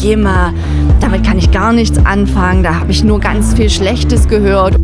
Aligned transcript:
GEMA, 0.00 0.52
damit 1.00 1.24
kann 1.24 1.38
ich 1.38 1.50
gar 1.50 1.72
nichts 1.72 1.98
anfangen, 2.04 2.62
da 2.62 2.76
habe 2.80 2.90
ich 2.90 3.02
nur 3.02 3.20
ganz 3.20 3.54
viel 3.54 3.68
Schlechtes 3.68 4.28
gehört. 4.28 4.76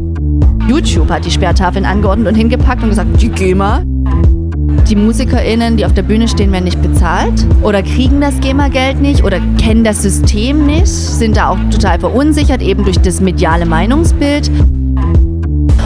YouTube 0.69 1.11
hat 1.11 1.25
die 1.25 1.30
Sperrtafeln 1.30 1.85
angeordnet 1.85 2.29
und 2.29 2.35
hingepackt 2.35 2.83
und 2.83 2.91
gesagt, 2.91 3.21
die 3.21 3.29
GEMA. 3.29 3.82
Die 4.89 4.96
MusikerInnen, 4.96 5.77
die 5.77 5.87
auf 5.87 5.95
der 5.95 6.03
Bühne 6.03 6.29
stehen, 6.29 6.53
werden 6.53 6.64
nicht 6.64 6.82
bezahlt 6.82 7.46
oder 7.62 7.82
kriegen 7.82 8.21
das 8.21 8.39
GEMA-Geld 8.41 9.00
nicht 9.00 9.25
oder 9.25 9.39
kennen 9.59 9.85
das 9.85 10.03
System 10.03 10.66
nicht, 10.66 10.89
sind 10.89 11.37
da 11.37 11.49
auch 11.49 11.59
total 11.71 11.99
verunsichert, 12.01 12.61
eben 12.61 12.85
durch 12.85 12.99
das 12.99 13.21
mediale 13.21 13.67
Meinungsbild. 13.67 14.51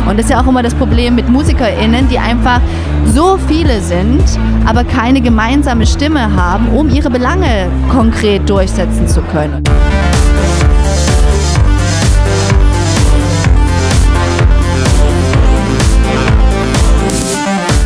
Und 0.08 0.16
das 0.16 0.24
ist 0.24 0.30
ja 0.30 0.40
auch 0.40 0.46
immer 0.46 0.62
das 0.62 0.74
Problem 0.74 1.16
mit 1.16 1.28
MusikerInnen, 1.28 2.08
die 2.08 2.18
einfach 2.18 2.62
so 3.04 3.38
viele 3.46 3.82
sind, 3.82 4.24
aber 4.64 4.82
keine 4.82 5.20
gemeinsame 5.20 5.86
Stimme 5.86 6.34
haben, 6.34 6.68
um 6.68 6.88
ihre 6.88 7.10
Belange 7.10 7.70
konkret 7.90 8.48
durchsetzen 8.48 9.06
zu 9.06 9.20
können. 9.20 9.62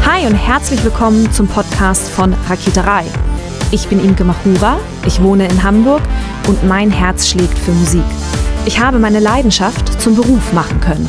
Hi 0.07 0.25
und 0.25 0.37
herzlich 0.37 0.85
willkommen 0.85 1.33
zum 1.33 1.49
Podcast 1.49 2.09
von 2.09 2.37
Raketerei. 2.49 3.05
Ich 3.73 3.89
bin 3.89 3.99
Imke 3.99 4.23
Machura, 4.23 4.79
ich 5.07 5.21
wohne 5.21 5.49
in 5.49 5.61
Hamburg 5.65 6.02
und 6.47 6.63
mein 6.69 6.93
Herz 6.93 7.27
schlägt 7.27 7.59
für 7.59 7.73
Musik. 7.73 8.05
Ich 8.65 8.79
habe 8.79 9.01
meine 9.01 9.19
Leidenschaft 9.19 10.01
zum 10.01 10.15
Beruf 10.15 10.52
machen 10.52 10.80
können. 10.80 11.09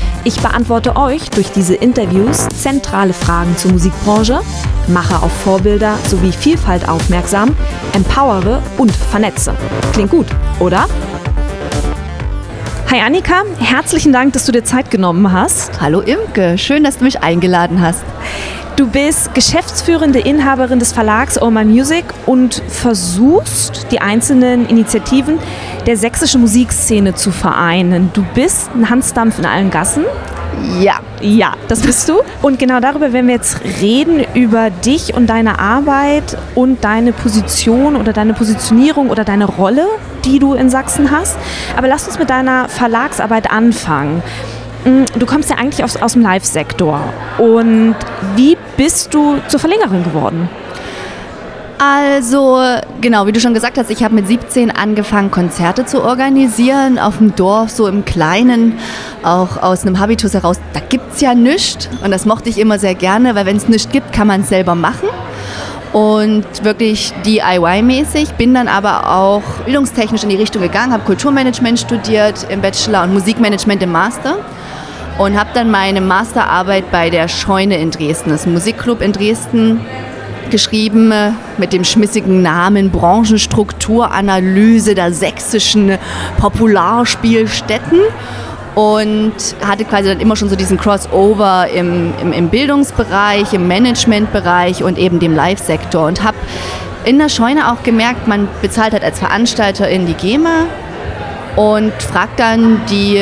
Ich 0.23 0.39
beantworte 0.39 0.97
euch 0.97 1.31
durch 1.31 1.51
diese 1.51 1.73
Interviews 1.73 2.47
zentrale 2.49 3.11
Fragen 3.11 3.57
zur 3.57 3.71
Musikbranche, 3.71 4.41
mache 4.87 5.15
auf 5.15 5.31
Vorbilder 5.31 5.97
sowie 6.07 6.31
Vielfalt 6.31 6.87
aufmerksam, 6.87 7.55
empowere 7.93 8.61
und 8.77 8.91
vernetze. 8.91 9.55
Klingt 9.93 10.11
gut, 10.11 10.27
oder? 10.59 10.85
Hi 12.91 12.99
Annika, 12.99 13.45
herzlichen 13.57 14.13
Dank, 14.13 14.33
dass 14.33 14.45
du 14.45 14.51
dir 14.51 14.63
Zeit 14.63 14.91
genommen 14.91 15.31
hast. 15.31 15.81
Hallo 15.81 16.01
Imke, 16.01 16.59
schön, 16.59 16.83
dass 16.83 16.99
du 16.99 17.03
mich 17.03 17.23
eingeladen 17.23 17.81
hast. 17.81 18.03
Du 18.77 18.87
bist 18.87 19.35
geschäftsführende 19.35 20.19
Inhaberin 20.19 20.79
des 20.79 20.93
Verlags 20.93 21.39
Oh 21.41 21.51
My 21.51 21.65
Music 21.65 22.05
und 22.25 22.63
versuchst, 22.69 23.87
die 23.91 23.99
einzelnen 23.99 24.67
Initiativen 24.67 25.39
der 25.85 25.97
sächsischen 25.97 26.41
Musikszene 26.41 27.13
zu 27.13 27.31
vereinen. 27.31 28.11
Du 28.13 28.25
bist 28.33 28.71
ein 28.73 28.89
Hansdampf 28.89 29.39
in 29.39 29.45
allen 29.45 29.69
Gassen. 29.71 30.05
Ja. 30.79 30.99
Ja, 31.21 31.53
das 31.67 31.81
bist 31.81 32.09
du. 32.09 32.21
Und 32.41 32.57
genau 32.57 32.79
darüber 32.79 33.13
werden 33.13 33.27
wir 33.27 33.35
jetzt 33.35 33.59
reden, 33.81 34.25
über 34.33 34.69
dich 34.69 35.13
und 35.13 35.27
deine 35.27 35.59
Arbeit 35.59 36.37
und 36.55 36.83
deine 36.83 37.13
Position 37.13 37.95
oder 37.95 38.13
deine 38.13 38.33
Positionierung 38.33 39.09
oder 39.09 39.23
deine 39.23 39.45
Rolle, 39.45 39.85
die 40.25 40.39
du 40.39 40.53
in 40.53 40.69
Sachsen 40.69 41.11
hast. 41.11 41.37
Aber 41.77 41.87
lass 41.87 42.07
uns 42.07 42.17
mit 42.17 42.29
deiner 42.29 42.69
Verlagsarbeit 42.69 43.51
anfangen. 43.51 44.23
Mm, 44.85 45.03
du 45.17 45.25
kommst 45.25 45.49
ja 45.49 45.57
eigentlich 45.57 45.83
aus, 45.83 45.97
aus 45.97 46.13
dem 46.13 46.21
Live-Sektor. 46.21 47.01
Und 47.37 47.95
wie 48.35 48.57
bist 48.77 49.13
du 49.13 49.37
zur 49.47 49.59
Verlängerin 49.59 50.03
geworden? 50.03 50.49
Also, 51.83 52.59
genau, 53.01 53.25
wie 53.25 53.31
du 53.31 53.39
schon 53.39 53.55
gesagt 53.55 53.79
hast, 53.79 53.89
ich 53.89 54.03
habe 54.03 54.13
mit 54.13 54.27
17 54.27 54.69
angefangen, 54.69 55.31
Konzerte 55.31 55.83
zu 55.83 56.03
organisieren 56.03 56.99
auf 56.99 57.17
dem 57.17 57.35
Dorf, 57.35 57.71
so 57.71 57.87
im 57.87 58.05
Kleinen, 58.05 58.77
auch 59.23 59.57
aus 59.57 59.81
einem 59.81 59.97
Habitus 59.99 60.35
heraus. 60.35 60.59
Da 60.73 60.79
gibt 60.79 61.15
es 61.15 61.21
ja 61.21 61.33
nichts 61.33 61.89
und 62.03 62.11
das 62.11 62.27
mochte 62.27 62.49
ich 62.49 62.59
immer 62.59 62.77
sehr 62.77 62.93
gerne, 62.93 63.33
weil 63.33 63.47
wenn 63.47 63.57
es 63.57 63.67
nichts 63.67 63.91
gibt, 63.91 64.13
kann 64.13 64.27
man 64.27 64.41
es 64.41 64.49
selber 64.49 64.75
machen 64.75 65.09
und 65.91 66.45
wirklich 66.63 67.13
DIY-mäßig. 67.25 68.33
Bin 68.33 68.53
dann 68.53 68.67
aber 68.67 69.09
auch 69.09 69.41
bildungstechnisch 69.65 70.21
in 70.21 70.29
die 70.29 70.35
Richtung 70.35 70.61
gegangen, 70.61 70.93
habe 70.93 71.03
Kulturmanagement 71.03 71.79
studiert 71.79 72.45
im 72.49 72.61
Bachelor 72.61 73.03
und 73.03 73.13
Musikmanagement 73.13 73.81
im 73.81 73.91
Master 73.91 74.37
und 75.21 75.39
habe 75.39 75.51
dann 75.53 75.69
meine 75.69 76.01
Masterarbeit 76.01 76.89
bei 76.91 77.11
der 77.11 77.27
Scheune 77.27 77.77
in 77.77 77.91
Dresden, 77.91 78.31
das 78.31 78.47
Musikclub 78.47 79.01
in 79.01 79.13
Dresden, 79.13 79.81
geschrieben 80.49 81.13
mit 81.57 81.73
dem 81.73 81.83
schmissigen 81.83 82.41
Namen 82.41 82.89
Branchenstrukturanalyse 82.89 84.95
der 84.95 85.13
sächsischen 85.13 85.99
Popularspielstätten. 86.39 87.99
Und 88.73 89.33
hatte 89.63 89.83
quasi 89.83 90.07
dann 90.07 90.21
immer 90.21 90.37
schon 90.37 90.49
so 90.49 90.55
diesen 90.55 90.77
Crossover 90.77 91.67
im, 91.67 92.13
im, 92.21 92.31
im 92.31 92.49
Bildungsbereich, 92.49 93.53
im 93.53 93.67
Managementbereich 93.67 94.81
und 94.81 94.97
eben 94.97 95.19
dem 95.19 95.35
Live-Sektor. 95.35 96.07
Und 96.07 96.23
habe 96.23 96.37
in 97.03 97.19
der 97.19 97.29
Scheune 97.29 97.71
auch 97.71 97.83
gemerkt, 97.83 98.27
man 98.27 98.47
bezahlt 98.61 98.93
halt 98.93 99.03
als 99.03 99.19
Veranstalter 99.19 99.89
in 99.89 100.07
die 100.07 100.13
GEMA 100.13 100.67
und 101.57 101.91
fragt 102.01 102.39
dann 102.39 102.79
die 102.89 103.21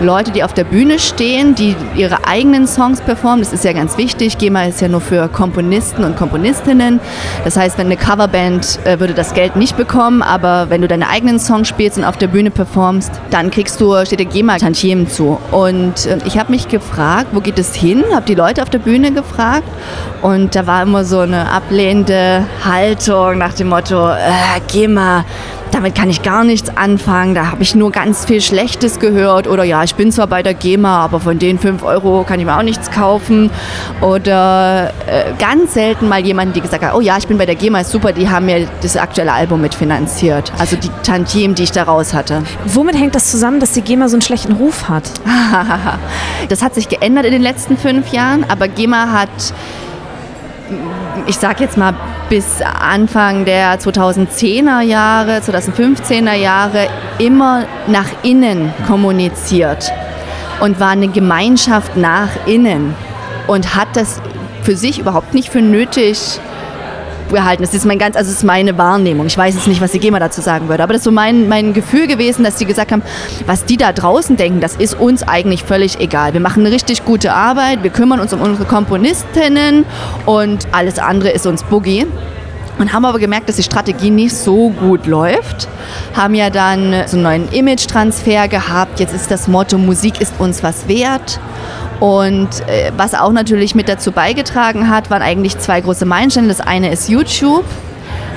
Leute, 0.00 0.32
die 0.32 0.42
auf 0.42 0.52
der 0.52 0.64
Bühne 0.64 0.98
stehen, 0.98 1.54
die 1.54 1.76
ihre 1.94 2.26
eigenen 2.26 2.66
Songs 2.66 3.00
performen. 3.00 3.40
Das 3.40 3.52
ist 3.52 3.64
ja 3.64 3.72
ganz 3.72 3.96
wichtig. 3.96 4.38
GEMA 4.38 4.64
ist 4.64 4.80
ja 4.80 4.88
nur 4.88 5.00
für 5.00 5.28
Komponisten 5.28 6.04
und 6.04 6.16
Komponistinnen. 6.16 7.00
Das 7.44 7.56
heißt, 7.56 7.78
wenn 7.78 7.86
eine 7.86 7.96
Coverband 7.96 8.80
äh, 8.84 8.98
würde 8.98 9.14
das 9.14 9.34
Geld 9.34 9.56
nicht 9.56 9.76
bekommen, 9.76 10.22
aber 10.22 10.68
wenn 10.68 10.82
du 10.82 10.88
deine 10.88 11.08
eigenen 11.08 11.38
Songs 11.38 11.68
spielst 11.68 11.96
und 11.98 12.04
auf 12.04 12.16
der 12.16 12.26
Bühne 12.26 12.50
performst, 12.50 13.12
dann 13.30 13.50
kriegst 13.50 13.80
du, 13.80 14.04
steht 14.04 14.18
der 14.18 14.26
GEMA 14.26 14.56
Tantiemen 14.58 15.08
zu. 15.08 15.38
Und 15.50 16.06
äh, 16.06 16.18
ich 16.24 16.38
habe 16.38 16.50
mich 16.50 16.68
gefragt, 16.68 17.28
wo 17.32 17.40
geht 17.40 17.58
es 17.58 17.74
hin? 17.74 18.04
Habe 18.12 18.26
die 18.26 18.34
Leute 18.34 18.62
auf 18.62 18.70
der 18.70 18.78
Bühne 18.78 19.12
gefragt 19.12 19.68
und 20.22 20.56
da 20.56 20.66
war 20.66 20.82
immer 20.82 21.04
so 21.04 21.20
eine 21.20 21.50
ablehnende 21.50 22.44
Haltung 22.64 23.38
nach 23.38 23.52
dem 23.54 23.68
Motto, 23.68 24.10
äh, 24.10 24.60
GEMA, 24.72 25.24
damit 25.74 25.96
kann 25.96 26.08
ich 26.08 26.22
gar 26.22 26.44
nichts 26.44 26.74
anfangen, 26.76 27.34
da 27.34 27.50
habe 27.50 27.64
ich 27.64 27.74
nur 27.74 27.90
ganz 27.90 28.24
viel 28.24 28.40
Schlechtes 28.40 29.00
gehört 29.00 29.48
oder 29.48 29.64
ja, 29.64 29.82
ich 29.82 29.96
bin 29.96 30.12
zwar 30.12 30.28
bei 30.28 30.40
der 30.42 30.54
GEMA, 30.54 31.04
aber 31.04 31.18
von 31.18 31.40
den 31.40 31.58
5 31.58 31.82
Euro 31.82 32.22
kann 32.22 32.38
ich 32.38 32.46
mir 32.46 32.56
auch 32.56 32.62
nichts 32.62 32.92
kaufen 32.92 33.50
oder 34.00 34.92
äh, 35.08 35.32
ganz 35.38 35.74
selten 35.74 36.08
mal 36.08 36.24
jemand, 36.24 36.54
die 36.54 36.60
gesagt 36.60 36.84
hat, 36.84 36.94
oh 36.94 37.00
ja, 37.00 37.18
ich 37.18 37.26
bin 37.26 37.38
bei 37.38 37.46
der 37.46 37.56
GEMA, 37.56 37.80
ist 37.80 37.90
super, 37.90 38.12
die 38.12 38.30
haben 38.30 38.46
mir 38.46 38.68
das 38.82 38.96
aktuelle 38.96 39.32
Album 39.32 39.62
mitfinanziert, 39.62 40.52
also 40.58 40.76
die 40.76 40.90
Tantiem, 41.02 41.56
die 41.56 41.64
ich 41.64 41.72
daraus 41.72 42.14
hatte. 42.14 42.44
Womit 42.66 42.96
hängt 42.96 43.16
das 43.16 43.32
zusammen, 43.32 43.58
dass 43.58 43.72
die 43.72 43.82
GEMA 43.82 44.08
so 44.08 44.14
einen 44.14 44.22
schlechten 44.22 44.52
Ruf 44.52 44.88
hat? 44.88 45.10
das 46.48 46.62
hat 46.62 46.76
sich 46.76 46.88
geändert 46.88 47.24
in 47.24 47.32
den 47.32 47.42
letzten 47.42 47.76
fünf 47.76 48.12
Jahren, 48.12 48.44
aber 48.48 48.68
GEMA 48.68 49.10
hat 49.10 49.52
ich 51.26 51.36
sage 51.36 51.64
jetzt 51.64 51.76
mal 51.76 51.94
bis 52.28 52.60
Anfang 52.62 53.44
der 53.44 53.78
2010er 53.78 54.80
Jahre, 54.80 55.38
2015er 55.38 56.34
Jahre 56.34 56.88
immer 57.18 57.66
nach 57.86 58.08
innen 58.22 58.72
kommuniziert 58.86 59.92
und 60.60 60.80
war 60.80 60.90
eine 60.90 61.08
Gemeinschaft 61.08 61.96
nach 61.96 62.28
innen 62.46 62.94
und 63.46 63.74
hat 63.74 63.88
das 63.94 64.20
für 64.62 64.76
sich 64.76 64.98
überhaupt 64.98 65.34
nicht 65.34 65.50
für 65.50 65.60
nötig 65.60 66.40
gehalten. 67.32 67.62
Das 67.62 67.74
ist 67.74 67.84
mein 67.84 67.98
ganz, 67.98 68.16
also 68.16 68.30
das 68.30 68.38
ist 68.38 68.44
meine 68.44 68.76
Wahrnehmung. 68.78 69.26
Ich 69.26 69.38
weiß 69.38 69.54
jetzt 69.54 69.66
nicht, 69.66 69.80
was 69.80 69.92
die 69.92 69.98
GEMA 69.98 70.18
dazu 70.18 70.40
sagen 70.40 70.68
würde, 70.68 70.82
aber 70.82 70.92
das 70.92 71.00
ist 71.00 71.04
so 71.04 71.10
mein, 71.10 71.48
mein 71.48 71.72
Gefühl 71.72 72.06
gewesen, 72.06 72.44
dass 72.44 72.56
die 72.56 72.64
gesagt 72.64 72.92
haben, 72.92 73.02
was 73.46 73.64
die 73.64 73.76
da 73.76 73.92
draußen 73.92 74.36
denken, 74.36 74.60
das 74.60 74.76
ist 74.76 74.98
uns 74.98 75.22
eigentlich 75.22 75.64
völlig 75.64 76.00
egal. 76.00 76.32
Wir 76.32 76.40
machen 76.40 76.64
eine 76.64 76.74
richtig 76.74 77.04
gute 77.04 77.32
Arbeit, 77.32 77.82
wir 77.82 77.90
kümmern 77.90 78.20
uns 78.20 78.32
um 78.32 78.40
unsere 78.40 78.66
Komponistinnen 78.66 79.84
und 80.26 80.66
alles 80.72 80.98
andere 80.98 81.30
ist 81.30 81.46
uns 81.46 81.62
Boogie. 81.62 82.06
Und 82.76 82.92
haben 82.92 83.04
aber 83.04 83.20
gemerkt, 83.20 83.48
dass 83.48 83.54
die 83.54 83.62
Strategie 83.62 84.10
nicht 84.10 84.34
so 84.34 84.70
gut 84.70 85.06
läuft. 85.06 85.68
Haben 86.16 86.34
ja 86.34 86.50
dann 86.50 87.04
so 87.06 87.16
einen 87.16 87.22
neuen 87.22 87.52
Image-Transfer 87.52 88.48
gehabt. 88.48 88.98
Jetzt 88.98 89.14
ist 89.14 89.30
das 89.30 89.46
Motto, 89.46 89.78
Musik 89.78 90.20
ist 90.20 90.34
uns 90.40 90.64
was 90.64 90.88
wert. 90.88 91.38
Und 92.00 92.48
äh, 92.68 92.92
was 92.96 93.14
auch 93.14 93.32
natürlich 93.32 93.74
mit 93.74 93.88
dazu 93.88 94.12
beigetragen 94.12 94.88
hat, 94.90 95.10
waren 95.10 95.22
eigentlich 95.22 95.58
zwei 95.58 95.80
große 95.80 96.04
Meilensteine. 96.04 96.48
Das 96.48 96.60
eine 96.60 96.92
ist 96.92 97.08
YouTube, 97.08 97.64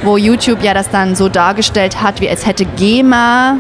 wo 0.04 0.18
YouTube 0.18 0.64
ja 0.64 0.74
das 0.74 0.90
dann 0.90 1.16
so 1.16 1.30
dargestellt 1.30 2.02
hat, 2.02 2.22
wie 2.22 2.30
als 2.30 2.46
hätte 2.46 2.66
GEMA 2.66 3.58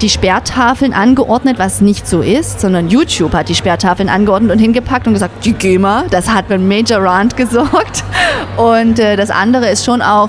die 0.00 0.08
Sperrtafeln 0.08 0.92
angeordnet, 0.92 1.58
was 1.58 1.80
nicht 1.80 2.08
so 2.08 2.22
ist, 2.22 2.60
sondern 2.60 2.88
YouTube 2.88 3.32
hat 3.34 3.48
die 3.48 3.54
Sperrtafeln 3.54 4.08
angeordnet 4.08 4.50
und 4.50 4.58
hingepackt 4.58 5.06
und 5.06 5.12
gesagt, 5.12 5.44
die 5.44 5.52
GEMA, 5.52 6.04
das 6.10 6.28
hat 6.28 6.50
einen 6.50 6.66
Major 6.66 7.00
Rant 7.00 7.36
gesorgt. 7.36 8.02
Und 8.56 8.98
äh, 8.98 9.16
das 9.16 9.30
andere 9.30 9.68
ist 9.68 9.84
schon 9.84 10.02
auch, 10.02 10.28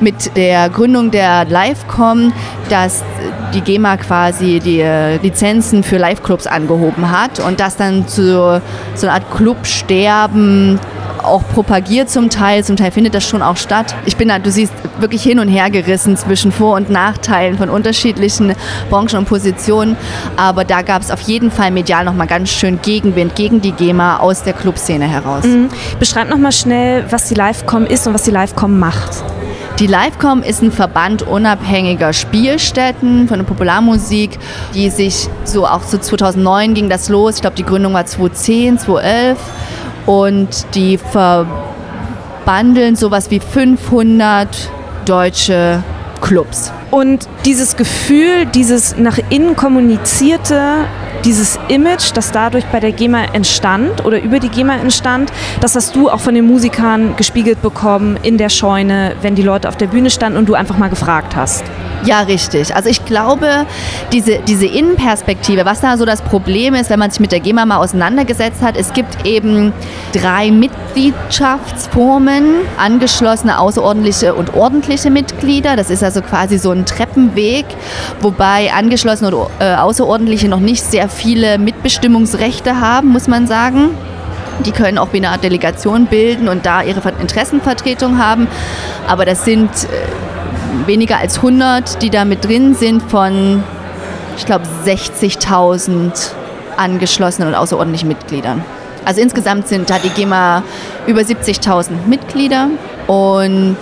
mit 0.00 0.36
der 0.36 0.68
Gründung 0.68 1.10
der 1.10 1.44
Livecom, 1.44 2.32
dass 2.68 3.02
die 3.54 3.60
GEMA 3.60 3.96
quasi 3.96 4.60
die 4.60 4.80
äh, 4.80 5.16
Lizenzen 5.18 5.82
für 5.82 5.96
Live-Clubs 5.96 6.46
angehoben 6.46 7.10
hat 7.10 7.40
und 7.40 7.60
das 7.60 7.76
dann 7.76 8.06
zu 8.08 8.60
so 8.94 9.06
einer 9.06 9.14
Art 9.14 9.30
Clubsterben 9.34 10.78
auch 11.22 11.42
propagiert 11.48 12.08
zum 12.08 12.30
Teil, 12.30 12.64
zum 12.64 12.76
Teil 12.76 12.92
findet 12.92 13.14
das 13.14 13.24
schon 13.24 13.42
auch 13.42 13.56
statt. 13.56 13.94
Ich 14.06 14.16
bin 14.16 14.28
da, 14.28 14.38
du 14.38 14.50
siehst, 14.50 14.72
wirklich 14.98 15.22
hin 15.22 15.38
und 15.38 15.48
her 15.48 15.70
gerissen 15.70 16.16
zwischen 16.16 16.52
Vor- 16.52 16.76
und 16.76 16.88
Nachteilen 16.88 17.58
von 17.58 17.68
unterschiedlichen 17.68 18.54
Branchen 18.88 19.18
und 19.18 19.24
Positionen, 19.26 19.96
aber 20.36 20.64
da 20.64 20.82
gab 20.82 21.02
es 21.02 21.10
auf 21.10 21.20
jeden 21.22 21.50
Fall 21.50 21.70
medial 21.70 22.04
nochmal 22.04 22.26
ganz 22.26 22.50
schön 22.50 22.80
Gegenwind 22.80 23.34
gegen 23.34 23.60
die 23.60 23.72
GEMA 23.72 24.18
aus 24.18 24.42
der 24.42 24.52
Clubszene 24.52 25.06
heraus. 25.06 25.44
Mhm. 25.44 25.68
Beschreib 25.98 26.30
nochmal 26.30 26.52
schnell, 26.52 27.04
was 27.10 27.28
die 27.28 27.34
Livecom 27.34 27.86
ist 27.86 28.06
und 28.06 28.14
was 28.14 28.22
die 28.22 28.30
Livecom 28.30 28.78
macht. 28.78 29.24
Die 29.78 29.86
Livecom 29.86 30.42
ist 30.42 30.62
ein 30.62 30.72
Verband 30.72 31.20
unabhängiger 31.20 32.14
Spielstätten 32.14 33.28
von 33.28 33.40
der 33.40 33.44
Popularmusik, 33.44 34.38
die 34.72 34.88
sich 34.88 35.28
so 35.44 35.66
auch 35.66 35.82
so 35.82 35.98
2009 35.98 36.72
ging 36.72 36.88
das 36.88 37.10
los. 37.10 37.34
Ich 37.34 37.40
glaube, 37.42 37.56
die 37.56 37.62
Gründung 37.62 37.92
war 37.92 38.06
2010, 38.06 38.78
2011 38.78 39.38
und 40.06 40.74
die 40.74 40.96
verbandeln 40.96 42.96
sowas 42.96 43.30
wie 43.30 43.38
500 43.38 44.48
deutsche 45.04 45.82
Clubs. 46.22 46.72
Und 46.90 47.28
dieses 47.44 47.76
Gefühl, 47.76 48.46
dieses 48.54 48.96
nach 48.96 49.18
innen 49.30 49.56
kommunizierte, 49.56 50.86
dieses 51.24 51.58
Image, 51.68 52.12
das 52.14 52.30
dadurch 52.30 52.64
bei 52.66 52.78
der 52.78 52.92
GEMA 52.92 53.24
entstand 53.32 54.04
oder 54.04 54.22
über 54.22 54.38
die 54.38 54.48
GEMA 54.48 54.76
entstand, 54.76 55.32
das 55.60 55.74
hast 55.74 55.96
du 55.96 56.08
auch 56.08 56.20
von 56.20 56.34
den 56.34 56.46
Musikern 56.46 57.16
gespiegelt 57.16 57.60
bekommen 57.62 58.16
in 58.22 58.38
der 58.38 58.48
Scheune, 58.48 59.16
wenn 59.22 59.34
die 59.34 59.42
Leute 59.42 59.68
auf 59.68 59.76
der 59.76 59.88
Bühne 59.88 60.10
standen 60.10 60.38
und 60.38 60.48
du 60.48 60.54
einfach 60.54 60.78
mal 60.78 60.88
gefragt 60.88 61.34
hast. 61.34 61.64
Ja, 62.04 62.20
richtig. 62.20 62.74
Also 62.76 62.88
ich 62.88 63.04
glaube, 63.04 63.66
diese, 64.12 64.38
diese 64.46 64.66
Innenperspektive, 64.66 65.64
was 65.64 65.80
da 65.80 65.96
so 65.96 66.04
das 66.04 66.22
Problem 66.22 66.74
ist, 66.74 66.90
wenn 66.90 67.00
man 67.00 67.10
sich 67.10 67.18
mit 67.20 67.32
der 67.32 67.40
GEMA 67.40 67.64
mal 67.66 67.78
auseinandergesetzt 67.78 68.62
hat, 68.62 68.76
es 68.76 68.92
gibt 68.92 69.26
eben 69.26 69.72
drei 70.12 70.52
Mitgliedschaftsformen, 70.52 72.44
angeschlossene, 72.76 73.58
außerordentliche 73.58 74.34
und 74.34 74.54
ordentliche 74.54 75.10
Mitglieder. 75.10 75.74
Das 75.74 75.90
ist 75.90 76.04
also 76.04 76.20
quasi 76.22 76.58
so 76.58 76.75
ein 76.76 76.86
Treppenweg, 76.86 77.64
wobei 78.20 78.72
angeschlossene 78.72 79.34
und 79.34 79.48
äh, 79.60 79.74
außerordentliche 79.74 80.48
noch 80.48 80.60
nicht 80.60 80.84
sehr 80.84 81.08
viele 81.08 81.58
Mitbestimmungsrechte 81.58 82.80
haben, 82.80 83.08
muss 83.08 83.28
man 83.28 83.46
sagen. 83.46 83.90
Die 84.64 84.72
können 84.72 84.98
auch 84.98 85.12
wie 85.12 85.18
eine 85.18 85.30
Art 85.30 85.44
Delegation 85.44 86.06
bilden 86.06 86.48
und 86.48 86.64
da 86.64 86.82
ihre 86.82 87.02
Interessenvertretung 87.20 88.18
haben. 88.18 88.48
Aber 89.06 89.24
das 89.24 89.44
sind 89.44 89.70
äh, 89.70 90.86
weniger 90.86 91.18
als 91.18 91.36
100, 91.36 92.02
die 92.02 92.10
da 92.10 92.24
mit 92.24 92.44
drin 92.44 92.74
sind 92.74 93.02
von, 93.02 93.62
ich 94.36 94.46
glaube, 94.46 94.64
60.000 94.84 96.30
angeschlossenen 96.76 97.48
und 97.48 97.54
außerordentlichen 97.54 98.08
Mitgliedern. 98.08 98.64
Also 99.04 99.20
insgesamt 99.20 99.68
sind, 99.68 99.88
da 99.88 99.98
die 99.98 100.08
GEMA 100.08 100.62
über 101.06 101.20
70.000 101.20 102.06
Mitglieder 102.06 102.68
und 103.06 103.76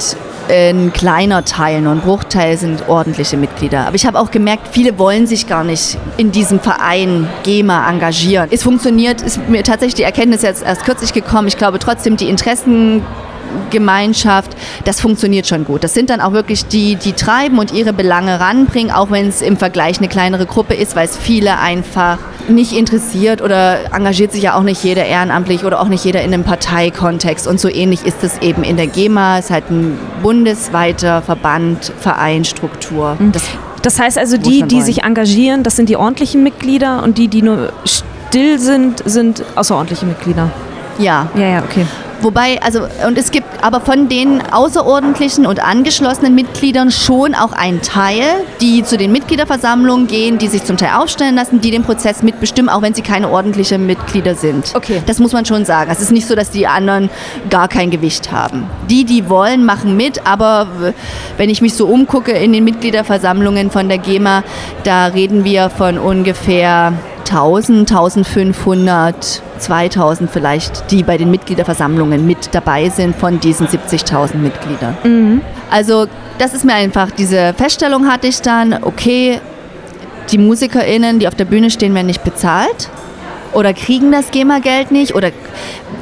ein 0.48 0.92
kleiner 0.92 1.44
Teil, 1.44 1.80
nur 1.80 1.92
ein 1.92 2.00
Bruchteil 2.00 2.56
sind 2.56 2.88
ordentliche 2.88 3.36
Mitglieder. 3.36 3.86
Aber 3.86 3.96
ich 3.96 4.06
habe 4.06 4.18
auch 4.18 4.30
gemerkt, 4.30 4.68
viele 4.72 4.98
wollen 4.98 5.26
sich 5.26 5.46
gar 5.46 5.64
nicht 5.64 5.98
in 6.16 6.32
diesem 6.32 6.60
Verein 6.60 7.28
GEMA 7.42 7.88
engagieren. 7.88 8.48
Es 8.50 8.62
funktioniert, 8.62 9.22
ist 9.22 9.48
mir 9.48 9.62
tatsächlich 9.62 9.94
die 9.94 10.02
Erkenntnis 10.02 10.42
jetzt 10.42 10.62
erst 10.62 10.84
kürzlich 10.84 11.12
gekommen. 11.12 11.48
Ich 11.48 11.56
glaube 11.56 11.78
trotzdem, 11.78 12.16
die 12.16 12.28
Interessen 12.28 13.02
Gemeinschaft, 13.70 14.56
das 14.84 15.00
funktioniert 15.00 15.46
schon 15.46 15.64
gut. 15.64 15.84
Das 15.84 15.94
sind 15.94 16.10
dann 16.10 16.20
auch 16.20 16.32
wirklich 16.32 16.66
die, 16.66 16.96
die 16.96 17.12
treiben 17.12 17.58
und 17.58 17.72
ihre 17.72 17.92
Belange 17.92 18.40
ranbringen, 18.40 18.92
auch 18.92 19.10
wenn 19.10 19.28
es 19.28 19.42
im 19.42 19.56
Vergleich 19.56 19.98
eine 19.98 20.08
kleinere 20.08 20.46
Gruppe 20.46 20.74
ist, 20.74 20.96
weil 20.96 21.06
es 21.06 21.16
viele 21.16 21.58
einfach 21.58 22.18
nicht 22.48 22.72
interessiert 22.72 23.42
oder 23.42 23.92
engagiert 23.94 24.32
sich 24.32 24.42
ja 24.42 24.54
auch 24.54 24.62
nicht 24.62 24.82
jeder 24.84 25.04
ehrenamtlich 25.04 25.64
oder 25.64 25.80
auch 25.80 25.88
nicht 25.88 26.04
jeder 26.04 26.22
in 26.22 26.32
einem 26.32 26.44
Parteikontext. 26.44 27.46
Und 27.46 27.60
so 27.60 27.68
ähnlich 27.68 28.04
ist 28.04 28.22
es 28.22 28.38
eben 28.38 28.62
in 28.64 28.76
der 28.76 28.86
GEMA. 28.86 29.38
Es 29.38 29.46
ist 29.46 29.50
halt 29.50 29.70
ein 29.70 29.98
bundesweiter 30.22 31.22
Verband, 31.22 31.92
Verein, 31.98 32.44
Struktur. 32.44 33.16
Mhm. 33.18 33.32
Das, 33.32 33.44
das 33.82 33.98
heißt 33.98 34.18
also, 34.18 34.36
die, 34.36 34.62
die 34.62 34.82
sich 34.82 35.02
engagieren, 35.02 35.62
das 35.62 35.76
sind 35.76 35.88
die 35.88 35.96
ordentlichen 35.96 36.42
Mitglieder 36.42 37.02
und 37.02 37.18
die, 37.18 37.28
die 37.28 37.42
nur 37.42 37.72
still 37.84 38.58
sind, 38.58 39.02
sind 39.04 39.42
außerordentliche 39.54 40.06
Mitglieder. 40.06 40.50
Ja. 40.98 41.28
Ja, 41.34 41.48
ja, 41.48 41.62
okay. 41.62 41.86
Wobei, 42.22 42.60
also, 42.62 42.80
und 43.06 43.18
es 43.18 43.30
gibt 43.30 43.46
aber 43.62 43.80
von 43.80 44.08
den 44.08 44.42
außerordentlichen 44.52 45.46
und 45.46 45.60
angeschlossenen 45.60 46.34
Mitgliedern 46.34 46.90
schon 46.90 47.34
auch 47.34 47.52
einen 47.52 47.82
Teil, 47.82 48.22
die 48.60 48.82
zu 48.82 48.96
den 48.96 49.12
Mitgliederversammlungen 49.12 50.06
gehen, 50.06 50.38
die 50.38 50.48
sich 50.48 50.64
zum 50.64 50.76
Teil 50.76 50.94
aufstellen 50.96 51.34
lassen, 51.34 51.60
die 51.60 51.70
den 51.70 51.82
Prozess 51.82 52.22
mitbestimmen, 52.22 52.68
auch 52.68 52.82
wenn 52.82 52.94
sie 52.94 53.02
keine 53.02 53.28
ordentlichen 53.28 53.86
Mitglieder 53.86 54.34
sind. 54.34 54.72
Okay. 54.74 55.02
Das 55.06 55.18
muss 55.18 55.32
man 55.32 55.44
schon 55.44 55.64
sagen. 55.64 55.90
Es 55.90 56.00
ist 56.00 56.12
nicht 56.12 56.26
so, 56.26 56.34
dass 56.34 56.50
die 56.50 56.66
anderen 56.66 57.10
gar 57.50 57.68
kein 57.68 57.90
Gewicht 57.90 58.32
haben. 58.32 58.66
Die, 58.88 59.04
die 59.04 59.28
wollen, 59.28 59.64
machen 59.64 59.96
mit, 59.96 60.26
aber 60.26 60.68
wenn 61.36 61.50
ich 61.50 61.60
mich 61.60 61.74
so 61.74 61.86
umgucke 61.86 62.32
in 62.32 62.52
den 62.52 62.64
Mitgliederversammlungen 62.64 63.70
von 63.70 63.88
der 63.88 63.98
GEMA, 63.98 64.44
da 64.84 65.06
reden 65.06 65.44
wir 65.44 65.70
von 65.70 65.98
ungefähr 65.98 66.92
1000, 67.30 67.90
1500, 67.90 69.42
2000 69.58 70.30
vielleicht, 70.30 70.90
die 70.90 71.02
bei 71.02 71.16
den 71.16 71.30
Mitgliederversammlungen 71.30 72.26
mit 72.26 72.50
dabei 72.52 72.88
sind 72.88 73.16
von 73.16 73.40
diesen 73.40 73.66
70.000 73.66 74.36
Mitgliedern. 74.36 74.96
Mhm. 75.02 75.40
Also 75.70 76.06
das 76.38 76.54
ist 76.54 76.64
mir 76.64 76.74
einfach, 76.74 77.10
diese 77.10 77.54
Feststellung 77.54 78.06
hatte 78.08 78.26
ich 78.26 78.40
dann, 78.42 78.78
okay, 78.82 79.40
die 80.30 80.38
MusikerInnen, 80.38 81.18
die 81.18 81.28
auf 81.28 81.34
der 81.34 81.44
Bühne 81.44 81.70
stehen, 81.70 81.94
werden 81.94 82.06
nicht 82.06 82.24
bezahlt 82.24 82.88
oder 83.52 83.72
kriegen 83.72 84.10
das 84.10 84.30
GEMA-Geld 84.30 84.90
nicht 84.90 85.14
oder 85.14 85.30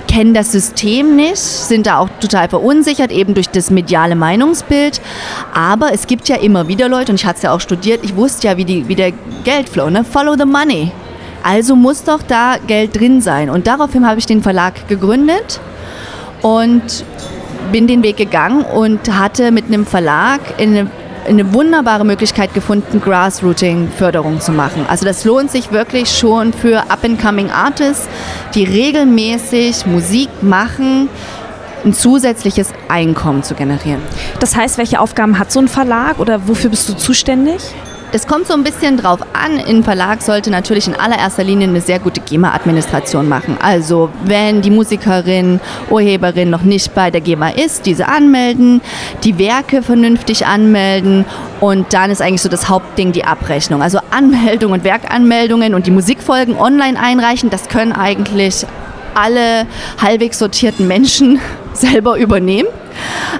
kennen 0.08 0.34
das 0.34 0.52
System 0.52 1.16
nicht, 1.16 1.38
sind 1.38 1.86
da 1.86 1.98
auch 1.98 2.08
total 2.20 2.48
verunsichert, 2.48 3.10
eben 3.10 3.32
durch 3.32 3.48
das 3.48 3.70
mediale 3.70 4.14
Meinungsbild. 4.14 5.00
Aber 5.54 5.92
es 5.92 6.06
gibt 6.06 6.28
ja 6.28 6.36
immer 6.36 6.68
wieder 6.68 6.88
Leute, 6.88 7.12
und 7.12 7.16
ich 7.20 7.24
hatte 7.24 7.38
es 7.38 7.42
ja 7.42 7.52
auch 7.52 7.60
studiert, 7.60 8.00
ich 8.02 8.14
wusste 8.14 8.48
ja, 8.48 8.56
wie, 8.58 8.66
die, 8.66 8.88
wie 8.88 8.94
der 8.94 9.12
Geldflow, 9.44 9.88
ne? 9.88 10.04
Follow 10.04 10.34
the 10.36 10.44
money. 10.44 10.92
Also 11.42 11.76
muss 11.76 12.04
doch 12.04 12.22
da 12.22 12.56
Geld 12.66 12.98
drin 12.98 13.20
sein. 13.20 13.50
Und 13.50 13.66
daraufhin 13.66 14.06
habe 14.06 14.18
ich 14.18 14.26
den 14.26 14.42
Verlag 14.42 14.88
gegründet 14.88 15.60
und 16.42 17.04
bin 17.70 17.86
den 17.86 18.02
Weg 18.02 18.16
gegangen 18.16 18.62
und 18.62 19.16
hatte 19.16 19.50
mit 19.50 19.66
einem 19.66 19.86
Verlag 19.86 20.40
eine, 20.58 20.90
eine 21.26 21.54
wunderbare 21.54 22.04
Möglichkeit 22.04 22.54
gefunden, 22.54 23.00
Grassrooting-Förderung 23.00 24.40
zu 24.40 24.52
machen. 24.52 24.84
Also 24.88 25.04
das 25.04 25.24
lohnt 25.24 25.50
sich 25.50 25.72
wirklich 25.72 26.10
schon 26.10 26.52
für 26.52 26.90
Up-and-Coming 26.90 27.50
Artists, 27.50 28.08
die 28.54 28.64
regelmäßig 28.64 29.86
Musik 29.86 30.28
machen, 30.42 31.08
ein 31.84 31.94
zusätzliches 31.94 32.72
Einkommen 32.88 33.42
zu 33.42 33.54
generieren. 33.54 34.00
Das 34.38 34.54
heißt, 34.54 34.78
welche 34.78 35.00
Aufgaben 35.00 35.38
hat 35.38 35.50
so 35.50 35.60
ein 35.60 35.68
Verlag 35.68 36.18
oder 36.18 36.46
wofür 36.46 36.70
bist 36.70 36.88
du 36.88 36.94
zuständig? 36.94 37.60
Das 38.12 38.26
kommt 38.26 38.46
so 38.46 38.52
ein 38.52 38.62
bisschen 38.62 38.98
drauf 38.98 39.20
an. 39.32 39.58
Ein 39.58 39.82
Verlag 39.82 40.20
sollte 40.20 40.50
natürlich 40.50 40.86
in 40.86 40.94
allererster 40.94 41.44
Linie 41.44 41.66
eine 41.66 41.80
sehr 41.80 41.98
gute 41.98 42.20
GEMA-Administration 42.20 43.26
machen. 43.26 43.56
Also 43.58 44.10
wenn 44.24 44.60
die 44.60 44.70
Musikerin, 44.70 45.60
Urheberin 45.88 46.50
noch 46.50 46.60
nicht 46.60 46.94
bei 46.94 47.10
der 47.10 47.22
GEMA 47.22 47.48
ist, 47.48 47.86
diese 47.86 48.08
anmelden, 48.08 48.82
die 49.24 49.38
Werke 49.38 49.82
vernünftig 49.82 50.46
anmelden 50.46 51.24
und 51.60 51.94
dann 51.94 52.10
ist 52.10 52.20
eigentlich 52.20 52.42
so 52.42 52.50
das 52.50 52.68
Hauptding 52.68 53.12
die 53.12 53.24
Abrechnung. 53.24 53.80
Also 53.80 53.98
Anmeldung 54.10 54.72
und 54.72 54.84
Werkanmeldungen 54.84 55.74
und 55.74 55.86
die 55.86 55.90
Musikfolgen 55.90 56.58
online 56.58 57.00
einreichen, 57.00 57.48
das 57.48 57.70
können 57.70 57.92
eigentlich 57.92 58.66
alle 59.14 59.66
halbwegs 60.02 60.38
sortierten 60.38 60.86
Menschen 60.86 61.40
selber 61.72 62.18
übernehmen. 62.18 62.68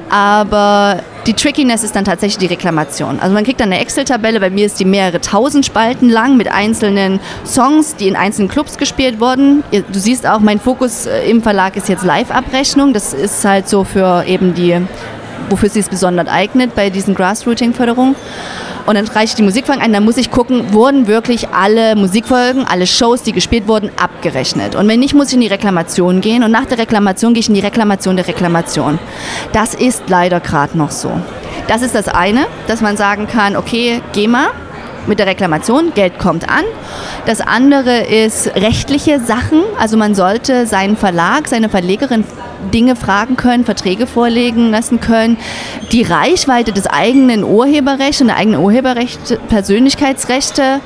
Aber 0.09 1.02
die 1.26 1.35
Trickiness 1.35 1.85
ist 1.85 1.95
dann 1.95 2.05
tatsächlich 2.05 2.38
die 2.38 2.52
Reklamation. 2.52 3.21
Also 3.21 3.35
man 3.35 3.45
kriegt 3.45 3.61
dann 3.61 3.73
eine 3.73 3.81
Excel-Tabelle, 3.81 4.41
bei 4.41 4.50
mir 4.50 4.67
ist 4.67 4.81
die 4.81 4.85
mehrere 4.85 5.21
tausend 5.21 5.64
Spalten 5.64 6.09
lang 6.09 6.37
mit 6.37 6.50
einzelnen 6.50 7.21
Songs, 7.45 7.97
die 7.97 8.09
in 8.09 8.17
einzelnen 8.17 8.49
Clubs 8.49 8.76
gespielt 8.76 9.21
wurden. 9.21 9.62
Du 9.71 9.99
siehst 9.99 10.26
auch, 10.26 10.41
mein 10.41 10.59
Fokus 10.59 11.07
äh, 11.07 11.31
im 11.31 11.43
Verlag 11.43 11.76
ist 11.76 11.88
jetzt 11.88 12.05
Live-Abrechnung. 12.05 12.93
Das 12.93 13.14
ist 13.14 13.45
halt 13.45 13.69
so 13.69 13.85
für 13.85 14.25
eben 14.26 14.55
die, 14.55 14.81
wofür 15.51 15.69
sie 15.69 15.81
es 15.81 15.89
besonders 15.89 16.29
eignet 16.29 16.75
bei 16.75 16.91
diesen 16.91 17.15
Grassrooting-Förderungen. 17.15 18.15
Und 18.87 18.97
dann 18.97 19.07
reiche 19.07 19.27
ich 19.27 19.35
die 19.37 19.43
Musikfolgen 19.43 19.83
ein, 19.83 19.93
dann 19.93 20.05
muss 20.05 20.17
ich 20.17 20.31
gucken, 20.31 20.73
wurden 20.73 21.07
wirklich 21.07 21.49
alle 21.51 21.95
Musikfolgen, 21.95 22.65
alle 22.67 22.87
Shows, 22.87 23.23
die 23.23 23.33
gespielt 23.33 23.69
wurden, 23.69 23.91
abgerechnet. 23.97 24.75
Und 24.75 24.89
wenn 24.89 24.99
nicht, 24.99 25.15
muss 25.15 25.29
ich 25.29 25.35
in 25.35 25.41
die 25.41 25.47
Reklamation 25.47 26.21
gehen 26.21 26.43
und 26.43 26.51
nach 26.51 26.67
der 26.67 26.79
Reklamation 26.79 27.33
gehe 27.33 27.41
ich 27.41 27.49
in 27.49 27.55
die 27.55 27.61
Reklamation 27.61 28.17
der 28.17 28.27
Reklamation. 28.27 28.99
Das 29.53 29.75
ist 29.75 30.03
leider 30.09 30.41
gerade 30.41 30.77
noch 30.77 30.91
so. 30.91 31.13
Das 31.69 31.83
ist 31.83 31.95
das 31.95 32.09
eine, 32.09 32.47
dass 32.67 32.81
man 32.81 32.97
sagen 32.97 33.29
kann, 33.29 33.57
okay, 33.57 34.03
GEMA, 34.13 34.49
mit 35.07 35.19
der 35.19 35.27
Reklamation, 35.27 35.93
Geld 35.95 36.19
kommt 36.19 36.49
an. 36.49 36.65
Das 37.27 37.41
andere 37.41 38.05
ist 38.05 38.49
rechtliche 38.55 39.21
Sachen. 39.21 39.63
Also 39.79 39.97
man 39.97 40.15
sollte 40.15 40.67
seinen 40.67 40.97
Verlag, 40.97 41.49
seine 41.49 41.69
Verlegerin 41.69 42.25
Dinge 42.73 42.97
fragen 42.97 43.37
können, 43.37 43.65
Verträge 43.65 44.07
vorlegen 44.07 44.71
lassen 44.71 45.01
können, 45.01 45.37
die 45.91 46.03
Reichweite 46.03 46.73
des 46.73 46.87
eigenen 46.87 47.45
Urheberrechts 47.45 48.21
und 48.21 48.29
der 48.29 48.37
eigenen 48.37 48.61
Urheberrechte, 48.61 49.39
Persönlichkeitsrechte 49.49 50.81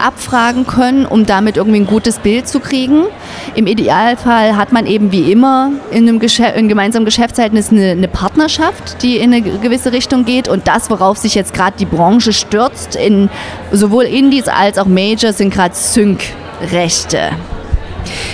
abfragen 0.00 0.66
können, 0.66 1.06
um 1.06 1.26
damit 1.26 1.56
irgendwie 1.56 1.80
ein 1.80 1.86
gutes 1.86 2.18
Bild 2.18 2.48
zu 2.48 2.60
kriegen. 2.60 3.04
Im 3.54 3.66
Idealfall 3.66 4.56
hat 4.56 4.72
man 4.72 4.86
eben 4.86 5.12
wie 5.12 5.32
immer 5.32 5.70
in 5.90 6.08
einem, 6.08 6.18
Geschäft, 6.18 6.56
in 6.56 6.68
gemeinsamen 6.68 7.04
Geschäftsverhältnis 7.04 7.70
eine, 7.70 7.90
eine, 7.90 8.08
Partnerschaft, 8.08 9.02
die 9.02 9.16
in 9.16 9.32
eine 9.32 9.42
gewisse 9.42 9.92
Richtung 9.92 10.24
geht. 10.24 10.48
Und 10.48 10.68
das, 10.68 10.90
worauf 10.90 11.18
sich 11.18 11.34
jetzt 11.34 11.54
gerade 11.54 11.76
die 11.78 11.86
Branche 11.86 12.32
stürzt, 12.32 12.96
in 12.96 13.30
sowohl 13.72 14.04
Indies 14.04 14.48
als 14.48 14.78
auch 14.78 14.86
Majors, 14.86 15.38
sind 15.38 15.52
gerade 15.52 15.74
Sync-Rechte. 15.74 17.30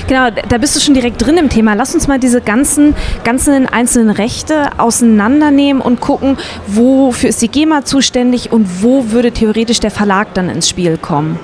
Genau, 0.06 0.28
da 0.30 0.58
bist 0.58 0.76
du 0.76 0.80
schon 0.80 0.94
direkt 0.94 1.24
drin 1.24 1.36
im 1.36 1.48
Thema. 1.48 1.74
Lass 1.74 1.94
uns 1.94 2.08
mal 2.08 2.18
diese 2.18 2.40
ganzen, 2.40 2.94
ganzen 3.24 3.68
einzelnen 3.68 4.10
Rechte 4.10 4.70
auseinandernehmen 4.78 5.82
und 5.82 6.00
gucken, 6.00 6.36
wofür 6.66 7.28
ist 7.28 7.42
die 7.42 7.48
GEMA 7.48 7.84
zuständig 7.84 8.52
und 8.52 8.82
wo 8.82 9.10
würde 9.10 9.32
theoretisch 9.32 9.80
der 9.80 9.90
Verlag 9.90 10.34
dann 10.34 10.48
ins 10.48 10.68
Spiel 10.68 10.96
kommen. 10.96 11.38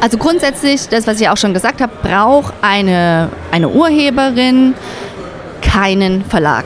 Also 0.00 0.16
grundsätzlich, 0.16 0.88
das, 0.88 1.06
was 1.06 1.20
ich 1.20 1.28
auch 1.28 1.36
schon 1.36 1.54
gesagt 1.54 1.80
habe, 1.80 1.92
braucht 2.02 2.54
eine, 2.62 3.30
eine 3.50 3.68
Urheberin 3.68 4.74
keinen 5.60 6.24
Verlag, 6.24 6.64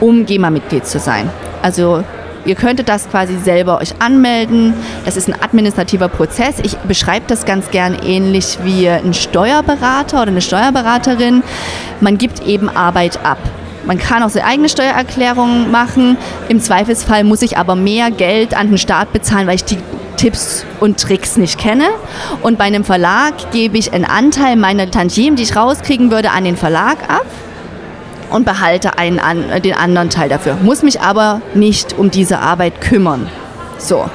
um 0.00 0.24
GEMA-Mitglied 0.24 0.86
zu 0.86 0.98
sein. 0.98 1.28
Also 1.60 2.04
Ihr 2.44 2.56
könntet 2.56 2.88
das 2.88 3.08
quasi 3.08 3.38
selber 3.38 3.78
euch 3.80 3.94
anmelden. 4.00 4.74
Das 5.04 5.16
ist 5.16 5.28
ein 5.28 5.40
administrativer 5.40 6.08
Prozess. 6.08 6.56
Ich 6.62 6.76
beschreibe 6.78 7.24
das 7.28 7.44
ganz 7.44 7.70
gern 7.70 7.96
ähnlich 8.04 8.58
wie 8.64 8.88
ein 8.88 9.14
Steuerberater 9.14 10.22
oder 10.22 10.30
eine 10.30 10.40
Steuerberaterin. 10.40 11.44
Man 12.00 12.18
gibt 12.18 12.44
eben 12.46 12.68
Arbeit 12.68 13.24
ab. 13.24 13.38
Man 13.84 13.98
kann 13.98 14.22
auch 14.22 14.28
seine 14.28 14.46
eigene 14.46 14.68
Steuererklärung 14.68 15.70
machen. 15.70 16.16
Im 16.48 16.60
Zweifelsfall 16.60 17.24
muss 17.24 17.42
ich 17.42 17.58
aber 17.58 17.76
mehr 17.76 18.10
Geld 18.10 18.56
an 18.56 18.68
den 18.68 18.78
Staat 18.78 19.12
bezahlen, 19.12 19.46
weil 19.46 19.56
ich 19.56 19.64
die 19.64 19.78
Tipps 20.16 20.64
und 20.80 21.00
Tricks 21.00 21.36
nicht 21.36 21.58
kenne. 21.58 21.86
Und 22.42 22.58
bei 22.58 22.64
einem 22.64 22.84
Verlag 22.84 23.52
gebe 23.52 23.78
ich 23.78 23.92
einen 23.92 24.04
Anteil 24.04 24.56
meiner 24.56 24.90
Tantiemen, 24.90 25.36
die 25.36 25.42
ich 25.44 25.56
rauskriegen 25.56 26.10
würde, 26.10 26.30
an 26.30 26.44
den 26.44 26.56
Verlag 26.56 26.98
ab 27.08 27.26
und 28.32 28.44
behalte 28.44 28.98
einen, 28.98 29.18
an, 29.18 29.44
den 29.62 29.74
anderen 29.74 30.10
Teil 30.10 30.28
dafür. 30.28 30.56
Muss 30.62 30.82
mich 30.82 31.00
aber 31.00 31.40
nicht 31.54 31.98
um 31.98 32.10
diese 32.10 32.38
Arbeit 32.38 32.80
kümmern. 32.80 33.28
So. 33.78 34.08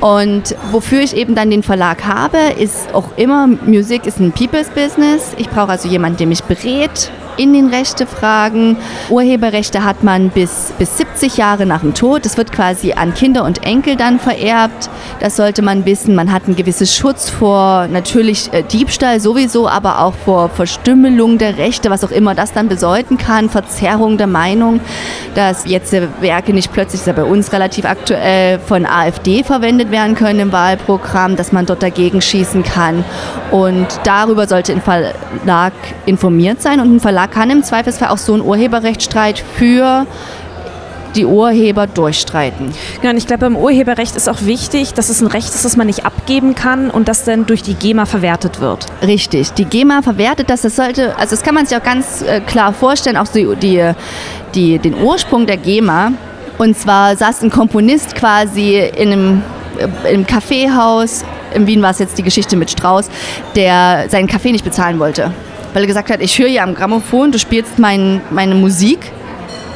Und 0.00 0.56
wofür 0.72 1.00
ich 1.00 1.16
eben 1.16 1.34
dann 1.34 1.50
den 1.50 1.62
Verlag 1.62 2.04
habe, 2.04 2.38
ist 2.58 2.92
auch 2.92 3.16
immer, 3.16 3.46
Musik 3.46 4.06
ist 4.06 4.18
ein 4.18 4.32
People's 4.32 4.68
Business. 4.70 5.32
Ich 5.36 5.48
brauche 5.48 5.70
also 5.70 5.88
jemanden, 5.88 6.18
der 6.18 6.26
mich 6.26 6.42
berät, 6.42 7.12
in 7.36 7.52
den 7.52 7.68
Rechtefragen. 7.68 8.76
Urheberrechte 9.10 9.84
hat 9.84 10.02
man 10.02 10.30
bis, 10.30 10.72
bis 10.78 10.98
70 10.98 11.36
Jahre 11.36 11.66
nach 11.66 11.80
dem 11.80 11.94
Tod. 11.94 12.24
Das 12.24 12.36
wird 12.36 12.52
quasi 12.52 12.92
an 12.92 13.14
Kinder 13.14 13.44
und 13.44 13.64
Enkel 13.64 13.96
dann 13.96 14.18
vererbt. 14.18 14.90
Das 15.20 15.36
sollte 15.36 15.62
man 15.62 15.84
wissen. 15.84 16.14
Man 16.14 16.32
hat 16.32 16.46
einen 16.46 16.56
gewissen 16.56 16.86
Schutz 16.86 17.30
vor 17.30 17.86
natürlich 17.88 18.52
äh, 18.52 18.62
Diebstahl 18.62 19.20
sowieso, 19.20 19.68
aber 19.68 20.00
auch 20.00 20.14
vor 20.14 20.48
Verstümmelung 20.48 21.38
der 21.38 21.58
Rechte, 21.58 21.90
was 21.90 22.04
auch 22.04 22.10
immer 22.10 22.34
das 22.34 22.52
dann 22.52 22.68
bedeuten 22.68 23.18
kann, 23.18 23.48
Verzerrung 23.50 24.18
der 24.18 24.26
Meinung, 24.26 24.80
dass 25.34 25.64
jetzt 25.66 25.92
Werke 26.20 26.52
nicht 26.52 26.72
plötzlich, 26.72 27.00
ist 27.00 27.06
ja 27.06 27.12
bei 27.12 27.24
uns 27.24 27.52
relativ 27.52 27.84
aktuell, 27.84 28.58
von 28.58 28.86
AfD 28.86 29.42
verwendet 29.42 29.90
werden 29.90 30.14
können 30.14 30.40
im 30.40 30.52
Wahlprogramm, 30.52 31.36
dass 31.36 31.52
man 31.52 31.66
dort 31.66 31.82
dagegen 31.82 32.20
schießen 32.20 32.62
kann. 32.62 33.04
Und 33.50 33.86
darüber 34.04 34.46
sollte 34.46 34.72
ein 34.72 34.82
Verlag 34.82 35.72
informiert 36.06 36.62
sein 36.62 36.80
und 36.80 36.96
ein 36.96 37.00
Verlag 37.00 37.21
Kann 37.26 37.50
im 37.50 37.62
Zweifelsfall 37.62 38.08
auch 38.08 38.18
so 38.18 38.34
einen 38.34 38.42
Urheberrechtsstreit 38.42 39.42
für 39.56 40.06
die 41.14 41.26
Urheber 41.26 41.86
durchstreiten. 41.86 42.72
Ja, 43.02 43.10
und 43.10 43.16
ich 43.16 43.26
glaube, 43.26 43.40
beim 43.40 43.56
Urheberrecht 43.56 44.16
ist 44.16 44.28
auch 44.28 44.42
wichtig, 44.42 44.94
dass 44.94 45.08
es 45.08 45.20
ein 45.20 45.26
Recht 45.26 45.48
ist, 45.54 45.64
das 45.64 45.76
man 45.76 45.86
nicht 45.86 46.04
abgeben 46.06 46.54
kann 46.54 46.90
und 46.90 47.08
das 47.08 47.24
dann 47.24 47.46
durch 47.46 47.62
die 47.62 47.74
GEMA 47.74 48.06
verwertet 48.06 48.60
wird. 48.60 48.86
Richtig, 49.02 49.52
die 49.52 49.64
GEMA 49.64 50.02
verwertet 50.02 50.50
das. 50.50 50.62
Das 50.62 50.76
sollte, 50.76 51.16
also 51.16 51.36
das 51.36 51.42
kann 51.42 51.54
man 51.54 51.66
sich 51.66 51.76
auch 51.76 51.82
ganz 51.82 52.22
äh, 52.22 52.40
klar 52.40 52.72
vorstellen, 52.72 53.16
auch 53.16 53.28
die, 53.28 53.54
die, 53.56 53.92
die, 54.54 54.78
den 54.78 54.94
Ursprung 54.94 55.46
der 55.46 55.56
GEMA. 55.56 56.12
Und 56.58 56.76
zwar 56.76 57.16
saß 57.16 57.42
ein 57.42 57.50
Komponist 57.50 58.14
quasi 58.14 58.78
in 58.78 59.12
einem, 59.12 59.42
äh, 60.04 60.14
im 60.14 60.26
Kaffeehaus, 60.26 61.24
in 61.54 61.66
Wien 61.66 61.82
war 61.82 61.90
es 61.90 61.98
jetzt 61.98 62.16
die 62.16 62.22
Geschichte 62.22 62.56
mit 62.56 62.70
Strauß, 62.70 63.10
der 63.56 64.06
seinen 64.08 64.26
Kaffee 64.26 64.52
nicht 64.52 64.64
bezahlen 64.64 64.98
wollte 64.98 65.32
weil 65.72 65.82
er 65.82 65.86
gesagt 65.86 66.10
hat, 66.10 66.20
ich 66.20 66.38
höre 66.38 66.48
hier 66.48 66.62
am 66.62 66.74
Grammophon, 66.74 67.32
du 67.32 67.38
spielst 67.38 67.78
mein, 67.78 68.20
meine 68.30 68.54
Musik 68.54 69.10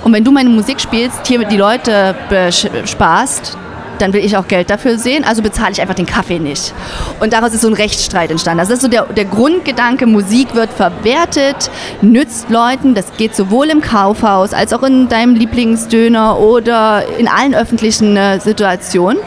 und 0.05 0.13
wenn 0.13 0.25
du 0.25 0.31
meine 0.31 0.51
Musik 0.51 0.81
spielst, 0.81 1.27
hier 1.27 1.45
die 1.45 1.57
Leute 1.57 2.15
bespaßt, 2.29 3.59
dann 3.99 4.13
will 4.13 4.25
ich 4.25 4.37
auch 4.37 4.47
Geld 4.47 4.71
dafür 4.71 4.99
sehen, 4.99 5.25
also 5.25 5.43
bezahle 5.43 5.73
ich 5.73 5.81
einfach 5.81 5.95
den 5.95 6.07
Kaffee 6.07 6.39
nicht. 6.39 6.73
Und 7.21 7.33
daraus 7.33 7.53
ist 7.55 7.63
so 7.63 7.69
ein 7.69 7.75
Rechtsstreit 7.75 8.31
entstanden. 8.31 8.59
Das 8.59 8.71
ist 8.71 8.83
so 8.83 8.89
der, 8.89 9.05
der 9.07 9.25
Grundgedanke, 9.25 10.07
Musik 10.07 10.55
wird 10.55 10.71
verwertet, 10.71 11.71
nützt 12.03 12.51
Leuten, 12.51 12.95
das 12.95 13.07
geht 13.17 13.35
sowohl 13.35 13.71
im 13.71 13.81
Kaufhaus 13.81 14.53
als 14.53 14.73
auch 14.73 14.83
in 14.83 15.09
deinem 15.09 15.35
Lieblingsdöner 15.35 16.39
oder 16.39 17.05
in 17.19 17.29
allen 17.29 17.55
öffentlichen 17.55 18.17
äh, 18.17 18.39
Situationen. 18.41 19.19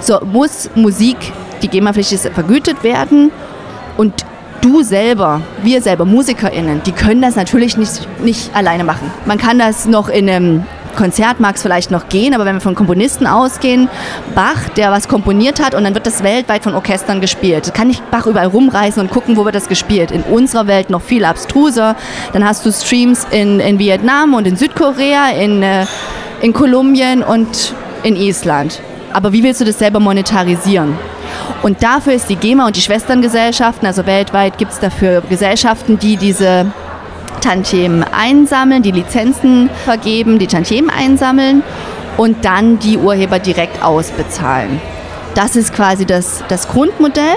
So 0.00 0.20
muss 0.24 0.70
Musik, 0.74 1.16
die 1.62 1.68
GEMA-Pflicht 1.68 2.12
ist, 2.12 2.28
vergütet 2.28 2.82
werden 2.82 3.30
und 3.96 4.24
du 4.62 4.82
selber, 4.82 5.42
wir 5.62 5.82
selber, 5.82 6.06
MusikerInnen, 6.06 6.82
die 6.84 6.92
können 6.92 7.20
das 7.20 7.36
natürlich 7.36 7.76
nicht, 7.76 8.08
nicht 8.22 8.54
alleine 8.56 8.84
machen. 8.84 9.10
Man 9.26 9.36
kann 9.36 9.58
das 9.58 9.86
noch 9.86 10.08
in 10.08 10.30
einem 10.30 10.64
Konzert 10.96 11.40
mag 11.40 11.56
es 11.56 11.62
vielleicht 11.62 11.90
noch 11.90 12.08
gehen, 12.08 12.34
aber 12.34 12.44
wenn 12.44 12.56
wir 12.56 12.60
von 12.60 12.74
Komponisten 12.74 13.26
ausgehen, 13.26 13.88
Bach, 14.34 14.68
der 14.76 14.90
was 14.90 15.08
komponiert 15.08 15.62
hat 15.62 15.74
und 15.74 15.84
dann 15.84 15.94
wird 15.94 16.06
das 16.06 16.22
weltweit 16.22 16.62
von 16.64 16.74
Orchestern 16.74 17.20
gespielt. 17.20 17.72
Kann 17.74 17.90
ich 17.90 18.00
Bach 18.02 18.26
überall 18.26 18.48
rumreißen 18.48 19.00
und 19.00 19.10
gucken, 19.10 19.36
wo 19.36 19.44
wird 19.44 19.54
das 19.54 19.68
gespielt. 19.68 20.10
In 20.10 20.22
unserer 20.22 20.66
Welt 20.66 20.90
noch 20.90 21.02
viel 21.02 21.24
abstruser. 21.24 21.96
Dann 22.32 22.44
hast 22.44 22.66
du 22.66 22.72
Streams 22.72 23.26
in, 23.30 23.60
in 23.60 23.78
Vietnam 23.78 24.34
und 24.34 24.46
in 24.46 24.56
Südkorea, 24.56 25.30
in, 25.30 25.62
äh, 25.62 25.86
in 26.42 26.52
Kolumbien 26.52 27.22
und 27.22 27.74
in 28.02 28.16
Island. 28.16 28.80
Aber 29.12 29.32
wie 29.32 29.42
willst 29.42 29.60
du 29.60 29.64
das 29.64 29.78
selber 29.78 30.00
monetarisieren? 30.00 30.96
Und 31.62 31.82
dafür 31.82 32.14
ist 32.14 32.28
die 32.28 32.36
GEMA 32.36 32.66
und 32.66 32.76
die 32.76 32.80
Schwesterngesellschaften, 32.80 33.86
also 33.86 34.06
weltweit 34.06 34.58
gibt 34.58 34.72
es 34.72 34.80
dafür 34.80 35.22
Gesellschaften, 35.28 35.98
die 35.98 36.16
diese 36.16 36.66
Tantiemen 37.40 38.04
einsammeln, 38.04 38.82
die 38.82 38.90
Lizenzen 38.90 39.70
vergeben, 39.84 40.38
die 40.38 40.46
Tantiemen 40.46 40.90
einsammeln 40.90 41.62
und 42.16 42.44
dann 42.44 42.78
die 42.78 42.98
Urheber 42.98 43.38
direkt 43.38 43.82
ausbezahlen. 43.82 44.80
Das 45.34 45.56
ist 45.56 45.74
quasi 45.74 46.04
das, 46.04 46.44
das 46.48 46.68
Grundmodell 46.68 47.36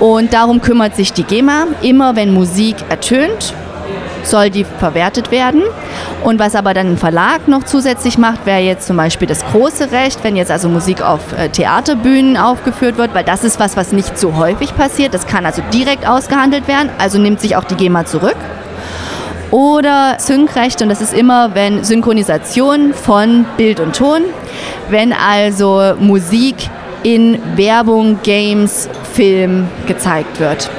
und 0.00 0.32
darum 0.32 0.60
kümmert 0.60 0.96
sich 0.96 1.12
die 1.12 1.24
GEMA. 1.24 1.66
Immer 1.82 2.16
wenn 2.16 2.32
Musik 2.32 2.76
ertönt, 2.88 3.54
soll 4.22 4.50
die 4.50 4.64
verwertet 4.64 5.30
werden. 5.30 5.62
Und 6.22 6.38
was 6.38 6.54
aber 6.54 6.74
dann 6.74 6.92
ein 6.92 6.96
Verlag 6.96 7.48
noch 7.48 7.64
zusätzlich 7.64 8.18
macht, 8.18 8.46
wäre 8.46 8.60
jetzt 8.60 8.86
zum 8.86 8.96
Beispiel 8.96 9.28
das 9.28 9.44
große 9.46 9.90
Recht, 9.92 10.22
wenn 10.22 10.36
jetzt 10.36 10.50
also 10.50 10.68
Musik 10.68 11.02
auf 11.02 11.20
äh, 11.36 11.48
Theaterbühnen 11.48 12.36
aufgeführt 12.36 12.96
wird, 12.96 13.14
weil 13.14 13.24
das 13.24 13.44
ist 13.44 13.58
was, 13.60 13.76
was 13.76 13.92
nicht 13.92 14.18
so 14.18 14.36
häufig 14.36 14.76
passiert. 14.76 15.14
Das 15.14 15.26
kann 15.26 15.46
also 15.46 15.62
direkt 15.72 16.06
ausgehandelt 16.06 16.68
werden, 16.68 16.90
also 16.98 17.18
nimmt 17.18 17.40
sich 17.40 17.56
auch 17.56 17.64
die 17.64 17.74
GEMA 17.74 18.04
zurück. 18.04 18.36
Oder 19.50 20.16
Syncrecht, 20.18 20.80
und 20.80 20.88
das 20.88 21.02
ist 21.02 21.12
immer, 21.12 21.54
wenn 21.54 21.84
Synchronisation 21.84 22.94
von 22.94 23.44
Bild 23.58 23.80
und 23.80 23.94
Ton, 23.94 24.22
wenn 24.88 25.12
also 25.12 25.92
Musik 25.98 26.56
in 27.02 27.38
Werbung, 27.56 28.18
Games, 28.22 28.88
Film 29.12 29.68
gezeigt 29.86 30.40
wird. 30.40 30.70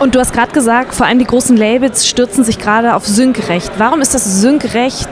Und 0.00 0.14
du 0.14 0.20
hast 0.20 0.32
gerade 0.32 0.52
gesagt, 0.52 0.94
vor 0.94 1.06
allem 1.06 1.18
die 1.18 1.24
großen 1.24 1.56
Labels 1.56 2.06
stürzen 2.06 2.44
sich 2.44 2.58
gerade 2.58 2.94
auf 2.94 3.06
Syncrecht. 3.06 3.72
Warum 3.78 4.00
ist 4.00 4.14
das 4.14 4.40
Syncrecht 4.40 5.08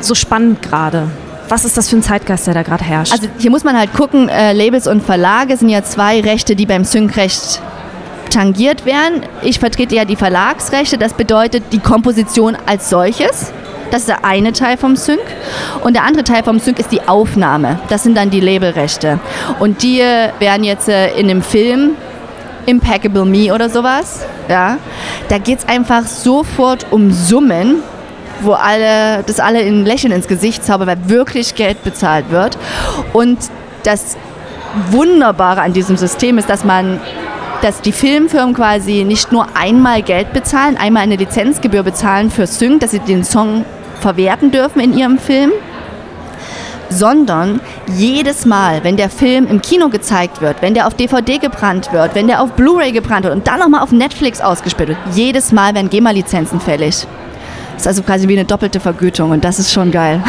so 0.00 0.14
spannend 0.14 0.62
gerade? 0.62 1.08
Was 1.48 1.64
ist 1.64 1.76
das 1.76 1.88
für 1.88 1.96
ein 1.96 2.02
Zeitgeist, 2.02 2.46
der 2.46 2.54
da 2.54 2.62
gerade 2.62 2.84
herrscht? 2.84 3.12
Also 3.12 3.28
hier 3.38 3.50
muss 3.50 3.64
man 3.64 3.78
halt 3.78 3.92
gucken, 3.94 4.28
äh, 4.28 4.52
Labels 4.52 4.86
und 4.86 5.02
Verlage 5.02 5.56
sind 5.56 5.68
ja 5.68 5.82
zwei 5.82 6.20
Rechte, 6.20 6.56
die 6.56 6.66
beim 6.66 6.84
Syncrecht 6.84 7.60
tangiert 8.30 8.84
werden. 8.84 9.22
Ich 9.42 9.60
vertrete 9.60 9.94
ja 9.94 10.04
die 10.04 10.16
Verlagsrechte, 10.16 10.98
das 10.98 11.14
bedeutet 11.14 11.64
die 11.72 11.78
Komposition 11.78 12.56
als 12.66 12.90
solches. 12.90 13.52
Das 13.90 14.00
ist 14.00 14.08
der 14.08 14.24
eine 14.24 14.52
Teil 14.52 14.76
vom 14.76 14.96
Sync. 14.96 15.20
Und 15.82 15.94
der 15.94 16.02
andere 16.02 16.24
Teil 16.24 16.42
vom 16.42 16.58
Sync 16.58 16.80
ist 16.80 16.90
die 16.90 17.06
Aufnahme. 17.06 17.78
Das 17.88 18.02
sind 18.02 18.16
dann 18.16 18.30
die 18.30 18.40
Labelrechte. 18.40 19.20
Und 19.60 19.82
die 19.84 19.98
werden 19.98 20.64
jetzt 20.64 20.88
äh, 20.88 21.16
in 21.16 21.28
dem 21.28 21.42
Film 21.42 21.92
Impeccable 22.66 23.24
Me 23.24 23.52
oder 23.52 23.70
sowas. 23.70 24.24
Ja, 24.48 24.78
da 25.28 25.38
geht 25.38 25.60
es 25.60 25.68
einfach 25.68 26.06
sofort 26.06 26.86
um 26.90 27.12
Summen, 27.12 27.82
wo 28.40 28.52
alle, 28.52 29.22
das 29.24 29.40
alle 29.40 29.60
ein 29.60 29.84
Lächeln 29.84 30.12
ins 30.12 30.28
Gesicht 30.28 30.64
zaubern, 30.64 30.88
weil 30.88 31.08
wirklich 31.08 31.54
Geld 31.54 31.82
bezahlt 31.84 32.30
wird. 32.30 32.58
Und 33.12 33.38
das 33.84 34.16
Wunderbare 34.90 35.62
an 35.62 35.72
diesem 35.72 35.96
System 35.96 36.38
ist, 36.38 36.50
dass 36.50 36.64
man 36.64 37.00
dass 37.62 37.80
die 37.80 37.92
Filmfirmen 37.92 38.54
quasi 38.54 39.02
nicht 39.04 39.32
nur 39.32 39.46
einmal 39.54 40.02
Geld 40.02 40.34
bezahlen, 40.34 40.76
einmal 40.76 41.04
eine 41.04 41.16
Lizenzgebühr 41.16 41.82
bezahlen 41.82 42.30
für 42.30 42.46
Sync, 42.46 42.80
dass 42.80 42.90
sie 42.90 42.98
den 42.98 43.24
Song 43.24 43.64
verwerten 44.00 44.50
dürfen 44.50 44.80
in 44.80 44.96
ihrem 44.96 45.18
Film, 45.18 45.52
sondern 46.90 47.60
jedes 47.96 48.46
Mal, 48.46 48.84
wenn 48.84 48.96
der 48.96 49.10
Film 49.10 49.46
im 49.46 49.62
Kino 49.62 49.88
gezeigt 49.88 50.40
wird, 50.40 50.62
wenn 50.62 50.74
der 50.74 50.86
auf 50.86 50.94
DVD 50.94 51.38
gebrannt 51.38 51.92
wird, 51.92 52.14
wenn 52.14 52.26
der 52.26 52.42
auf 52.42 52.52
Blu-ray 52.52 52.92
gebrannt 52.92 53.24
wird 53.24 53.34
und 53.34 53.46
dann 53.46 53.58
nochmal 53.60 53.82
auf 53.82 53.92
Netflix 53.92 54.40
ausgespielt 54.40 54.90
wird, 54.90 54.98
jedes 55.12 55.52
Mal 55.52 55.74
werden 55.74 55.90
GEMA-Lizenzen 55.90 56.60
fällig. 56.60 57.06
Das 57.74 57.82
ist 57.82 57.88
also 57.88 58.02
quasi 58.02 58.26
wie 58.26 58.32
eine 58.32 58.46
doppelte 58.46 58.80
Vergütung 58.80 59.32
und 59.32 59.44
das 59.44 59.58
ist 59.58 59.70
schon 59.72 59.90
geil. 59.90 60.22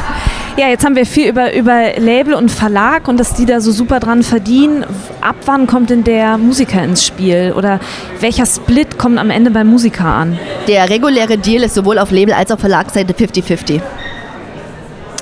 Ja, 0.57 0.69
jetzt 0.69 0.83
haben 0.83 0.95
wir 0.95 1.05
viel 1.05 1.29
über, 1.29 1.53
über 1.53 1.99
Label 1.99 2.33
und 2.33 2.49
Verlag 2.49 3.07
und 3.07 3.19
dass 3.19 3.35
die 3.35 3.45
da 3.45 3.61
so 3.61 3.71
super 3.71 3.99
dran 3.99 4.23
verdienen. 4.23 4.85
Ab 5.21 5.35
wann 5.45 5.67
kommt 5.67 5.91
denn 5.91 6.03
der 6.03 6.39
Musiker 6.39 6.83
ins 6.83 7.05
Spiel? 7.05 7.53
Oder 7.55 7.79
welcher 8.21 8.47
Split 8.47 8.97
kommt 8.97 9.19
am 9.19 9.29
Ende 9.29 9.51
beim 9.51 9.67
Musiker 9.67 10.05
an? 10.05 10.39
Der 10.67 10.89
reguläre 10.89 11.37
Deal 11.37 11.63
ist 11.63 11.75
sowohl 11.75 11.99
auf 11.99 12.09
Label- 12.09 12.33
als 12.33 12.51
auch 12.51 12.57
Verlagsseite 12.59 13.13
50-50. 13.13 13.81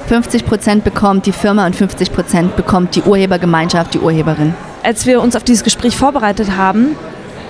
50 0.07 0.45
Prozent 0.45 0.83
bekommt 0.83 1.25
die 1.25 1.31
Firma 1.31 1.65
und 1.65 1.75
50 1.75 2.11
Prozent 2.13 2.55
bekommt 2.55 2.95
die 2.95 3.01
Urhebergemeinschaft, 3.01 3.93
die 3.93 3.99
Urheberin. 3.99 4.53
Als 4.83 5.05
wir 5.05 5.21
uns 5.21 5.35
auf 5.35 5.43
dieses 5.43 5.63
Gespräch 5.63 5.97
vorbereitet 5.97 6.55
haben, 6.55 6.95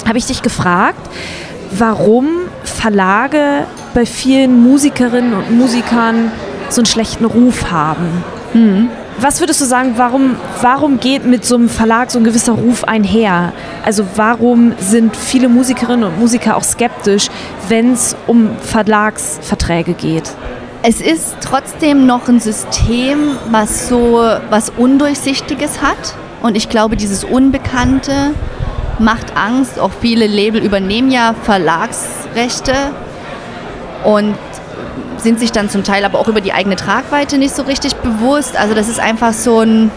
habe 0.08 0.18
ich 0.18 0.26
dich 0.26 0.42
gefragt, 0.42 1.10
warum 1.72 2.28
Verlage 2.64 3.66
bei 3.94 4.06
vielen 4.06 4.64
Musikerinnen 4.64 5.34
und 5.34 5.58
Musikern 5.58 6.32
so 6.70 6.82
einen 6.82 6.86
schlechten 6.86 7.26
Ruf 7.26 7.72
haben. 7.72 8.24
Mhm. 8.54 8.90
Was 9.18 9.40
würdest 9.40 9.62
du 9.62 9.66
sagen, 9.66 9.94
warum, 9.96 10.36
warum 10.62 11.00
geht 11.00 11.26
mit 11.26 11.46
so 11.46 11.56
einem 11.56 11.70
Verlag 11.70 12.12
so 12.12 12.20
ein 12.20 12.26
gewisser 12.26 12.52
Ruf 12.54 12.84
einher? 12.84 13.54
Also 13.86 14.06
warum 14.16 14.74
sind 14.78 15.16
viele 15.16 15.48
Musikerinnen 15.48 16.04
und 16.04 16.20
Musiker 16.20 16.58
auch 16.58 16.64
skeptisch, 16.64 17.30
wenn 17.70 17.94
es 17.94 18.16
um 18.28 18.50
Verlagsverträge 18.62 19.94
geht? 19.94 20.34
Es 20.88 21.02
ist 21.02 21.38
trotzdem 21.42 22.06
noch 22.06 22.28
ein 22.28 22.40
System, 22.40 23.38
was 23.50 23.90
so 23.90 24.22
was 24.52 24.70
Undurchsichtiges 24.70 25.82
hat. 25.82 26.14
Und 26.44 26.56
ich 26.56 26.70
glaube, 26.70 26.96
dieses 26.96 27.24
Unbekannte 27.24 28.36
macht 29.00 29.36
Angst. 29.36 29.80
Auch 29.80 29.90
viele 30.00 30.28
Label 30.28 30.64
übernehmen 30.64 31.10
ja 31.10 31.34
Verlagsrechte 31.42 32.76
und 34.04 34.36
sind 35.18 35.40
sich 35.40 35.52
dann 35.52 35.72
zum 35.72 35.84
Teil 35.84 36.06
aber 36.06 36.20
auch 36.20 36.28
über 36.28 36.42
die 36.42 36.54
eigene 36.54 36.76
Tragweite 36.76 37.40
nicht 37.40 37.56
so 37.56 37.64
richtig 37.64 37.96
bewusst. 37.96 38.56
Also 38.56 38.76
das 38.76 38.88
ist 38.88 39.00
einfach 39.00 39.34
so 39.34 39.62
ein, 39.62 39.90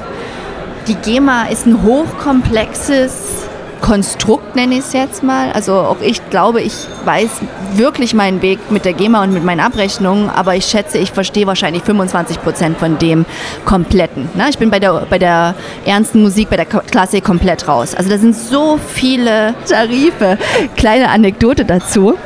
die 0.87 0.95
GEMA 0.95 1.49
ist 1.49 1.67
ein 1.67 1.83
hochkomplexes 1.83 3.48
Konstrukt, 3.81 4.57
nenne 4.57 4.75
ich 4.75 4.81
es 4.81 4.93
jetzt 4.93 5.23
mal. 5.23 5.53
Also 5.53 5.75
auch 5.75 6.01
ich 6.01 6.29
glaube, 6.31 6.61
ich 6.61 6.75
weiß 7.05 7.29
wirklich 7.75 8.15
meinen 8.15 8.43
Weg 8.43 8.71
mit 8.71 8.85
der 8.85 8.93
GEMA 8.93 9.23
und 9.23 9.33
mit 9.33 9.45
meinen 9.45 9.61
Abrechnungen, 9.61 10.31
aber 10.31 10.57
ich 10.57 10.65
schätze, 10.67 10.99
ich 10.99 11.13
verstehe 11.13 11.47
wahrscheinlich 11.47 11.83
25 11.85 12.43
Prozent 12.43 12.79
von 12.79 12.99
dem 12.99 13.25
Kompletten. 13.65 14.29
Ne? 14.35 14.47
Ich 14.51 14.59
bin 14.59 14.71
bei 14.71 14.81
der, 14.81 15.07
bei 15.09 15.19
der 15.19 15.55
ernsten 15.85 16.23
Musik, 16.23 16.51
bei 16.51 16.57
der 16.57 16.67
Klassik 16.67 17.25
komplett 17.25 17.69
raus. 17.69 17.95
Also 17.95 18.11
da 18.11 18.19
sind 18.19 18.35
so 18.35 18.79
viele 18.79 19.55
Tarife. 19.69 20.39
Kleine 20.77 21.09
Anekdote 21.09 21.65
dazu. 21.65 22.17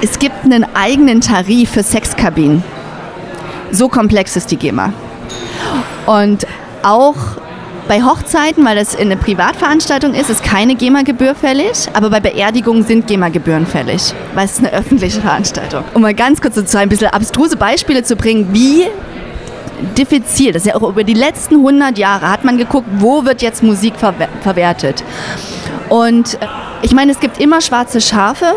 Es 0.00 0.18
gibt 0.18 0.44
einen 0.44 0.66
eigenen 0.74 1.20
Tarif 1.20 1.70
für 1.70 1.82
Sexkabinen. 1.82 2.64
So 3.70 3.88
komplex 3.88 4.36
ist 4.36 4.50
die 4.50 4.56
GEMA. 4.56 4.92
Und 6.06 6.46
auch 6.82 7.14
bei 7.88 8.02
Hochzeiten, 8.02 8.64
weil 8.64 8.76
das 8.76 8.96
eine 8.96 9.16
Privatveranstaltung 9.16 10.14
ist, 10.14 10.30
ist 10.30 10.42
keine 10.44 10.74
GEMA-Gebühr 10.74 11.34
fällig, 11.34 11.88
aber 11.92 12.10
bei 12.10 12.20
Beerdigungen 12.20 12.84
sind 12.84 13.06
GEMA-Gebühren 13.06 13.66
fällig, 13.66 14.14
weil 14.34 14.44
es 14.44 14.58
eine 14.58 14.72
öffentliche 14.72 15.20
Veranstaltung. 15.20 15.84
Um 15.94 16.02
mal 16.02 16.14
ganz 16.14 16.40
kurz 16.40 16.54
so 16.54 16.78
ein 16.78 16.88
bisschen 16.88 17.08
abstruse 17.08 17.56
Beispiele 17.56 18.02
zu 18.02 18.16
bringen, 18.16 18.48
wie 18.52 18.86
diffizil, 19.98 20.52
das 20.52 20.62
ist 20.62 20.68
ja 20.68 20.76
auch 20.76 20.88
über 20.88 21.04
die 21.04 21.14
letzten 21.14 21.56
100 21.56 21.98
Jahre, 21.98 22.30
hat 22.30 22.44
man 22.44 22.56
geguckt, 22.56 22.86
wo 22.98 23.24
wird 23.24 23.42
jetzt 23.42 23.62
Musik 23.62 23.96
verwer 23.96 24.28
verwertet. 24.42 25.02
Und 25.88 26.38
ich 26.82 26.92
meine, 26.92 27.12
es 27.12 27.20
gibt 27.20 27.40
immer 27.40 27.60
schwarze 27.60 28.00
Schafe, 28.00 28.54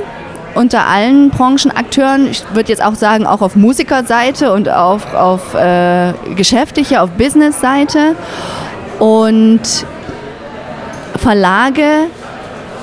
unter 0.55 0.87
allen 0.87 1.29
Branchenakteuren. 1.29 2.27
Ich 2.29 2.43
würde 2.53 2.69
jetzt 2.69 2.83
auch 2.83 2.95
sagen, 2.95 3.27
auch 3.27 3.41
auf 3.41 3.55
Musikerseite 3.55 4.53
und 4.53 4.69
auf, 4.69 5.13
auf 5.13 5.53
äh, 5.53 6.13
geschäftlicher, 6.35 7.03
auf 7.03 7.11
Businessseite. 7.11 8.15
Und 8.99 9.61
Verlage 11.17 12.07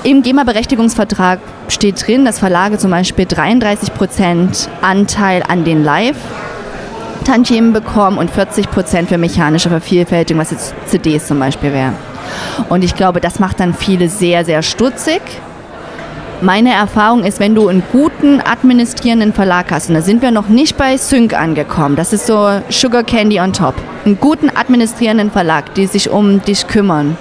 im 0.03 0.21
GEMA-Berechtigungsvertrag 0.21 1.39
steht 1.69 2.05
drin, 2.05 2.25
dass 2.25 2.39
Verlage 2.39 2.77
zum 2.77 2.91
Beispiel 2.91 3.25
33 3.25 3.93
Prozent 3.93 4.69
Anteil 4.81 5.43
an 5.47 5.63
den 5.63 5.83
Live 5.83 6.17
Tantiemen 7.23 7.71
bekommen 7.71 8.17
und 8.17 8.29
40 8.29 8.69
Prozent 8.69 9.09
für 9.09 9.17
mechanische 9.17 9.69
Vervielfältigung, 9.69 10.41
was 10.41 10.51
jetzt 10.51 10.73
CDs 10.87 11.27
zum 11.27 11.39
Beispiel 11.39 11.71
wäre. 11.71 11.93
Und 12.69 12.83
ich 12.83 12.95
glaube, 12.95 13.21
das 13.21 13.39
macht 13.39 13.59
dann 13.59 13.73
viele 13.73 14.09
sehr, 14.09 14.43
sehr 14.43 14.61
stutzig. 14.61 15.21
Meine 16.43 16.73
Erfahrung 16.73 17.23
ist, 17.23 17.39
wenn 17.39 17.55
du 17.55 17.69
einen 17.69 17.83
guten 17.93 18.41
administrierenden 18.41 19.31
Verlag 19.31 19.71
hast, 19.71 19.87
und 19.87 19.95
da 19.95 20.01
sind 20.01 20.21
wir 20.21 20.29
noch 20.29 20.49
nicht 20.49 20.75
bei 20.75 20.97
Sync 20.97 21.33
angekommen, 21.33 21.95
das 21.95 22.11
ist 22.11 22.27
so 22.27 22.59
Sugar 22.67 23.03
Candy 23.03 23.39
on 23.39 23.53
top, 23.53 23.75
einen 24.03 24.19
guten 24.19 24.49
administrierenden 24.53 25.31
Verlag, 25.31 25.73
die 25.75 25.87
sich 25.87 26.09
um 26.09 26.41
dich 26.43 26.67
kümmern, 26.67 27.15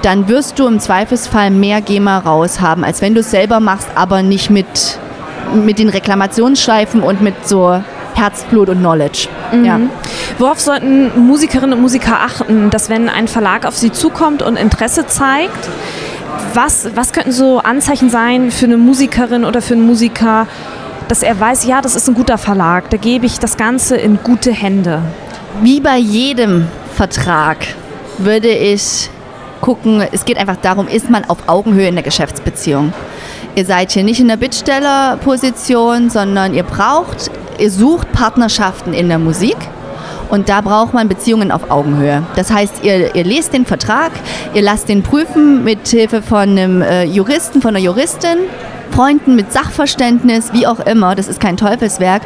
dann 0.00 0.26
wirst 0.28 0.58
du 0.58 0.66
im 0.66 0.80
Zweifelsfall 0.80 1.50
mehr 1.50 1.82
GEMA 1.82 2.16
raus 2.20 2.62
haben, 2.62 2.82
als 2.82 3.02
wenn 3.02 3.12
du 3.12 3.20
es 3.20 3.30
selber 3.30 3.60
machst, 3.60 3.88
aber 3.94 4.22
nicht 4.22 4.48
mit, 4.48 4.98
mit 5.52 5.78
den 5.78 5.90
Reklamationsschleifen 5.90 7.02
und 7.02 7.20
mit 7.20 7.46
so 7.46 7.82
Herzblut 8.14 8.70
und 8.70 8.78
Knowledge. 8.78 9.28
Mhm. 9.52 9.64
Ja. 9.66 9.80
Worauf 10.38 10.60
sollten 10.60 11.26
Musikerinnen 11.26 11.74
und 11.74 11.82
Musiker 11.82 12.20
achten, 12.22 12.70
dass 12.70 12.88
wenn 12.88 13.10
ein 13.10 13.28
Verlag 13.28 13.66
auf 13.66 13.76
sie 13.76 13.92
zukommt 13.92 14.40
und 14.42 14.56
Interesse 14.56 15.06
zeigt, 15.06 15.68
was, 16.54 16.88
was 16.94 17.12
könnten 17.12 17.32
so 17.32 17.58
Anzeichen 17.58 18.10
sein 18.10 18.50
für 18.50 18.66
eine 18.66 18.76
Musikerin 18.76 19.44
oder 19.44 19.62
für 19.62 19.74
einen 19.74 19.86
Musiker, 19.86 20.46
dass 21.08 21.22
er 21.22 21.38
weiß, 21.38 21.64
ja, 21.64 21.80
das 21.80 21.96
ist 21.96 22.08
ein 22.08 22.14
guter 22.14 22.38
Verlag, 22.38 22.90
da 22.90 22.96
gebe 22.96 23.26
ich 23.26 23.38
das 23.38 23.56
Ganze 23.56 23.96
in 23.96 24.18
gute 24.22 24.52
Hände? 24.52 25.02
Wie 25.62 25.80
bei 25.80 25.96
jedem 25.96 26.68
Vertrag 26.94 27.58
würde 28.18 28.48
ich 28.48 29.10
gucken, 29.60 30.02
es 30.12 30.24
geht 30.24 30.38
einfach 30.38 30.56
darum, 30.56 30.88
ist 30.88 31.10
man 31.10 31.24
auf 31.24 31.48
Augenhöhe 31.48 31.88
in 31.88 31.94
der 31.94 32.04
Geschäftsbeziehung. 32.04 32.92
Ihr 33.54 33.64
seid 33.64 33.92
hier 33.92 34.04
nicht 34.04 34.20
in 34.20 34.28
der 34.28 34.36
Bittstellerposition, 34.36 36.10
sondern 36.10 36.54
ihr 36.54 36.62
braucht, 36.62 37.30
ihr 37.58 37.70
sucht 37.70 38.12
Partnerschaften 38.12 38.94
in 38.94 39.08
der 39.08 39.18
Musik 39.18 39.56
und 40.30 40.48
da 40.48 40.60
braucht 40.60 40.94
man 40.94 41.08
Beziehungen 41.08 41.50
auf 41.50 41.70
Augenhöhe. 41.70 42.22
Das 42.36 42.52
heißt, 42.52 42.84
ihr, 42.84 43.14
ihr 43.14 43.24
lest 43.24 43.52
den 43.52 43.66
Vertrag, 43.66 44.12
ihr 44.54 44.62
lasst 44.62 44.88
den 44.88 45.02
prüfen 45.02 45.64
mit 45.64 45.88
Hilfe 45.88 46.22
von 46.22 46.50
einem 46.50 46.82
äh, 46.82 47.04
Juristen, 47.04 47.60
von 47.60 47.70
einer 47.74 47.84
Juristin, 47.84 48.38
Freunden 48.90 49.36
mit 49.36 49.52
Sachverständnis, 49.52 50.52
wie 50.52 50.66
auch 50.66 50.80
immer. 50.80 51.14
Das 51.14 51.28
ist 51.28 51.40
kein 51.40 51.56
Teufelswerk. 51.56 52.22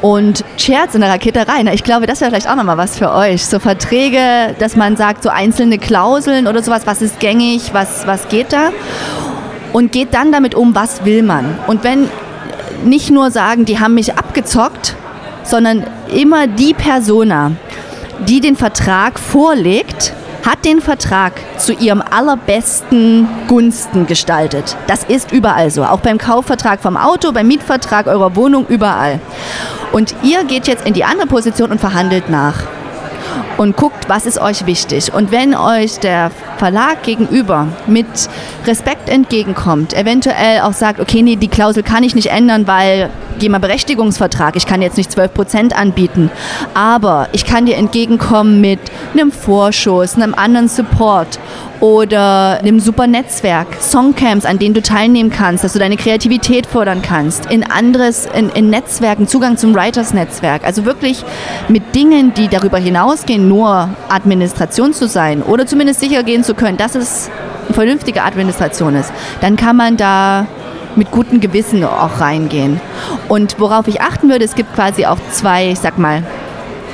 Und 0.00 0.44
Scherz 0.58 0.94
in 0.94 1.00
der 1.00 1.10
Raketerei, 1.10 1.62
na, 1.62 1.72
ich 1.72 1.84
glaube, 1.84 2.06
das 2.06 2.20
wäre 2.20 2.30
vielleicht 2.30 2.48
auch 2.48 2.56
nochmal 2.56 2.76
was 2.76 2.98
für 2.98 3.10
euch. 3.12 3.46
So 3.46 3.58
Verträge, 3.58 4.54
dass 4.58 4.76
man 4.76 4.96
sagt, 4.96 5.22
so 5.22 5.30
einzelne 5.30 5.78
Klauseln 5.78 6.46
oder 6.46 6.62
sowas, 6.62 6.82
was 6.86 7.00
ist 7.00 7.20
gängig, 7.20 7.72
was, 7.72 8.06
was 8.06 8.28
geht 8.28 8.52
da? 8.52 8.70
Und 9.72 9.92
geht 9.92 10.12
dann 10.12 10.30
damit 10.30 10.54
um, 10.54 10.74
was 10.74 11.04
will 11.04 11.22
man. 11.22 11.58
Und 11.66 11.84
wenn 11.84 12.08
nicht 12.84 13.10
nur 13.10 13.30
sagen, 13.30 13.64
die 13.64 13.80
haben 13.80 13.94
mich 13.94 14.18
abgezockt, 14.18 14.94
sondern 15.44 15.84
immer 16.12 16.46
die 16.46 16.74
Persona, 16.74 17.52
die 18.26 18.40
den 18.40 18.56
Vertrag 18.56 19.18
vorlegt, 19.18 20.12
hat 20.44 20.64
den 20.64 20.82
Vertrag 20.82 21.32
zu 21.56 21.72
ihrem 21.72 22.02
allerbesten 22.02 23.26
Gunsten 23.48 24.06
gestaltet. 24.06 24.76
Das 24.86 25.04
ist 25.04 25.32
überall 25.32 25.70
so, 25.70 25.84
auch 25.84 26.00
beim 26.00 26.18
Kaufvertrag 26.18 26.80
vom 26.80 26.96
Auto, 26.96 27.32
beim 27.32 27.48
Mietvertrag 27.48 28.06
eurer 28.06 28.36
Wohnung, 28.36 28.66
überall. 28.68 29.20
Und 29.92 30.14
ihr 30.22 30.44
geht 30.44 30.66
jetzt 30.66 30.86
in 30.86 30.92
die 30.92 31.04
andere 31.04 31.26
Position 31.26 31.70
und 31.70 31.80
verhandelt 31.80 32.28
nach 32.28 32.64
und 33.56 33.76
guckt, 33.76 34.08
was 34.08 34.26
ist 34.26 34.38
euch 34.38 34.66
wichtig. 34.66 35.12
Und 35.12 35.30
wenn 35.30 35.54
euch 35.54 35.98
der 35.98 36.30
Verlag 36.58 37.02
gegenüber 37.02 37.68
mit 37.86 38.06
Respekt 38.66 39.08
entgegenkommt, 39.08 39.94
eventuell 39.94 40.60
auch 40.60 40.72
sagt, 40.72 41.00
okay, 41.00 41.22
nee, 41.22 41.36
die 41.36 41.48
Klausel 41.48 41.82
kann 41.82 42.02
ich 42.02 42.14
nicht 42.14 42.30
ändern, 42.30 42.66
weil 42.66 43.10
GEMA-Berechtigungsvertrag. 43.38 44.56
Ich 44.56 44.66
kann 44.66 44.82
jetzt 44.82 44.96
nicht 44.96 45.10
12 45.10 45.34
Prozent 45.34 45.76
anbieten, 45.76 46.30
aber 46.74 47.28
ich 47.32 47.44
kann 47.44 47.66
dir 47.66 47.76
entgegenkommen 47.76 48.60
mit 48.60 48.78
einem 49.12 49.32
Vorschuss, 49.32 50.14
einem 50.14 50.34
anderen 50.34 50.68
Support 50.68 51.38
oder 51.80 52.60
einem 52.60 52.80
super 52.80 53.06
Netzwerk, 53.06 53.66
Songcamps, 53.80 54.46
an 54.46 54.58
denen 54.58 54.74
du 54.74 54.80
teilnehmen 54.80 55.30
kannst, 55.30 55.64
dass 55.64 55.72
du 55.72 55.78
deine 55.78 55.96
Kreativität 55.96 56.66
fördern 56.66 57.02
kannst, 57.02 57.46
in 57.50 57.62
anderes, 57.62 58.26
in, 58.34 58.48
in 58.50 58.70
Netzwerken, 58.70 59.26
Zugang 59.28 59.56
zum 59.56 59.74
Writers-Netzwerk. 59.74 60.64
Also 60.64 60.84
wirklich 60.84 61.24
mit 61.68 61.94
Dingen, 61.94 62.32
die 62.34 62.48
darüber 62.48 62.78
hinausgehen, 62.78 63.43
nur 63.48 63.88
Administration 64.08 64.92
zu 64.92 65.06
sein 65.08 65.42
oder 65.42 65.66
zumindest 65.66 66.00
sicher 66.00 66.22
gehen 66.22 66.44
zu 66.44 66.54
können, 66.54 66.76
dass 66.76 66.94
es 66.94 67.30
eine 67.66 67.74
vernünftige 67.74 68.22
Administration 68.22 68.94
ist. 68.94 69.12
Dann 69.40 69.56
kann 69.56 69.76
man 69.76 69.96
da 69.96 70.46
mit 70.96 71.10
gutem 71.10 71.40
Gewissen 71.40 71.84
auch 71.84 72.20
reingehen. 72.20 72.80
Und 73.28 73.58
worauf 73.58 73.88
ich 73.88 74.00
achten 74.00 74.28
würde, 74.28 74.44
es 74.44 74.54
gibt 74.54 74.74
quasi 74.74 75.06
auch 75.06 75.18
zwei, 75.32 75.70
ich 75.70 75.80
sag 75.80 75.98
mal, 75.98 76.22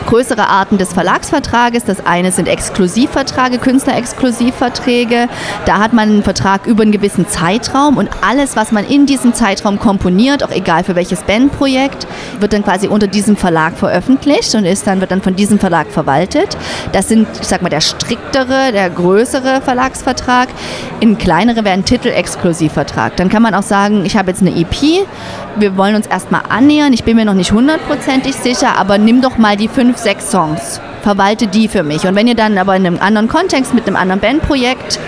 größere 0.07 0.49
Arten 0.49 0.79
des 0.79 0.93
Verlagsvertrages. 0.93 1.85
Das 1.85 2.05
eine 2.07 2.33
sind 2.33 2.49
Exklusivverträge, 2.49 3.59
Künstlerexklusivverträge. 3.59 5.29
Da 5.67 5.79
hat 5.79 5.93
man 5.93 6.09
einen 6.09 6.23
Vertrag 6.23 6.67
über 6.67 6.83
einen 6.83 6.93
gewissen 6.93 7.29
Zeitraum 7.29 7.97
und 7.97 8.09
alles, 8.23 8.57
was 8.57 8.73
man 8.73 8.85
in 8.85 9.07
diesem 9.07 9.35
Zeitraum 9.35 9.79
komponiert, 9.79 10.43
auch 10.43 10.51
egal 10.51 10.85
für 10.85 10.95
welches 10.95 11.23
Bandprojekt, 11.23 12.07
wird 12.39 12.53
dann 12.53 12.65
quasi 12.65 12.89
unter 12.89 13.07
diesem 13.07 13.37
Verlag 13.37 13.77
veröffentlicht 13.77 14.55
und 14.55 14.65
ist 14.65 14.87
dann, 14.87 15.01
wird 15.01 15.11
dann 15.11 15.23
von 15.23 15.37
diesem 15.37 15.59
Verlag 15.59 15.89
verwaltet. 15.89 16.57
Das 16.93 17.09
sind, 17.09 17.27
ich 17.41 17.47
sag 17.47 17.63
mal, 17.63 17.69
der 17.69 17.81
striktere, 17.81 18.73
der 18.73 18.91
größere 18.91 19.61
Verlagsvertrag. 19.61 20.49
In 21.01 21.19
kleinere 21.19 21.65
wäre 21.65 21.75
ein 21.75 21.85
Titelexklusivvertrag. 21.85 23.17
Dann 23.17 23.29
kann 23.29 23.43
man 23.43 23.55
auch 23.55 23.63
sagen, 23.63 24.05
ich 24.05 24.17
habe 24.17 24.31
jetzt 24.31 24.43
eine 24.43 24.57
EP, 24.57 25.07
wir 25.57 25.77
wollen 25.77 25.95
uns 25.95 26.07
erstmal 26.07 26.43
annähern, 26.49 26.93
ich 26.93 27.05
bin 27.05 27.17
mir 27.17 27.25
noch 27.25 27.35
nicht 27.35 27.53
hundertprozentig 27.53 28.35
sicher, 28.35 28.79
aber 28.79 28.99
nimm 28.99 29.21
doch 29.21 29.39
mal 29.39 29.57
die 29.57 29.69
fünf, 29.69 29.90
sechs 29.99 30.31
Songs, 30.31 30.81
verwalte 31.03 31.47
die 31.47 31.69
für 31.69 31.83
mich. 31.83 32.07
Und 32.07 32.15
wenn 32.15 32.27
ihr 32.27 32.35
dann 32.35 32.59
aber 32.59 32.77
in 32.77 32.87
einem 32.87 32.99
anderen 32.99 33.29
Kontext 33.29 33.75
mit 33.75 33.87
einem 33.87 33.97
anderen 33.97 34.21
Bandprojekt 34.21 34.99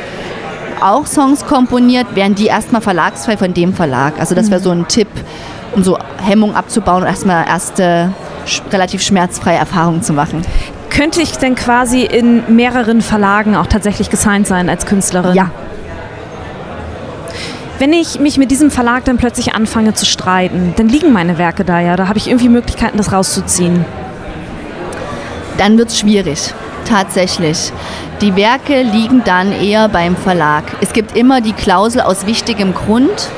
auch 0.81 1.07
Songs 1.07 1.47
komponiert, 1.47 2.16
werden 2.16 2.35
die 2.35 2.47
erstmal 2.47 2.83
verlagsfrei 2.83 3.37
von 3.37 3.55
dem 3.55 3.75
Verlag. 3.75 4.14
Also 4.18 4.35
das 4.35 4.51
wäre 4.51 4.61
so 4.61 4.71
ein 4.71 4.88
Tipp, 4.88 5.09
um 5.73 5.85
so 5.85 5.99
Hemmung 6.21 6.55
abzubauen 6.55 7.03
und 7.03 7.09
erstmal 7.09 7.47
erste 7.47 8.12
relativ 8.71 9.03
schmerzfreie 9.03 9.59
Erfahrungen 9.59 10.03
zu 10.03 10.12
machen. 10.12 10.42
Könnte 10.90 11.23
ich 11.23 11.38
denn 11.38 11.55
quasi 11.55 12.03
in 12.03 12.55
mehreren 12.55 13.01
Verlagen 13.01 13.57
auch 13.57 13.66
tatsächlich 13.66 14.11
gesigned 14.11 14.47
sein 14.47 14.68
als 14.68 14.85
Künstlerin? 14.85 15.35
Ja, 15.35 15.51
wenn 17.83 17.92
ich 17.92 18.21
mich 18.21 18.38
mit 18.38 18.53
diesem 18.53 18.71
Verlag 18.71 19.07
dann 19.07 19.16
plötzlich 19.16 19.55
anfange 19.57 19.92
zu 19.92 20.07
streiten, 20.07 20.73
dann 20.77 20.88
liegen 20.88 21.12
meine 21.12 21.37
Werke 21.37 21.64
da 21.64 21.81
ja. 21.81 21.97
Da 21.97 22.07
habe 22.07 22.16
ich 22.16 22.29
irgendwie 22.29 22.49
Möglichkeiten, 22.49 22.97
das 22.97 23.11
rauszuziehen. 23.11 23.85
Dann 25.59 25.79
wird 25.79 25.88
es 25.88 25.99
schwierig. 25.99 26.55
Tatsächlich. 26.88 27.73
Die 28.21 28.37
Werke 28.37 28.83
liegen 28.83 29.23
dann 29.25 29.53
eher 29.53 29.88
beim 29.88 30.17
Verlag. 30.17 30.65
Es 30.81 30.93
gibt 30.93 31.17
immer 31.17 31.41
die 31.41 31.53
Klausel 31.53 32.01
aus 32.01 32.27
wichtigem 32.27 32.75
Grund. 32.75 33.29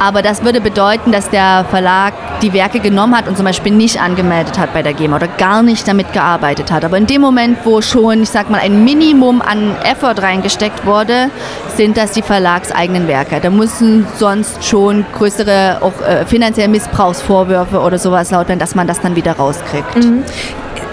Aber 0.00 0.22
das 0.22 0.42
würde 0.42 0.60
bedeuten, 0.60 1.12
dass 1.12 1.30
der 1.30 1.64
Verlag 1.70 2.12
die 2.42 2.52
Werke 2.52 2.80
genommen 2.80 3.16
hat 3.16 3.28
und 3.28 3.36
zum 3.36 3.46
Beispiel 3.46 3.72
nicht 3.72 4.00
angemeldet 4.00 4.58
hat 4.58 4.74
bei 4.74 4.82
der 4.82 4.92
GEMA 4.92 5.16
oder 5.16 5.28
gar 5.28 5.62
nicht 5.62 5.86
damit 5.86 6.12
gearbeitet 6.12 6.72
hat. 6.72 6.84
Aber 6.84 6.98
in 6.98 7.06
dem 7.06 7.20
Moment, 7.20 7.58
wo 7.64 7.80
schon, 7.80 8.22
ich 8.22 8.30
sag 8.30 8.50
mal, 8.50 8.60
ein 8.60 8.84
Minimum 8.84 9.40
an 9.40 9.76
Effort 9.84 10.20
reingesteckt 10.20 10.84
wurde, 10.84 11.30
sind 11.76 11.96
das 11.96 12.10
die 12.10 12.22
verlagseigenen 12.22 13.06
Werke. 13.06 13.40
Da 13.40 13.50
müssen 13.50 14.06
sonst 14.18 14.64
schon 14.64 15.06
größere 15.16 15.78
auch 15.80 16.00
äh, 16.02 16.26
finanzielle 16.26 16.68
Missbrauchsvorwürfe 16.68 17.80
oder 17.80 17.98
sowas 17.98 18.30
laut 18.30 18.48
werden, 18.48 18.58
dass 18.58 18.74
man 18.74 18.86
das 18.86 19.00
dann 19.00 19.14
wieder 19.14 19.34
rauskriegt. 19.34 20.04
Mhm. 20.04 20.24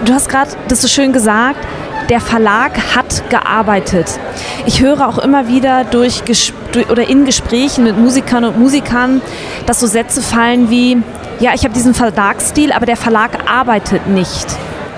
Du 0.04 0.12
hast 0.12 0.28
gerade 0.28 0.50
das 0.66 0.82
so 0.82 0.88
schön 0.88 1.12
gesagt, 1.12 1.64
der 2.08 2.20
Verlag 2.20 2.96
hat 2.96 3.30
gearbeitet. 3.30 4.18
Ich 4.66 4.80
höre 4.80 5.06
auch 5.06 5.18
immer 5.18 5.46
wieder 5.46 5.84
durch 5.84 6.24
oder 6.90 7.08
in 7.08 7.24
Gesprächen 7.24 7.84
mit 7.84 7.96
Musikern 7.96 8.44
und 8.44 8.58
Musikern, 8.58 9.22
dass 9.66 9.78
so 9.78 9.86
Sätze 9.86 10.20
fallen 10.20 10.70
wie, 10.70 11.00
ja, 11.38 11.52
ich 11.54 11.62
habe 11.62 11.72
diesen 11.72 11.94
Verlagsstil, 11.94 12.72
aber 12.72 12.84
der 12.84 12.96
Verlag 12.96 13.48
arbeitet 13.48 14.08
nicht. 14.08 14.46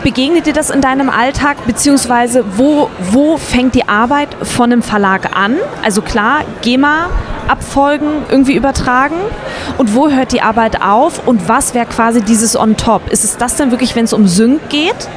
Begegnet 0.03 0.47
dir 0.47 0.55
das 0.55 0.71
in 0.71 0.81
deinem 0.81 1.11
Alltag, 1.11 1.59
beziehungsweise 1.67 2.45
wo, 2.57 2.89
wo 3.11 3.37
fängt 3.37 3.75
die 3.75 3.87
Arbeit 3.87 4.29
von 4.43 4.73
einem 4.73 4.83
Verlag 4.83 5.37
an? 5.37 5.57
Also 5.83 6.01
klar, 6.01 6.45
GEMA, 6.63 7.11
Abfolgen 7.49 8.09
irgendwie 8.29 8.55
übertragen 8.55 9.17
und 9.79 9.95
wo 9.95 10.11
hört 10.11 10.33
die 10.33 10.43
Arbeit 10.43 10.83
auf 10.83 11.27
und 11.27 11.49
was 11.49 11.75
wäre 11.75 11.87
quasi 11.87 12.23
dieses 12.23 12.57
on 12.57 12.77
top? 12.77 13.09
Ist 13.11 13.25
es 13.25 13.37
das 13.37 13.57
denn 13.57 13.71
wirklich, 13.71 13.95
wenn 13.97 14.05
es 14.05 14.13
um 14.13 14.27
Sync 14.27 14.69
geht? 14.69 15.09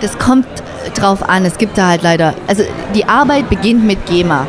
Das 0.00 0.18
kommt 0.18 0.46
drauf 0.94 1.28
an. 1.28 1.44
Es 1.44 1.58
gibt 1.58 1.78
da 1.78 1.88
halt 1.88 2.02
leider, 2.02 2.34
also 2.46 2.62
die 2.94 3.08
Arbeit 3.08 3.48
beginnt 3.48 3.84
mit 3.84 4.06
GEMA. 4.06 4.46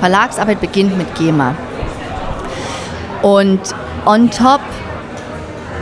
Verlagsarbeit 0.00 0.60
beginnt 0.60 0.96
mit 0.96 1.14
GEMA. 1.14 1.54
Und 3.22 3.60
on 4.06 4.30
top 4.30 4.60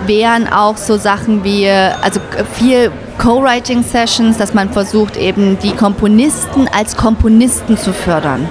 wären 0.07 0.51
auch 0.51 0.77
so 0.77 0.97
Sachen 0.97 1.45
wie, 1.45 1.69
also 1.69 2.21
viel 2.55 2.91
Co-Writing-Sessions, 3.19 4.37
dass 4.37 4.55
man 4.55 4.71
versucht, 4.71 5.17
eben 5.17 5.59
die 5.59 5.73
Komponisten 5.73 6.69
als 6.69 6.97
Komponisten 6.97 7.77
zu 7.77 7.93
fördern. 7.93 8.49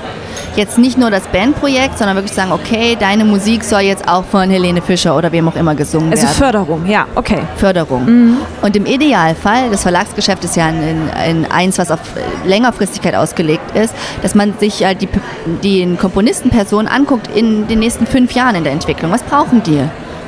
Jetzt 0.56 0.78
nicht 0.78 0.98
nur 0.98 1.12
das 1.12 1.24
Bandprojekt, 1.28 1.98
sondern 1.98 2.16
wirklich 2.16 2.34
sagen, 2.34 2.54
okay, 2.54 2.96
deine 2.98 3.26
Musik 3.26 3.64
soll 3.64 3.82
jetzt 3.82 4.08
auch 4.08 4.24
von 4.24 4.50
Helene 4.50 4.82
Fischer 4.82 5.18
oder 5.18 5.32
wem 5.34 5.50
auch 5.50 5.56
immer 5.56 5.76
gesungen 5.76 6.12
also 6.12 6.24
werden. 6.24 6.30
Also 6.30 6.44
Förderung, 6.44 6.86
ja, 6.86 7.06
okay. 7.16 7.40
Förderung. 7.58 8.06
Mhm. 8.06 8.38
Und 8.62 8.76
im 8.78 8.86
Idealfall, 8.86 9.70
das 9.70 9.84
Verlagsgeschäft 9.84 10.46
ist 10.46 10.56
ja 10.56 10.68
ein, 10.68 11.10
ein, 11.14 11.52
eins, 11.52 11.78
was 11.78 11.92
auf 11.92 12.00
Längerfristigkeit 12.46 13.16
ausgelegt 13.16 13.76
ist, 13.76 13.94
dass 14.22 14.34
man 14.34 14.58
sich 14.58 14.86
halt 14.86 15.02
die, 15.02 15.10
die 15.62 15.96
Komponistenpersonen 15.98 16.88
anguckt 16.88 17.28
in 17.36 17.68
den 17.68 17.80
nächsten 17.80 18.08
fünf 18.08 18.32
Jahren 18.32 18.56
in 18.56 18.64
der 18.64 18.72
Entwicklung. 18.72 19.12
Was 19.12 19.24
brauchen 19.24 19.62
die? 19.62 19.82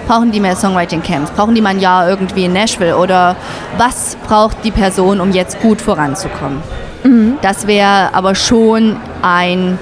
Brauchen 0.07 0.31
die 0.31 0.41
mehr 0.41 0.55
Songwriting-Camps? 0.55 1.31
Brauchen 1.31 1.55
die 1.55 1.61
mal 1.61 1.69
ein 1.69 1.79
Jahr 1.79 2.09
irgendwie 2.09 2.45
in 2.45 2.53
Nashville? 2.53 2.97
Oder 2.97 3.37
was 3.77 4.17
braucht 4.27 4.57
die 4.65 4.71
Person, 4.71 5.21
um 5.21 5.31
jetzt 5.31 5.61
gut 5.61 5.81
voranzukommen? 5.81 6.61
Mhm. 7.03 7.37
Das 7.41 7.67
wäre 7.67 8.13
aber 8.13 8.35
schon 8.35 8.97
ein 9.21 9.77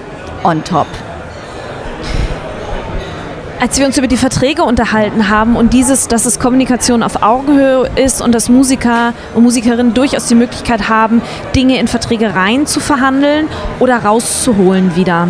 on 0.45 0.63
top. 0.63 0.87
Als 3.59 3.79
wir 3.79 3.85
uns 3.87 3.97
über 3.97 4.07
die 4.07 4.17
Verträge 4.17 4.63
unterhalten 4.63 5.29
haben 5.29 5.55
und 5.55 5.73
dieses, 5.73 6.07
dass 6.07 6.25
es 6.25 6.39
Kommunikation 6.39 7.01
auf 7.01 7.23
Augenhöhe 7.23 7.89
ist 7.95 8.21
und 8.21 8.35
dass 8.35 8.47
Musiker 8.47 9.13
und 9.33 9.43
Musikerinnen 9.43 9.93
durchaus 9.93 10.27
die 10.27 10.35
Möglichkeit 10.35 10.87
haben, 10.87 11.21
Dinge 11.55 11.79
in 11.79 11.87
Verträge 11.87 12.35
rein 12.35 12.67
zu 12.67 12.79
verhandeln 12.79 13.47
oder 13.79 13.97
rauszuholen 13.97 14.95
wieder. 14.95 15.29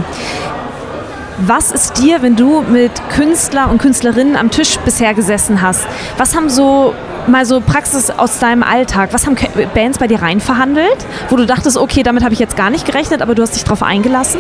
Was 1.37 1.71
ist 1.71 2.01
dir, 2.01 2.21
wenn 2.21 2.35
du 2.35 2.61
mit 2.61 2.91
Künstler 3.09 3.69
und 3.69 3.77
Künstlerinnen 3.77 4.35
am 4.35 4.51
Tisch 4.51 4.79
bisher 4.79 5.13
gesessen 5.13 5.61
hast, 5.61 5.85
was 6.17 6.35
haben 6.35 6.49
so 6.49 6.93
mal 7.27 7.45
so 7.45 7.61
Praxis 7.61 8.09
aus 8.09 8.39
deinem 8.39 8.63
Alltag, 8.63 9.09
was 9.11 9.25
haben 9.25 9.35
Bands 9.73 9.97
bei 9.97 10.07
dir 10.07 10.21
rein 10.21 10.39
verhandelt, 10.39 10.97
wo 11.29 11.35
du 11.35 11.45
dachtest, 11.45 11.77
okay, 11.77 12.03
damit 12.03 12.23
habe 12.23 12.33
ich 12.33 12.39
jetzt 12.39 12.55
gar 12.57 12.69
nicht 12.69 12.85
gerechnet, 12.85 13.21
aber 13.21 13.35
du 13.35 13.41
hast 13.41 13.55
dich 13.55 13.63
darauf 13.63 13.83
eingelassen? 13.83 14.39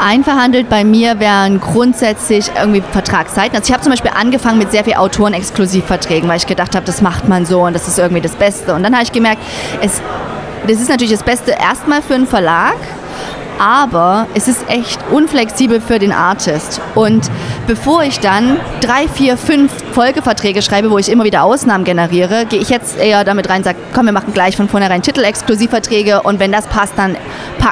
Einverhandelt 0.00 0.68
bei 0.70 0.82
mir 0.82 1.20
wären 1.20 1.60
grundsätzlich 1.60 2.50
irgendwie 2.56 2.80
Vertragszeiten. 2.80 3.56
Also 3.56 3.68
ich 3.68 3.72
habe 3.72 3.82
zum 3.82 3.92
Beispiel 3.92 4.12
angefangen 4.14 4.58
mit 4.58 4.70
sehr 4.70 4.82
vielen 4.82 4.96
Autoren-Exklusivverträgen, 4.96 6.28
weil 6.28 6.38
ich 6.38 6.46
gedacht 6.46 6.74
habe, 6.74 6.86
das 6.86 7.02
macht 7.02 7.28
man 7.28 7.44
so 7.44 7.62
und 7.62 7.74
das 7.74 7.86
ist 7.86 7.98
irgendwie 7.98 8.22
das 8.22 8.34
Beste. 8.34 8.74
Und 8.74 8.82
dann 8.82 8.94
habe 8.94 9.04
ich 9.04 9.12
gemerkt, 9.12 9.42
es, 9.82 10.00
das 10.66 10.80
ist 10.80 10.88
natürlich 10.88 11.12
das 11.12 11.22
Beste 11.22 11.50
erstmal 11.52 12.00
für 12.00 12.14
einen 12.14 12.26
Verlag, 12.26 12.76
aber 13.58 14.26
es 14.34 14.48
ist 14.48 14.68
echt 14.68 14.98
unflexibel 15.10 15.82
für 15.82 15.98
den 15.98 16.12
Artist. 16.12 16.80
Und 16.94 17.30
bevor 17.70 18.02
ich 18.02 18.18
dann 18.18 18.58
drei, 18.80 19.06
vier, 19.06 19.36
fünf 19.36 19.70
Folgeverträge 19.92 20.60
schreibe, 20.60 20.90
wo 20.90 20.98
ich 20.98 21.08
immer 21.08 21.22
wieder 21.22 21.44
Ausnahmen 21.44 21.84
generiere, 21.84 22.44
gehe 22.44 22.58
ich 22.58 22.68
jetzt 22.68 22.98
eher 22.98 23.22
damit 23.22 23.48
rein 23.48 23.58
und 23.58 23.64
sage, 23.64 23.78
komm, 23.94 24.06
wir 24.06 24.12
machen 24.12 24.34
gleich 24.34 24.56
von 24.56 24.68
vornherein 24.68 25.02
Titel-Exklusivverträge 25.02 26.22
und 26.22 26.40
wenn 26.40 26.50
das 26.50 26.66
passt, 26.66 26.94
dann 26.96 27.16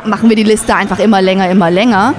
machen 0.04 0.28
wir 0.28 0.37
die 0.37 0.44
Liste 0.44 0.76
einfach 0.76 1.00
immer 1.00 1.20
länger, 1.20 1.50
immer 1.50 1.68
länger. 1.68 2.14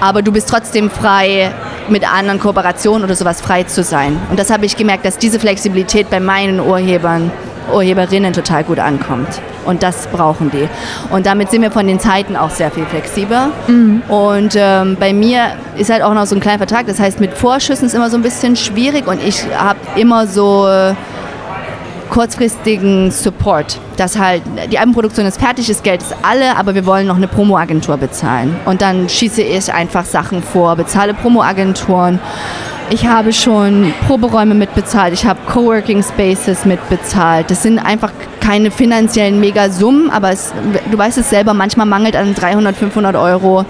Aber 0.00 0.22
du 0.22 0.32
bist 0.32 0.48
trotzdem 0.48 0.88
frei, 0.88 1.52
mit 1.90 2.10
anderen 2.10 2.40
Kooperationen 2.40 3.04
oder 3.04 3.14
sowas 3.14 3.42
frei 3.42 3.64
zu 3.64 3.82
sein. 3.82 4.18
Und 4.30 4.38
das 4.38 4.50
habe 4.50 4.64
ich 4.64 4.78
gemerkt, 4.78 5.04
dass 5.04 5.18
diese 5.18 5.38
Flexibilität 5.38 6.08
bei 6.08 6.20
meinen 6.20 6.58
Urhebern 6.58 7.30
Urheberinnen 7.72 8.32
total 8.32 8.64
gut 8.64 8.78
ankommt. 8.78 9.28
Und 9.64 9.82
das 9.82 10.06
brauchen 10.08 10.50
die. 10.50 10.68
Und 11.10 11.26
damit 11.26 11.50
sind 11.50 11.62
wir 11.62 11.70
von 11.70 11.86
den 11.86 12.00
Zeiten 12.00 12.36
auch 12.36 12.50
sehr 12.50 12.70
viel 12.70 12.86
flexibler. 12.86 13.50
Mhm. 13.66 14.02
Und 14.08 14.54
ähm, 14.56 14.96
bei 14.98 15.12
mir 15.12 15.52
ist 15.76 15.90
halt 15.90 16.02
auch 16.02 16.14
noch 16.14 16.26
so 16.26 16.34
ein 16.34 16.40
kleiner 16.40 16.58
Vertrag. 16.58 16.86
Das 16.86 16.98
heißt, 16.98 17.20
mit 17.20 17.34
Vorschüssen 17.34 17.86
ist 17.86 17.94
immer 17.94 18.10
so 18.10 18.16
ein 18.16 18.22
bisschen 18.22 18.56
schwierig. 18.56 19.06
Und 19.06 19.22
ich 19.22 19.44
habe 19.56 19.78
immer 19.96 20.26
so 20.26 20.66
kurzfristigen 22.10 23.10
Support. 23.10 23.78
Dass 23.96 24.18
halt 24.18 24.42
die 24.70 24.78
Albenproduktion 24.78 25.24
ist 25.24 25.40
fertig, 25.40 25.68
das 25.68 25.82
Geld 25.82 26.02
ist 26.02 26.14
alle, 26.22 26.56
aber 26.56 26.74
wir 26.74 26.84
wollen 26.84 27.06
noch 27.06 27.16
eine 27.16 27.28
Promoagentur 27.28 27.96
bezahlen. 27.96 28.56
Und 28.66 28.82
dann 28.82 29.08
schieße 29.08 29.40
ich 29.42 29.72
einfach 29.72 30.04
Sachen 30.04 30.42
vor, 30.42 30.76
bezahle 30.76 31.14
Promoagenturen. 31.14 32.18
Ich 32.92 33.06
habe 33.06 33.32
schon 33.32 33.94
Proberäume 34.08 34.56
mitbezahlt, 34.56 35.14
ich 35.14 35.24
habe 35.24 35.38
Coworking 35.46 36.02
Spaces 36.02 36.64
mitbezahlt. 36.64 37.48
Das 37.48 37.62
sind 37.62 37.78
einfach 37.78 38.10
keine 38.40 38.72
finanziellen 38.72 39.38
Megasummen, 39.38 40.10
aber 40.10 40.32
es, 40.32 40.52
du 40.90 40.98
weißt 40.98 41.16
es 41.18 41.30
selber, 41.30 41.54
manchmal 41.54 41.86
mangelt 41.86 42.16
an 42.16 42.34
300, 42.34 42.74
500 42.74 43.14
Euro, 43.14 43.64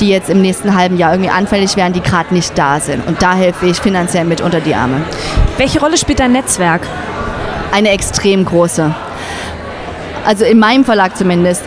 die 0.00 0.08
jetzt 0.08 0.30
im 0.30 0.40
nächsten 0.40 0.74
halben 0.74 0.96
Jahr 0.96 1.12
irgendwie 1.12 1.30
anfällig 1.30 1.76
wären, 1.76 1.92
die 1.92 2.00
gerade 2.00 2.32
nicht 2.32 2.56
da 2.56 2.80
sind. 2.80 3.06
Und 3.06 3.20
da 3.20 3.34
helfe 3.34 3.66
ich 3.66 3.76
finanziell 3.76 4.24
mit 4.24 4.40
unter 4.40 4.60
die 4.60 4.74
Arme. 4.74 5.02
Welche 5.58 5.78
Rolle 5.80 5.98
spielt 5.98 6.20
dein 6.20 6.32
Netzwerk? 6.32 6.86
Eine 7.70 7.90
extrem 7.90 8.46
große. 8.46 8.94
Also 10.24 10.46
in 10.46 10.58
meinem 10.58 10.86
Verlag 10.86 11.18
zumindest. 11.18 11.62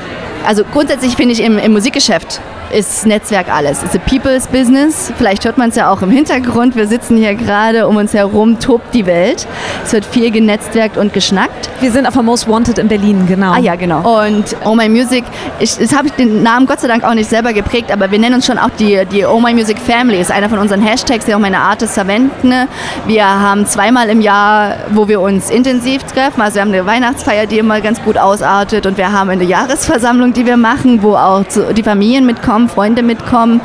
Also 0.47 0.63
grundsätzlich 0.63 1.15
finde 1.15 1.33
ich 1.33 1.43
im, 1.43 1.60
im 1.60 1.73
Musikgeschäft 1.73 2.41
ist 2.71 3.06
Netzwerk 3.06 3.53
alles. 3.53 3.84
It's 3.84 3.95
a 3.95 3.99
people's 3.99 4.47
business. 4.47 5.12
Vielleicht 5.17 5.45
hört 5.45 5.58
man 5.58 5.69
es 5.69 5.75
ja 5.75 5.89
auch 5.89 6.01
im 6.01 6.10
Hintergrund. 6.10 6.75
Wir 6.75 6.88
sitzen 6.88 7.17
hier 7.17 7.36
gerade 7.36 7.88
um 7.88 7.97
uns 7.97 8.13
herum, 8.13 8.60
tobt 8.60 8.93
die 8.93 9.06
Welt. 9.06 9.47
Es 9.84 9.93
wird 9.93 10.06
viel 10.06 10.32
genetzwerkt 10.32 10.97
und 10.97 11.13
geschnackt. 11.13 11.69
Wir 11.80 11.91
sind 11.91 12.08
auf 12.08 12.13
der 12.13 12.23
Most 12.23 12.47
Wanted 12.47 12.77
in 12.77 12.88
Berlin, 12.88 13.25
genau. 13.27 13.53
Ah 13.53 13.60
ja, 13.60 13.75
genau. 13.75 14.25
Und 14.25 14.56
Oh 14.65 14.75
My 14.75 14.89
Music, 14.89 15.23
ich, 15.60 15.77
das 15.77 15.95
habe 15.95 16.08
ich 16.08 16.13
den 16.13 16.43
Namen 16.43 16.65
Gott 16.65 16.82
sei 16.82 16.88
Dank 16.88 17.03
auch 17.03 17.13
nicht 17.13 17.30
selber 17.30 17.53
geprägt, 17.53 17.91
aber 17.91 18.12
wir 18.12 18.19
nennen 18.19 18.36
uns 18.36 18.45
schon 18.45 18.58
auch 18.58 18.71
die, 18.77 19.06
die 19.06 19.25
Oh 19.25 19.39
My 19.39 19.53
Music 19.53 19.77
Family. 19.80 20.19
Ist 20.19 20.32
einer 20.32 20.49
von 20.49 20.60
unseren 20.60 20.82
Hashtags, 20.82 21.25
die 21.25 21.36
auch 21.36 21.39
meine 21.39 21.60
Artists 21.60 21.95
verwenden. 21.95 22.67
Wir 23.06 23.25
haben 23.25 23.65
zweimal 23.65 24.10
im 24.10 24.21
Jahr, 24.21 24.75
wo 24.91 25.08
wir 25.08 25.21
uns 25.21 25.49
intensiv 25.49 26.03
treffen. 26.03 26.41
Also 26.41 26.56
wir 26.56 26.62
haben 26.63 26.73
eine 26.73 26.86
Weihnachtsfeier, 26.86 27.45
die 27.45 27.60
immer 27.60 27.80
ganz 27.82 28.01
gut 28.03 28.17
ausartet 28.17 28.86
und 28.86 28.97
wir 28.97 29.12
haben 29.12 29.30
eine 29.30 29.43
Jahresversammlung, 29.43 30.34
die 30.34 30.45
wir 30.45 30.58
machen, 30.58 31.01
wo 31.01 31.15
auch 31.15 31.43
die 31.75 31.84
Familien 31.84 32.25
mitkommen 32.25 32.57
mitkommen, 32.58 32.70
Freunde 32.70 33.04
mitkommen. 33.04 33.62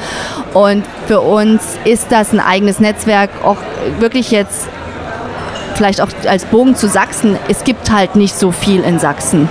Und 0.54 0.84
für 1.06 1.20
uns 1.20 1.62
ist 1.84 2.06
das 2.10 2.32
ein 2.32 2.40
eigenes 2.40 2.80
Netzwerk, 2.80 3.30
auch 3.42 3.58
wirklich 3.98 4.30
jetzt 4.30 4.68
vielleicht 5.74 6.00
auch 6.00 6.08
als 6.28 6.44
Bogen 6.44 6.76
zu 6.76 6.88
Sachsen. 6.88 7.38
Es 7.48 7.64
gibt 7.64 7.90
halt 7.90 8.16
nicht 8.16 8.34
so 8.34 8.52
viel 8.52 8.82
in 8.82 8.98
Sachsen, 8.98 9.48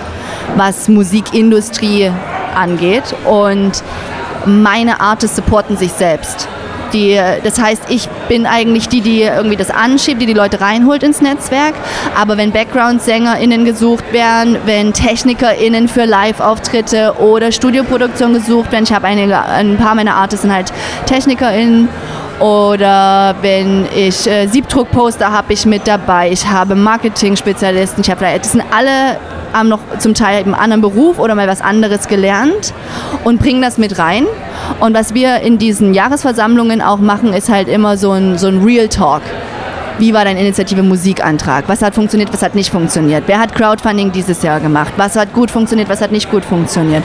was 0.56 0.88
Musikindustrie 0.88 2.12
angeht. 2.56 3.16
Und 3.26 3.84
meine 4.46 5.02
Artists 5.02 5.36
supporten 5.36 5.78
sich 5.78 5.92
selbst. 5.92 6.48
Die, 6.94 7.20
das 7.44 7.60
heißt, 7.62 7.84
ich 7.90 8.08
bin 8.28 8.46
eigentlich 8.46 8.90
die, 8.90 9.02
die 9.02 9.22
irgendwie 9.24 9.56
das 9.56 9.70
anschiebt, 9.70 10.22
die 10.22 10.26
die 10.26 10.34
Leute 10.34 10.62
reinholt 10.62 11.04
ins 11.04 11.22
Netzwerk. 11.22 11.74
Aber 12.20 12.38
wenn 12.38 12.52
Background-SängerInnen 12.52 13.66
gesucht 13.66 14.12
werden, 14.12 14.58
wenn 14.66 14.94
TechnikerInnen 14.94 15.88
für 15.88 16.06
Live-Auftritte 16.06 17.16
oder 17.20 17.52
Studioproduktion 17.52 18.34
gesucht 18.34 18.72
werden, 18.72 18.84
ich 18.84 18.94
habe 18.94 19.08
ein 19.08 19.78
paar 19.78 19.96
meiner 19.96 20.16
Artists 20.16 20.42
sind 20.42 20.54
halt 20.54 20.72
TechnikerInnen 21.06 21.90
oder 22.40 23.36
wenn 23.42 23.86
ich 23.96 24.26
äh, 24.26 24.48
Siebdruckposter 24.48 25.32
habe 25.32 25.54
ich 25.54 25.66
mit 25.68 25.88
dabei, 25.88 26.32
ich 26.32 26.48
habe 26.48 26.74
Marketing-Spezialisten, 26.74 28.02
ich 28.02 28.10
habe 28.10 28.26
das 28.26 28.54
sind 28.54 28.64
alle 28.72 29.18
haben 29.54 29.70
noch 29.70 29.80
zum 30.00 30.14
Teil 30.14 30.44
einen 30.44 30.54
anderen 30.54 30.82
Beruf 30.82 31.20
oder 31.20 31.36
mal 31.36 31.48
was 31.48 31.62
anderes 31.62 32.08
gelernt 32.08 32.74
und 33.24 33.40
bringen 33.40 33.62
das 33.62 33.78
mit 33.78 33.98
rein. 34.00 34.26
Und 34.80 34.94
was 34.94 35.14
wir 35.14 35.42
in 35.42 35.58
diesen 35.58 35.94
Jahresversammlungen 35.94 36.82
auch 36.82 37.00
machen, 37.00 37.34
ist 37.34 37.50
halt 37.50 37.68
immer 37.68 37.98
so 37.98 38.12
ein, 38.12 38.38
so 38.38 38.48
ein 38.48 38.64
Real 38.64 38.88
Talk. 38.88 39.22
Wie 40.00 40.16
war 40.16 40.26
dein 40.26 40.38
Initiative 40.38 40.82
Musikantrag? 40.82 41.66
Was 41.68 41.84
hat 41.84 41.94
funktioniert, 41.94 42.34
was 42.34 42.42
hat 42.42 42.56
nicht 42.56 42.72
funktioniert? 42.72 43.26
Wer 43.28 43.40
hat 43.40 43.54
Crowdfunding 43.54 44.12
dieses 44.12 44.42
Jahr 44.42 44.60
gemacht? 44.60 44.94
Was 44.98 45.16
hat 45.16 45.32
gut 45.32 45.52
funktioniert, 45.52 45.90
was 45.90 46.02
hat 46.02 46.12
nicht 46.12 46.32
gut 46.32 46.44
funktioniert? 46.44 47.04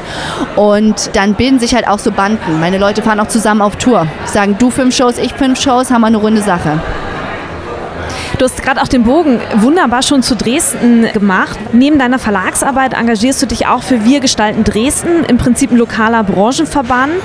Und 0.55 1.11
dann 1.15 1.35
bilden 1.35 1.59
sich 1.59 1.75
halt 1.75 1.87
auch 1.89 1.99
so 1.99 2.11
Banden. 2.11 2.59
Meine 2.59 2.79
Leute 2.79 3.03
fahren 3.03 3.21
auch 3.21 3.29
zusammen 3.29 3.61
auf 3.61 3.77
Tour. 3.77 4.07
Sagen, 4.25 4.57
du 4.59 4.71
fünf 4.71 4.97
Shows, 4.97 5.19
ich 5.19 5.35
fünf 5.35 5.61
Shows, 5.61 5.91
haben 5.91 6.01
wir 6.01 6.07
eine 6.07 6.17
runde 6.17 6.41
Sache. 6.41 6.81
Du 8.39 8.45
hast 8.45 8.63
gerade 8.63 8.83
auch 8.83 8.89
den 8.89 9.05
Bogen 9.05 9.41
wunderbar 9.55 10.03
schon 10.03 10.23
zu 10.23 10.37
Dresden 10.37 11.11
gemacht. 11.15 11.59
Neben 11.73 11.99
deiner 11.99 12.19
Verlagsarbeit 12.19 12.93
engagierst 12.93 13.41
du 13.41 13.47
dich 13.47 13.67
auch 13.67 13.83
für 13.83 14.05
Wir 14.05 14.21
gestalten 14.21 14.63
Dresden, 14.63 15.25
im 15.25 15.39
Prinzip 15.39 15.71
ein 15.71 15.79
lokaler 15.79 16.23
Branchenverband 16.23 17.23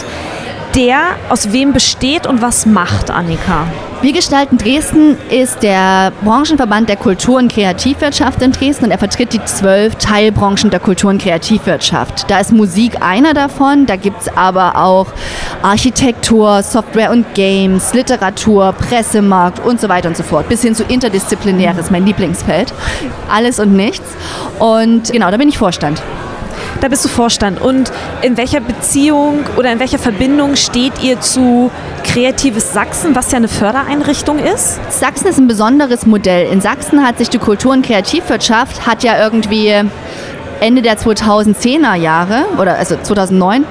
der 0.75 1.15
aus 1.29 1.51
wem 1.51 1.73
besteht 1.73 2.27
und 2.27 2.41
was 2.41 2.65
macht, 2.65 3.11
Annika? 3.11 3.65
Wir 4.01 4.13
gestalten 4.13 4.57
Dresden 4.57 5.15
ist 5.29 5.61
der 5.61 6.11
Branchenverband 6.23 6.89
der 6.89 6.95
Kultur- 6.95 7.37
und 7.37 7.51
Kreativwirtschaft 7.51 8.41
in 8.41 8.51
Dresden 8.51 8.85
und 8.85 8.91
er 8.91 8.97
vertritt 8.97 9.33
die 9.33 9.43
zwölf 9.45 9.95
Teilbranchen 9.95 10.71
der 10.71 10.79
Kultur- 10.79 11.11
und 11.11 11.21
Kreativwirtschaft. 11.21 12.29
Da 12.29 12.39
ist 12.39 12.51
Musik 12.51 13.01
einer 13.01 13.35
davon, 13.35 13.85
da 13.85 13.97
gibt 13.97 14.21
es 14.21 14.35
aber 14.35 14.75
auch 14.77 15.07
Architektur, 15.61 16.63
Software 16.63 17.11
und 17.11 17.35
Games, 17.35 17.93
Literatur, 17.93 18.73
Pressemarkt 18.73 19.63
und 19.63 19.79
so 19.79 19.87
weiter 19.87 20.07
und 20.07 20.17
so 20.17 20.23
fort. 20.23 20.49
Bis 20.49 20.63
hin 20.63 20.73
zu 20.73 20.83
interdisziplinäres, 20.83 21.91
mein 21.91 22.05
Lieblingsfeld. 22.05 22.73
Alles 23.31 23.59
und 23.59 23.73
nichts. 23.73 24.09
Und 24.57 25.11
genau, 25.11 25.29
da 25.29 25.37
bin 25.37 25.49
ich 25.49 25.59
Vorstand. 25.59 26.01
Da 26.79 26.87
bist 26.87 27.05
du 27.05 27.09
Vorstand. 27.09 27.61
Und 27.61 27.91
in 28.21 28.37
welcher 28.37 28.59
Beziehung 28.59 29.43
oder 29.57 29.71
in 29.71 29.79
welcher 29.79 29.99
Verbindung 29.99 30.55
steht 30.55 31.03
ihr 31.03 31.19
zu 31.19 31.69
Kreatives 32.03 32.73
Sachsen, 32.73 33.15
was 33.15 33.31
ja 33.31 33.37
eine 33.37 33.47
Fördereinrichtung 33.47 34.39
ist? 34.39 34.79
Sachsen 34.89 35.27
ist 35.27 35.37
ein 35.37 35.47
besonderes 35.47 36.05
Modell. 36.05 36.51
In 36.51 36.61
Sachsen 36.61 37.05
hat 37.05 37.17
sich 37.17 37.29
die 37.29 37.37
Kultur- 37.37 37.73
und 37.73 37.85
Kreativwirtschaft 37.85 38.87
hat 38.87 39.03
ja 39.03 39.21
irgendwie 39.21 39.73
Ende 40.61 40.83
der 40.83 40.97
2010er 40.97 41.95
Jahre 41.95 42.45
oder 42.59 42.77
also 42.77 42.95
2009 42.95 43.65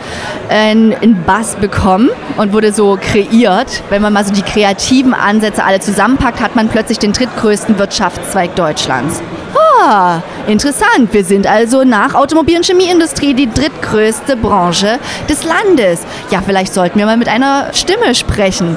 einen 0.48 1.24
Bass 1.24 1.54
bekommen 1.54 2.10
und 2.36 2.52
wurde 2.52 2.72
so 2.72 2.98
kreiert. 3.00 3.82
Wenn 3.90 4.02
man 4.02 4.12
mal 4.12 4.24
so 4.24 4.32
die 4.32 4.42
kreativen 4.42 5.14
Ansätze 5.14 5.62
alle 5.64 5.78
zusammenpackt, 5.78 6.40
hat 6.40 6.56
man 6.56 6.68
plötzlich 6.68 6.98
den 6.98 7.12
drittgrößten 7.12 7.78
Wirtschaftszweig 7.78 8.56
Deutschlands. 8.56 9.22
Ah, 9.82 10.20
interessant. 10.48 11.12
Wir 11.12 11.24
sind 11.24 11.46
also 11.46 11.84
nach 11.84 12.14
Automobil- 12.14 12.56
und 12.56 12.66
Chemieindustrie 12.66 13.34
die 13.34 13.48
drittgrößte 13.48 14.36
Branche 14.36 14.98
des 15.28 15.44
Landes. 15.44 16.00
Ja, 16.30 16.42
vielleicht 16.44 16.74
sollten 16.74 16.98
wir 16.98 17.06
mal 17.06 17.16
mit 17.16 17.28
einer 17.28 17.72
Stimme 17.72 18.14
sprechen. 18.14 18.76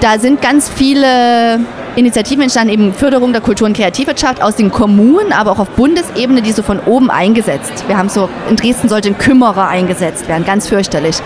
Da 0.00 0.18
sind 0.18 0.42
ganz 0.42 0.68
viele 0.68 1.60
Initiativen 1.96 2.42
entstanden, 2.42 2.72
eben 2.72 2.92
Förderung 2.92 3.32
der 3.32 3.40
Kultur- 3.40 3.66
und 3.66 3.76
Kreativwirtschaft 3.76 4.42
aus 4.42 4.56
den 4.56 4.70
Kommunen, 4.70 5.32
aber 5.32 5.52
auch 5.52 5.58
auf 5.58 5.70
Bundesebene, 5.70 6.42
die 6.42 6.52
so 6.52 6.62
von 6.62 6.80
oben 6.80 7.10
eingesetzt. 7.10 7.84
Wir 7.86 7.96
haben 7.96 8.08
so, 8.08 8.28
in 8.50 8.56
Dresden 8.56 8.88
sollte 8.88 9.08
ein 9.08 9.18
Kümmerer 9.18 9.68
eingesetzt 9.68 10.28
werden, 10.28 10.44
ganz 10.44 10.68
fürchterlich. 10.68 11.16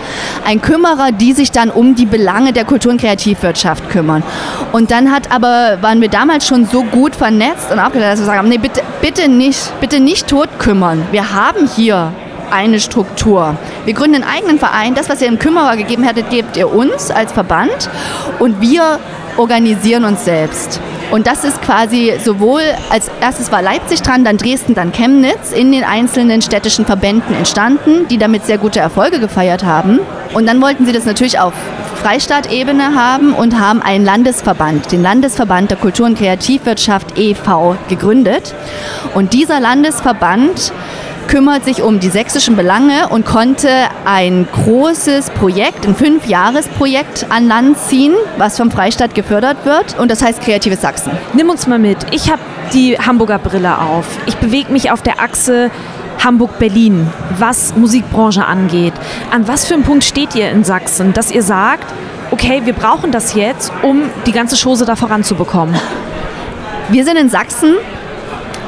Ein 0.45 0.61
Kümmerer, 0.61 1.11
die 1.11 1.33
sich 1.33 1.51
dann 1.51 1.69
um 1.69 1.95
die 1.95 2.05
Belange 2.05 2.53
der 2.53 2.65
Kultur- 2.65 2.91
und 2.91 3.01
Kreativwirtschaft 3.01 3.89
kümmern. 3.89 4.23
Und 4.71 4.91
dann 4.91 5.11
hat 5.11 5.31
aber, 5.31 5.79
waren 5.81 6.01
wir 6.01 6.09
damals 6.09 6.45
schon 6.45 6.65
so 6.65 6.83
gut 6.83 7.15
vernetzt 7.15 7.71
und 7.71 7.79
abgeleitet, 7.79 8.13
dass 8.13 8.19
wir 8.21 8.25
sagen, 8.25 8.47
nee, 8.47 8.57
bitte, 8.57 8.81
bitte 9.01 9.27
nicht, 9.27 9.79
bitte 9.79 9.99
nicht 9.99 10.27
tot 10.27 10.49
kümmern. 10.59 11.03
Wir 11.11 11.33
haben 11.33 11.67
hier 11.75 12.11
eine 12.51 12.79
Struktur. 12.79 13.55
Wir 13.85 13.93
gründen 13.93 14.23
einen 14.23 14.23
eigenen 14.23 14.59
Verein. 14.59 14.95
Das, 14.95 15.09
was 15.09 15.21
ihr 15.21 15.27
im 15.27 15.39
Kümmerer 15.39 15.77
gegeben 15.77 16.03
hättet, 16.03 16.29
gebt 16.29 16.57
ihr 16.57 16.73
uns 16.73 17.11
als 17.11 17.31
Verband. 17.31 17.89
Und 18.39 18.61
wir 18.61 18.99
organisieren 19.39 20.03
uns 20.03 20.25
selbst. 20.25 20.79
Und 21.11 21.25
das 21.25 21.43
ist 21.43 21.61
quasi 21.61 22.13
sowohl, 22.23 22.61
als 22.89 23.09
erstes 23.19 23.51
war 23.51 23.63
Leipzig 23.63 24.03
dran, 24.03 24.23
dann 24.23 24.37
Dresden, 24.37 24.75
dann 24.75 24.91
Chemnitz 24.91 25.51
in 25.51 25.71
den 25.71 25.83
einzelnen 25.83 26.41
städtischen 26.43 26.85
Verbänden 26.85 27.33
entstanden, 27.33 28.07
die 28.09 28.19
damit 28.19 28.45
sehr 28.45 28.59
gute 28.59 28.79
Erfolge 28.79 29.19
gefeiert 29.19 29.63
haben. 29.63 29.99
Und 30.33 30.45
dann 30.45 30.61
wollten 30.61 30.85
sie 30.85 30.91
das 30.91 31.05
natürlich 31.05 31.39
auf 31.39 31.53
Freistaatebene 32.03 32.95
haben 32.95 33.33
und 33.33 33.59
haben 33.59 33.81
einen 33.81 34.05
Landesverband, 34.05 34.91
den 34.91 35.01
Landesverband 35.01 35.71
der 35.71 35.77
Kultur- 35.77 36.05
und 36.05 36.17
Kreativwirtschaft 36.17 37.17
e.V. 37.17 37.75
gegründet. 37.87 38.53
Und 39.15 39.33
dieser 39.33 39.59
Landesverband 39.59 40.71
kümmert 41.29 41.63
sich 41.63 41.83
um 41.83 41.99
die 41.99 42.09
sächsischen 42.09 42.55
Belange 42.55 43.07
und 43.09 43.23
konnte 43.23 43.69
ein 44.03 44.47
großes 44.51 45.29
Projekt, 45.29 45.87
ein 45.87 45.95
Fünfjahresprojekt 45.95 47.27
an 47.29 47.47
Land 47.47 47.77
ziehen, 47.77 48.15
was 48.37 48.57
vom 48.57 48.71
Freistaat 48.71 49.13
gefördert 49.13 49.63
wird. 49.63 49.99
Und 49.99 50.09
das 50.09 50.23
heißt 50.23 50.41
Kreatives 50.41 50.81
Sachsen. 50.81 51.11
Nimm 51.33 51.51
uns 51.51 51.67
mal 51.67 51.77
mit. 51.77 51.97
Ich 52.11 52.31
habe 52.31 52.41
die 52.73 52.97
Hamburger 52.97 53.37
Brille 53.37 53.77
auf. 53.77 54.07
Ich 54.25 54.37
bewege 54.37 54.73
mich 54.73 54.89
auf 54.89 55.03
der 55.03 55.21
Achse 55.21 55.69
Hamburg-Berlin, 56.23 57.07
was 57.37 57.75
Musikbranche 57.75 58.43
angeht. 58.45 58.93
An 59.29 59.47
was 59.47 59.67
für 59.67 59.75
einem 59.75 59.83
Punkt 59.83 60.03
steht 60.03 60.33
ihr 60.33 60.49
in 60.49 60.63
Sachsen, 60.63 61.13
dass 61.13 61.29
ihr 61.29 61.43
sagt, 61.43 61.85
okay, 62.31 62.63
wir 62.65 62.73
brauchen 62.73 63.11
das 63.11 63.35
jetzt, 63.35 63.71
um 63.83 64.01
die 64.25 64.31
ganze 64.31 64.55
Chose 64.61 64.83
da 64.83 64.95
voranzubekommen? 64.95 65.75
Wir 66.89 67.05
sind 67.05 67.17
in 67.17 67.29
Sachsen 67.29 67.75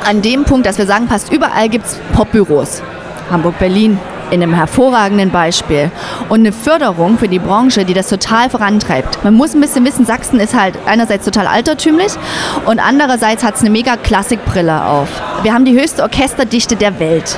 an 0.06 0.22
dem 0.22 0.44
Punkt, 0.44 0.66
dass 0.66 0.78
wir 0.78 0.86
sagen, 0.86 1.08
fast 1.08 1.32
überall 1.32 1.70
gibt 1.70 1.86
es 1.86 2.00
Popbüros. 2.14 2.82
Hamburg, 3.30 3.58
Berlin, 3.60 3.98
in 4.32 4.42
einem 4.42 4.54
hervorragenden 4.54 5.30
Beispiel 5.30 5.92
und 6.30 6.40
eine 6.40 6.52
Förderung 6.52 7.18
für 7.18 7.28
die 7.28 7.40
Branche, 7.40 7.86
die 7.86 7.94
das 7.94 8.08
total 8.08 8.50
vorantreibt. 8.50 9.24
Man 9.24 9.34
muss 9.34 9.54
ein 9.54 9.62
bisschen 9.62 9.86
wissen, 9.86 10.06
Sachsen 10.06 10.40
ist 10.40 10.58
halt 10.58 10.76
einerseits 10.86 11.26
total 11.26 11.48
altertümlich 11.48 12.14
und 12.66 12.80
andererseits 12.80 13.44
hat 13.44 13.56
es 13.56 13.62
eine 13.62 13.70
mega 13.70 13.98
Klassikbrille 13.98 14.86
auf. 14.86 15.10
Wir 15.44 15.54
haben 15.54 15.66
die 15.66 15.80
höchste 15.80 16.02
Orchesterdichte 16.04 16.76
der 16.76 17.00
Welt. 17.00 17.38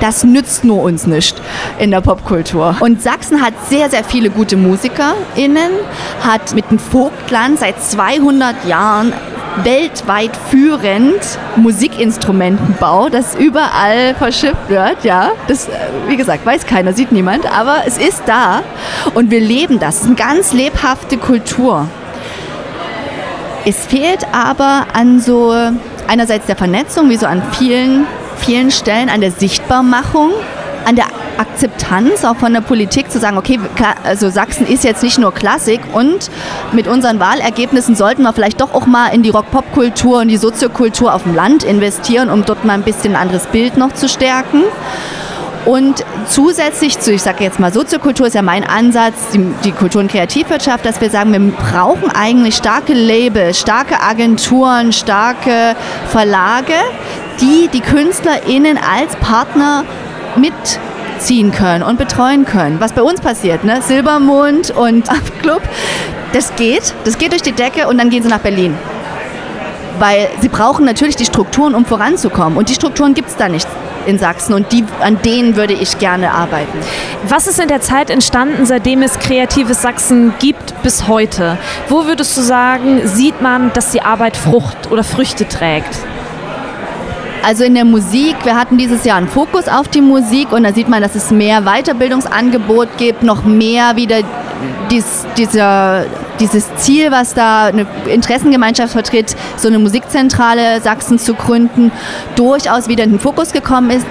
Das 0.00 0.24
nützt 0.24 0.64
nur 0.64 0.82
uns 0.82 1.06
nicht 1.06 1.40
in 1.78 1.90
der 1.90 2.00
Popkultur. 2.00 2.76
Und 2.80 3.00
Sachsen 3.00 3.40
hat 3.40 3.54
sehr, 3.68 3.88
sehr 3.88 4.04
viele 4.04 4.28
gute 4.28 4.56
MusikerInnen, 4.56 5.72
hat 6.22 6.54
mit 6.54 6.70
dem 6.70 6.78
Vogtland 6.78 7.58
seit 7.58 7.82
200 7.82 8.66
Jahren 8.66 9.12
weltweit 9.62 10.32
führend 10.50 11.38
Musikinstrumentenbau, 11.56 13.08
das 13.08 13.34
überall 13.34 14.14
verschifft 14.14 14.68
wird. 14.68 15.04
Ja, 15.04 15.30
das, 15.46 15.68
äh, 15.68 15.70
wie 16.08 16.16
gesagt, 16.16 16.44
weiß 16.44 16.66
keiner, 16.66 16.92
sieht 16.92 17.12
niemand, 17.12 17.46
aber 17.46 17.82
es 17.86 17.98
ist 17.98 18.22
da 18.26 18.62
und 19.14 19.30
wir 19.30 19.40
leben 19.40 19.78
das. 19.78 19.96
Es 19.96 20.00
ist 20.02 20.06
eine 20.06 20.16
ganz 20.16 20.52
lebhafte 20.52 21.16
Kultur. 21.16 21.86
Es 23.64 23.86
fehlt 23.86 24.26
aber 24.32 24.86
an 24.92 25.20
so 25.20 25.54
einerseits 26.06 26.46
der 26.46 26.56
Vernetzung, 26.56 27.08
wie 27.08 27.16
so 27.16 27.26
an 27.26 27.42
vielen, 27.52 28.06
vielen 28.36 28.70
Stellen, 28.70 29.08
an 29.08 29.20
der 29.20 29.30
Sichtbarmachung, 29.30 30.32
an 30.84 30.96
der 30.96 31.06
Akzeptanz 31.38 32.24
auch 32.24 32.36
von 32.36 32.52
der 32.52 32.60
Politik 32.60 33.10
zu 33.10 33.18
sagen, 33.18 33.38
okay, 33.38 33.58
also 34.04 34.30
Sachsen 34.30 34.66
ist 34.66 34.84
jetzt 34.84 35.02
nicht 35.02 35.18
nur 35.18 35.32
Klassik 35.32 35.80
und 35.92 36.30
mit 36.72 36.86
unseren 36.86 37.20
Wahlergebnissen 37.20 37.96
sollten 37.96 38.22
wir 38.22 38.32
vielleicht 38.32 38.60
doch 38.60 38.74
auch 38.74 38.86
mal 38.86 39.08
in 39.08 39.22
die 39.22 39.30
Rock-Pop-Kultur 39.30 40.20
und 40.20 40.28
die 40.28 40.36
Soziokultur 40.36 41.14
auf 41.14 41.24
dem 41.24 41.34
Land 41.34 41.64
investieren, 41.64 42.30
um 42.30 42.44
dort 42.44 42.64
mal 42.64 42.74
ein 42.74 42.82
bisschen 42.82 43.14
ein 43.14 43.22
anderes 43.22 43.46
Bild 43.46 43.76
noch 43.76 43.92
zu 43.92 44.08
stärken. 44.08 44.62
Und 45.64 46.04
zusätzlich 46.28 46.98
zu, 46.98 47.12
ich 47.12 47.22
sage 47.22 47.42
jetzt 47.42 47.58
mal, 47.58 47.72
Soziokultur 47.72 48.26
ist 48.26 48.34
ja 48.34 48.42
mein 48.42 48.64
Ansatz, 48.64 49.14
die, 49.32 49.40
die, 49.64 49.72
Kultur- 49.72 50.02
und 50.02 50.10
Kreativwirtschaft, 50.10 50.84
dass 50.84 51.00
wir 51.00 51.08
sagen, 51.08 51.32
wir 51.32 51.40
brauchen 51.52 52.10
eigentlich 52.14 52.54
starke 52.54 52.92
Labels, 52.92 53.60
starke 53.60 54.02
Agenturen, 54.02 54.92
starke 54.92 55.74
Verlage, 56.08 56.74
die 57.40 57.68
die 57.72 57.80
KünstlerInnen 57.80 58.76
als 58.78 59.16
Partner 59.16 59.84
mit 60.36 60.52
ziehen 61.18 61.52
können 61.52 61.82
und 61.82 61.98
betreuen 61.98 62.44
können. 62.44 62.80
Was 62.80 62.92
bei 62.92 63.02
uns 63.02 63.20
passiert, 63.20 63.64
ne? 63.64 63.80
Silbermond 63.82 64.70
und 64.70 65.08
Club, 65.42 65.62
das 66.32 66.54
geht, 66.56 66.94
das 67.04 67.18
geht 67.18 67.32
durch 67.32 67.42
die 67.42 67.52
Decke 67.52 67.88
und 67.88 67.98
dann 67.98 68.10
gehen 68.10 68.22
sie 68.22 68.28
nach 68.28 68.40
Berlin. 68.40 68.76
Weil 69.98 70.28
sie 70.40 70.48
brauchen 70.48 70.84
natürlich 70.84 71.16
die 71.16 71.24
Strukturen, 71.24 71.74
um 71.74 71.84
voranzukommen. 71.84 72.58
Und 72.58 72.68
die 72.68 72.74
Strukturen 72.74 73.14
gibt 73.14 73.28
es 73.28 73.36
da 73.36 73.48
nicht 73.48 73.68
in 74.06 74.18
Sachsen 74.18 74.54
und 74.54 74.70
die, 74.72 74.84
an 75.00 75.22
denen 75.22 75.56
würde 75.56 75.72
ich 75.72 75.98
gerne 75.98 76.32
arbeiten. 76.32 76.78
Was 77.28 77.46
ist 77.46 77.58
in 77.58 77.68
der 77.68 77.80
Zeit 77.80 78.10
entstanden, 78.10 78.66
seitdem 78.66 79.02
es 79.02 79.18
kreatives 79.18 79.80
Sachsen 79.80 80.34
gibt 80.40 80.82
bis 80.82 81.08
heute? 81.08 81.56
Wo 81.88 82.04
würdest 82.04 82.36
du 82.36 82.42
sagen, 82.42 83.00
sieht 83.04 83.40
man, 83.40 83.72
dass 83.72 83.90
die 83.90 84.02
Arbeit 84.02 84.36
Frucht 84.36 84.90
oder 84.90 85.04
Früchte 85.04 85.48
trägt? 85.48 85.96
Also 87.44 87.64
in 87.64 87.74
der 87.74 87.84
Musik, 87.84 88.36
wir 88.44 88.56
hatten 88.56 88.78
dieses 88.78 89.04
Jahr 89.04 89.18
einen 89.18 89.28
Fokus 89.28 89.68
auf 89.68 89.88
die 89.88 90.00
Musik 90.00 90.50
und 90.50 90.62
da 90.62 90.72
sieht 90.72 90.88
man, 90.88 91.02
dass 91.02 91.14
es 91.14 91.30
mehr 91.30 91.60
Weiterbildungsangebot 91.62 92.96
gibt, 92.96 93.22
noch 93.22 93.44
mehr 93.44 93.96
wieder 93.96 94.20
dies, 94.90 95.26
dieser, 95.36 96.06
dieses 96.40 96.74
Ziel, 96.76 97.10
was 97.10 97.34
da 97.34 97.66
eine 97.66 97.86
Interessengemeinschaft 98.06 98.94
vertritt, 98.94 99.36
so 99.58 99.68
eine 99.68 99.78
Musikzentrale 99.78 100.80
Sachsen 100.80 101.18
zu 101.18 101.34
gründen, 101.34 101.92
durchaus 102.34 102.88
wieder 102.88 103.04
in 103.04 103.10
den 103.10 103.20
Fokus 103.20 103.52
gekommen 103.52 103.90
ist. 103.90 104.06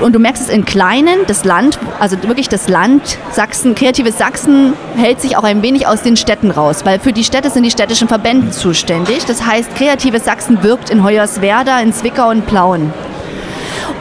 Und 0.00 0.14
du 0.14 0.18
merkst 0.18 0.42
es 0.42 0.48
in 0.48 0.64
Kleinen, 0.64 1.26
das 1.26 1.44
Land, 1.44 1.78
also 1.98 2.22
wirklich 2.22 2.48
das 2.48 2.68
Land 2.68 3.18
Sachsen, 3.32 3.74
kreatives 3.74 4.16
Sachsen 4.16 4.72
hält 4.96 5.20
sich 5.20 5.36
auch 5.36 5.44
ein 5.44 5.62
wenig 5.62 5.86
aus 5.86 6.02
den 6.02 6.16
Städten 6.16 6.50
raus, 6.50 6.84
weil 6.84 6.98
für 6.98 7.12
die 7.12 7.24
Städte 7.24 7.50
sind 7.50 7.64
die 7.64 7.70
städtischen 7.70 8.08
Verbände 8.08 8.50
zuständig. 8.50 9.26
Das 9.26 9.44
heißt, 9.44 9.74
kreatives 9.74 10.24
Sachsen 10.24 10.62
wirkt 10.62 10.90
in 10.90 11.04
Hoyerswerda, 11.04 11.80
in 11.80 11.92
Zwickau 11.92 12.30
und 12.30 12.46
Plauen. 12.46 12.92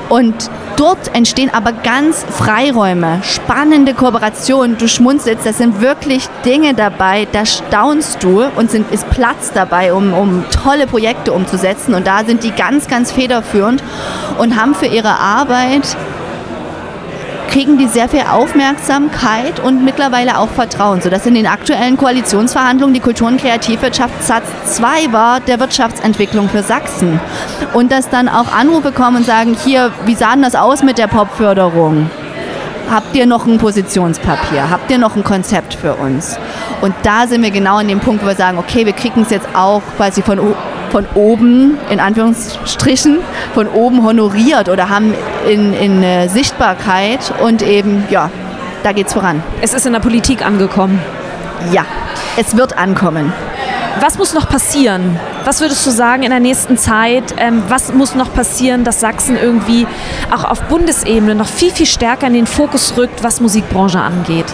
Und 0.08 0.50
dort 0.80 1.14
entstehen 1.14 1.52
aber 1.54 1.74
ganz 1.74 2.24
Freiräume, 2.24 3.20
spannende 3.24 3.94
Kooperationen. 3.94 4.78
Du 4.78 4.88
schmunzelst, 4.88 5.46
das 5.46 5.58
sind 5.58 5.82
wirklich 5.82 6.28
Dinge 6.46 6.74
dabei, 6.74 7.28
da 7.32 7.46
staunst 7.46 8.24
du 8.24 8.46
und 8.56 8.72
sind, 8.72 8.90
ist 8.92 9.10
Platz 9.10 9.52
dabei, 9.54 9.94
um, 9.94 10.14
um 10.14 10.46
tolle 10.52 10.88
Projekte 10.88 11.34
umzusetzen. 11.34 11.94
Und 11.94 12.08
da 12.08 12.24
sind 12.24 12.44
die 12.44 12.52
ganz, 12.52 12.88
ganz 12.88 13.12
federführend 13.12 13.84
und 14.38 14.60
haben 14.60 14.74
für 14.74 14.86
ihre 14.86 15.20
Arbeit 15.20 15.98
kriegen 17.50 17.80
die 17.80 17.88
sehr 17.88 18.08
viel 18.08 18.24
Aufmerksamkeit 18.30 19.60
und 19.60 19.84
mittlerweile 19.84 20.38
auch 20.38 20.50
Vertrauen, 20.50 21.02
sodass 21.02 21.26
in 21.26 21.34
den 21.34 21.48
aktuellen 21.48 21.98
Koalitionsverhandlungen 21.98 22.94
die 22.94 23.00
Kultur- 23.00 23.28
und 23.28 23.42
Kreativwirtschaft 23.42 24.24
Satz 24.24 24.46
2 24.66 25.12
war 25.12 25.40
der 25.40 25.60
Wirtschaftsentwicklung 25.60 26.48
für 26.48 26.62
Sachsen. 26.62 27.20
Und 27.74 27.92
dass 27.92 28.08
dann 28.10 28.30
auch 28.30 28.52
Anrufe 28.52 28.92
kommen 28.92 29.18
und 29.18 29.26
sagen, 29.26 29.58
hier, 29.66 29.92
wie 30.06 30.14
sah 30.14 30.34
denn 30.34 30.44
das 30.44 30.54
aus 30.54 30.84
mit 30.84 31.00
der 31.00 31.08
Popförderung? 31.08 32.10
Habt 32.92 33.16
ihr 33.16 33.26
noch 33.26 33.48
ein 33.48 33.58
Positionspapier? 33.58 34.70
Habt 34.70 34.90
ihr 34.92 35.00
noch 35.00 35.16
ein 35.16 35.24
Konzept 35.24 35.74
für 35.74 35.96
uns? 35.96 36.38
Und 36.82 36.94
da 37.04 37.26
sind 37.28 37.42
wir 37.42 37.52
genau 37.52 37.78
an 37.78 37.88
dem 37.88 38.00
Punkt, 38.00 38.24
wo 38.24 38.28
wir 38.28 38.36
sagen, 38.36 38.60
okay, 38.60 38.86
wir 38.86 38.94
kriegen 38.94 39.22
es 39.22 39.32
jetzt 39.32 39.48
auch 39.56 39.82
quasi 39.98 40.22
von 40.22 40.40
von 40.92 41.06
oben, 41.16 41.78
in 41.90 42.00
Anführungsstrichen, 42.00 43.20
von 43.54 43.68
oben 43.68 44.04
honoriert 44.04 44.70
oder 44.70 44.90
haben 44.90 45.14
in, 45.50 45.74
in 45.74 46.04
äh, 46.04 46.28
Sichtbarkeit 46.28 47.34
und 47.42 47.62
eben, 47.62 48.04
ja, 48.10 48.30
da 48.84 48.92
geht's 48.92 49.14
voran. 49.14 49.44
Es 49.62 49.74
ist 49.74 49.86
in 49.86 49.94
der 49.94 50.00
Politik 50.00 50.46
angekommen. 50.46 51.00
Ja, 51.72 51.86
es 52.38 52.56
wird 52.56 52.78
ankommen. 52.78 53.34
Was 54.00 54.18
muss 54.18 54.34
noch 54.34 54.48
passieren? 54.48 55.20
Was 55.44 55.60
würdest 55.60 55.86
du 55.86 55.92
sagen 55.92 56.24
in 56.24 56.30
der 56.30 56.40
nächsten 56.40 56.78
Zeit? 56.78 57.36
Ähm, 57.38 57.64
was 57.68 57.94
muss 57.94 58.16
noch 58.16 58.34
passieren, 58.34 58.84
dass 58.84 59.02
Sachsen 59.02 59.36
irgendwie 59.36 59.88
auch 60.32 60.46
auf 60.46 60.62
Bundesebene 60.64 61.36
noch 61.36 61.48
viel, 61.48 61.72
viel 61.72 61.86
stärker 61.86 62.28
in 62.28 62.34
den 62.34 62.48
Fokus 62.48 62.94
rückt, 62.96 63.24
was 63.24 63.42
Musikbranche 63.42 64.00
angeht? 64.00 64.46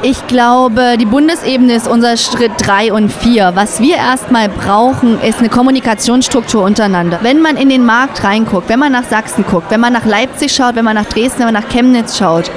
Ich 0.00 0.28
glaube, 0.28 0.96
die 0.96 1.06
Bundesebene 1.06 1.74
ist 1.74 1.88
unser 1.88 2.16
Schritt 2.16 2.52
3 2.58 2.92
und 2.92 3.12
4. 3.12 3.50
Was 3.56 3.80
wir 3.80 3.96
erstmal 3.96 4.48
brauchen, 4.48 5.20
ist 5.22 5.40
eine 5.40 5.48
Kommunikationsstruktur 5.48 6.62
untereinander. 6.62 7.18
Wenn 7.22 7.42
man 7.42 7.56
in 7.56 7.68
den 7.68 7.84
Markt 7.84 8.22
reinguckt, 8.22 8.68
wenn 8.68 8.78
man 8.78 8.92
nach 8.92 9.02
Sachsen 9.02 9.44
guckt, 9.44 9.72
wenn 9.72 9.80
man 9.80 9.92
nach 9.92 10.04
Leipzig 10.04 10.54
schaut, 10.54 10.76
wenn 10.76 10.84
man 10.84 10.94
nach 10.94 11.06
Dresden, 11.06 11.40
wenn 11.40 11.52
man 11.52 11.62
nach 11.62 11.68
Chemnitz 11.68 12.16
schaut, 12.16 12.48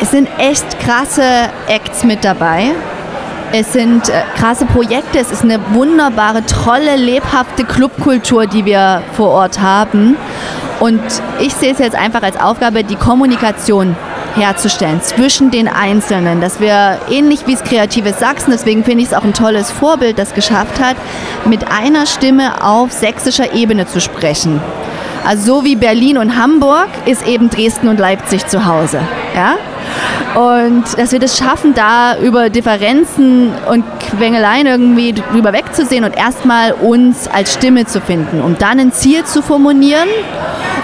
es 0.00 0.10
sind 0.10 0.28
echt 0.38 0.80
krasse 0.80 1.22
Acts 1.68 2.02
mit 2.02 2.24
dabei. 2.24 2.72
Es 3.52 3.72
sind 3.72 4.08
äh, 4.08 4.22
krasse 4.36 4.66
Projekte, 4.66 5.20
es 5.20 5.30
ist 5.30 5.44
eine 5.44 5.60
wunderbare, 5.70 6.44
tolle, 6.46 6.96
lebhafte 6.96 7.62
Clubkultur, 7.62 8.46
die 8.46 8.64
wir 8.64 9.02
vor 9.12 9.28
Ort 9.28 9.60
haben. 9.60 10.16
Und 10.80 11.00
ich 11.38 11.54
sehe 11.54 11.72
es 11.72 11.78
jetzt 11.78 11.94
einfach 11.94 12.24
als 12.24 12.40
Aufgabe, 12.40 12.82
die 12.82 12.96
Kommunikation 12.96 13.94
herzustellen 14.34 15.00
zwischen 15.02 15.50
den 15.50 15.68
Einzelnen, 15.68 16.40
dass 16.40 16.60
wir 16.60 16.98
ähnlich 17.10 17.46
wie 17.46 17.54
es 17.54 17.62
Kreatives 17.62 18.18
Sachsen, 18.18 18.50
deswegen 18.50 18.84
finde 18.84 19.02
ich 19.02 19.08
es 19.08 19.14
auch 19.14 19.24
ein 19.24 19.34
tolles 19.34 19.70
Vorbild, 19.70 20.18
das 20.18 20.34
geschafft 20.34 20.80
hat, 20.80 20.96
mit 21.44 21.70
einer 21.70 22.06
Stimme 22.06 22.64
auf 22.64 22.92
sächsischer 22.92 23.54
Ebene 23.54 23.86
zu 23.86 24.00
sprechen. 24.00 24.60
Also 25.26 25.56
so 25.56 25.64
wie 25.64 25.76
Berlin 25.76 26.18
und 26.18 26.36
Hamburg 26.36 26.88
ist 27.06 27.26
eben 27.26 27.48
Dresden 27.48 27.88
und 27.88 27.98
Leipzig 27.98 28.46
zu 28.46 28.66
Hause. 28.66 29.00
Ja? 29.34 29.56
Und 30.34 30.84
dass 30.98 31.12
wir 31.12 31.20
das 31.20 31.38
schaffen, 31.38 31.74
da 31.74 32.16
über 32.18 32.50
Differenzen 32.50 33.52
und 33.70 33.84
Quengeleien 34.00 34.66
irgendwie 34.66 35.12
drüber 35.12 35.52
wegzusehen 35.52 36.04
und 36.04 36.16
erstmal 36.16 36.72
uns 36.72 37.28
als 37.28 37.54
Stimme 37.54 37.86
zu 37.86 38.00
finden, 38.00 38.40
um 38.40 38.58
dann 38.58 38.80
ein 38.80 38.92
Ziel 38.92 39.24
zu 39.24 39.42
formulieren 39.42 40.08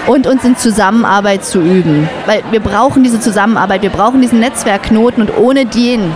und 0.07 0.25
uns 0.27 0.43
in 0.45 0.55
Zusammenarbeit 0.55 1.43
zu 1.43 1.59
üben. 1.59 2.09
Weil 2.25 2.43
wir 2.51 2.61
brauchen 2.61 3.03
diese 3.03 3.19
Zusammenarbeit, 3.19 3.81
wir 3.81 3.89
brauchen 3.89 4.21
diesen 4.21 4.39
Netzwerkknoten 4.39 5.21
und 5.21 5.37
ohne 5.37 5.65
den 5.65 6.13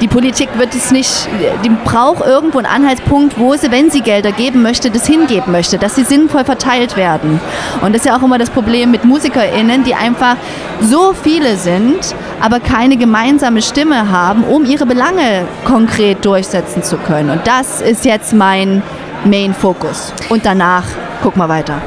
die 0.00 0.08
Politik 0.08 0.48
wird 0.56 0.74
es 0.74 0.90
nicht, 0.90 1.28
die 1.64 1.70
braucht 1.84 2.24
irgendwo 2.24 2.58
einen 2.58 2.66
Anhaltspunkt, 2.66 3.38
wo 3.38 3.54
sie, 3.54 3.70
wenn 3.70 3.90
sie 3.90 4.00
Gelder 4.00 4.32
geben 4.32 4.62
möchte, 4.62 4.90
das 4.90 5.06
hingeben 5.06 5.52
möchte, 5.52 5.78
dass 5.78 5.94
sie 5.94 6.04
sinnvoll 6.04 6.44
verteilt 6.44 6.96
werden. 6.96 7.40
Und 7.82 7.92
das 7.92 8.02
ist 8.02 8.06
ja 8.06 8.16
auch 8.16 8.22
immer 8.22 8.38
das 8.38 8.50
Problem 8.50 8.90
mit 8.90 9.04
MusikerInnen, 9.04 9.84
die 9.84 9.94
einfach 9.94 10.36
so 10.80 11.12
viele 11.12 11.56
sind, 11.56 12.14
aber 12.40 12.60
keine 12.60 12.96
gemeinsame 12.96 13.62
Stimme 13.62 14.10
haben, 14.10 14.44
um 14.44 14.64
ihre 14.64 14.86
Belange 14.86 15.46
konkret 15.64 16.24
durchsetzen 16.24 16.82
zu 16.82 16.96
können. 16.96 17.30
Und 17.30 17.46
das 17.46 17.80
ist 17.80 18.04
jetzt 18.04 18.32
mein 18.32 18.82
Main-Fokus. 19.24 20.12
Und 20.28 20.44
danach 20.44 20.84
gucken 21.22 21.40
wir 21.40 21.48
weiter. 21.48 21.80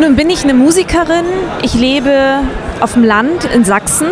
Nun 0.00 0.16
bin 0.16 0.28
ich 0.28 0.44
eine 0.44 0.54
Musikerin. 0.54 1.24
Ich 1.62 1.74
lebe 1.74 2.40
auf 2.80 2.94
dem 2.94 3.04
Land 3.04 3.44
in 3.44 3.64
Sachsen 3.64 4.08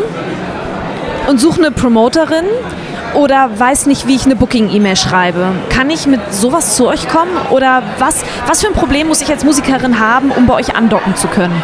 und 1.28 1.40
suche 1.40 1.60
eine 1.60 1.70
Promoterin 1.70 2.44
oder 3.14 3.50
weiß 3.58 3.86
nicht, 3.86 4.06
wie 4.06 4.16
ich 4.16 4.24
eine 4.24 4.36
Booking-E-Mail 4.36 4.96
schreibe. 4.96 5.52
Kann 5.68 5.90
ich 5.90 6.06
mit 6.06 6.20
sowas 6.32 6.76
zu 6.76 6.86
euch 6.86 7.08
kommen? 7.08 7.36
Oder 7.50 7.82
was, 7.98 8.24
was 8.46 8.60
für 8.60 8.68
ein 8.68 8.74
Problem 8.74 9.08
muss 9.08 9.20
ich 9.20 9.30
als 9.30 9.44
Musikerin 9.44 10.00
haben, 10.00 10.30
um 10.30 10.46
bei 10.46 10.54
euch 10.54 10.74
andocken 10.76 11.16
zu 11.16 11.28
können? 11.28 11.62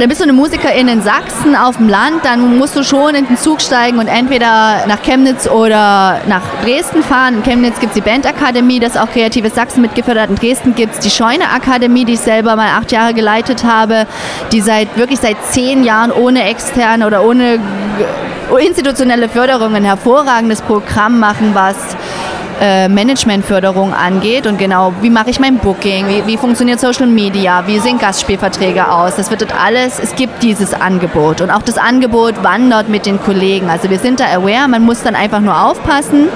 Dann 0.00 0.08
bist 0.08 0.20
du 0.20 0.24
eine 0.24 0.32
Musikerin 0.32 0.88
in 0.88 1.02
Sachsen 1.02 1.54
auf 1.54 1.76
dem 1.76 1.88
Land, 1.88 2.24
dann 2.24 2.56
musst 2.56 2.74
du 2.74 2.82
schon 2.82 3.14
in 3.14 3.26
den 3.26 3.36
Zug 3.36 3.60
steigen 3.60 3.98
und 3.98 4.06
entweder 4.06 4.86
nach 4.86 5.02
Chemnitz 5.02 5.46
oder 5.46 6.22
nach 6.26 6.40
Dresden 6.64 7.02
fahren. 7.02 7.36
In 7.36 7.42
Chemnitz 7.42 7.78
gibt 7.80 7.94
es 7.94 8.02
die 8.02 8.08
Bandakademie, 8.08 8.80
das 8.80 8.96
auch 8.96 9.10
Kreatives 9.10 9.54
Sachsen 9.54 9.82
mitgefördert. 9.82 10.30
In 10.30 10.36
Dresden 10.36 10.74
gibt 10.74 10.94
es 10.94 11.00
die 11.00 11.10
Scheune-Akademie, 11.10 12.06
die 12.06 12.14
ich 12.14 12.20
selber 12.20 12.56
mal 12.56 12.68
acht 12.78 12.92
Jahre 12.92 13.12
geleitet 13.12 13.62
habe, 13.64 14.06
die 14.52 14.62
seit 14.62 14.96
wirklich 14.96 15.20
seit 15.20 15.36
zehn 15.50 15.84
Jahren 15.84 16.12
ohne 16.12 16.44
externe 16.44 17.06
oder 17.06 17.22
ohne 17.22 17.58
institutionelle 18.58 19.28
Förderung 19.28 19.74
ein 19.74 19.84
hervorragendes 19.84 20.62
Programm 20.62 21.20
machen, 21.20 21.50
was 21.52 21.76
äh, 22.60 22.88
Managementförderung 22.88 23.94
angeht 23.94 24.46
und 24.46 24.58
genau, 24.58 24.92
wie 25.00 25.08
mache 25.08 25.30
ich 25.30 25.40
mein 25.40 25.56
Booking, 25.56 26.06
wie, 26.08 26.26
wie 26.26 26.36
funktioniert 26.36 26.78
Social 26.78 27.06
Media, 27.06 27.66
wie 27.66 27.78
sehen 27.78 27.98
Gastspielverträge 27.98 28.92
aus. 28.92 29.16
Das 29.16 29.30
wird 29.30 29.40
dort 29.40 29.54
alles, 29.58 29.98
es 29.98 30.14
gibt 30.14 30.42
dieses 30.42 30.74
Angebot 30.74 31.40
und 31.40 31.50
auch 31.50 31.62
das 31.62 31.78
Angebot 31.78 32.44
wandert 32.44 32.88
mit 32.88 33.06
den 33.06 33.20
Kollegen. 33.20 33.70
Also 33.70 33.88
wir 33.88 33.98
sind 33.98 34.20
da 34.20 34.26
aware, 34.26 34.68
man 34.68 34.82
muss 34.82 35.02
dann 35.02 35.14
einfach 35.14 35.40
nur 35.40 35.58
aufpassen 35.58 36.28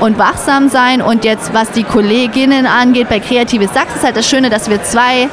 und 0.00 0.18
wachsam 0.18 0.68
sein 0.68 1.00
und 1.00 1.24
jetzt, 1.24 1.54
was 1.54 1.70
die 1.70 1.84
Kolleginnen 1.84 2.66
angeht, 2.66 3.08
bei 3.08 3.18
Kreatives 3.20 3.72
Sachsen 3.72 3.96
ist 3.96 4.04
halt 4.04 4.16
das 4.16 4.28
Schöne, 4.28 4.50
dass 4.50 4.68
wir 4.68 4.82
zwei 4.82 5.28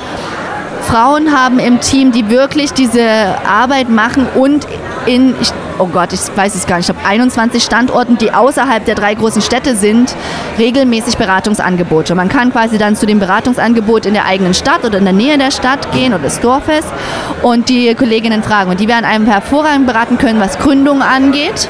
Frauen 0.81 1.31
haben 1.31 1.59
im 1.59 1.79
Team, 1.81 2.11
die 2.11 2.29
wirklich 2.29 2.73
diese 2.73 3.03
Arbeit 3.47 3.89
machen 3.89 4.27
und 4.35 4.67
in, 5.05 5.35
ich, 5.41 5.51
oh 5.77 5.87
Gott, 5.87 6.13
ich 6.13 6.19
weiß 6.35 6.55
es 6.55 6.65
gar 6.65 6.77
nicht, 6.77 6.89
ich 6.89 6.95
glaube 6.95 7.07
21 7.07 7.63
Standorten, 7.63 8.17
die 8.17 8.33
außerhalb 8.33 8.85
der 8.85 8.95
drei 8.95 9.13
großen 9.13 9.41
Städte 9.41 9.75
sind, 9.75 10.15
regelmäßig 10.57 11.17
Beratungsangebote. 11.17 12.15
Man 12.15 12.29
kann 12.29 12.51
quasi 12.51 12.77
dann 12.77 12.95
zu 12.95 13.05
dem 13.05 13.19
Beratungsangebot 13.19 14.05
in 14.05 14.13
der 14.13 14.25
eigenen 14.25 14.53
Stadt 14.53 14.83
oder 14.83 14.97
in 14.97 15.05
der 15.05 15.13
Nähe 15.13 15.37
der 15.37 15.51
Stadt 15.51 15.91
gehen 15.91 16.13
oder 16.13 16.23
des 16.23 16.39
Dorfes 16.39 16.85
und 17.41 17.69
die 17.69 17.93
Kolleginnen 17.95 18.43
fragen. 18.43 18.69
Und 18.69 18.79
die 18.79 18.87
werden 18.87 19.05
einem 19.05 19.25
hervorragend 19.25 19.87
beraten 19.87 20.17
können, 20.17 20.39
was 20.39 20.59
Gründung 20.59 21.01
angeht 21.01 21.69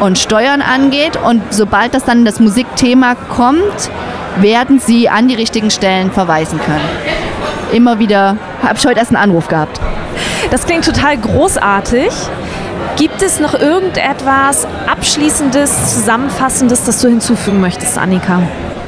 und 0.00 0.18
Steuern 0.18 0.62
angeht. 0.62 1.18
Und 1.22 1.42
sobald 1.50 1.94
das 1.94 2.04
dann 2.04 2.24
das 2.24 2.40
Musikthema 2.40 3.14
kommt, 3.14 3.90
werden 4.36 4.80
sie 4.80 5.08
an 5.08 5.28
die 5.28 5.34
richtigen 5.34 5.70
Stellen 5.70 6.10
verweisen 6.10 6.60
können. 6.60 7.13
Immer 7.74 7.98
wieder, 7.98 8.36
habe 8.62 8.78
ich 8.78 8.86
heute 8.86 9.00
erst 9.00 9.10
einen 9.10 9.30
Anruf 9.30 9.48
gehabt. 9.48 9.80
Das 10.52 10.64
klingt 10.64 10.84
total 10.84 11.18
großartig. 11.18 12.08
Gibt 12.94 13.20
es 13.20 13.40
noch 13.40 13.54
irgendetwas 13.54 14.68
Abschließendes, 14.86 15.92
Zusammenfassendes, 15.92 16.84
das 16.84 17.00
du 17.00 17.08
hinzufügen 17.08 17.60
möchtest, 17.60 17.98
Annika? 17.98 18.42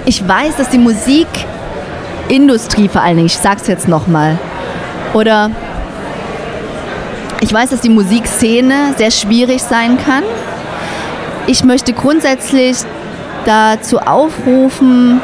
Ich 0.05 0.27
weiß, 0.27 0.55
dass 0.55 0.69
die 0.69 0.79
Musikindustrie 0.79 2.87
vor 2.87 3.03
allen 3.03 3.17
Dingen, 3.17 3.27
ich 3.27 3.37
sag's 3.37 3.67
jetzt 3.67 3.89
nochmal, 3.89 4.39
oder 5.15 5.51
ich 7.41 7.53
weiß, 7.53 7.71
dass 7.71 7.81
die 7.81 7.89
Musikszene 7.89 8.95
sehr 8.97 9.11
schwierig 9.11 9.65
sein 9.65 9.99
kann. 9.99 10.23
Ich 11.49 11.65
möchte 11.65 11.93
grundsätzlich 11.93 12.77
dazu 13.47 13.99
aufrufen, 13.99 15.21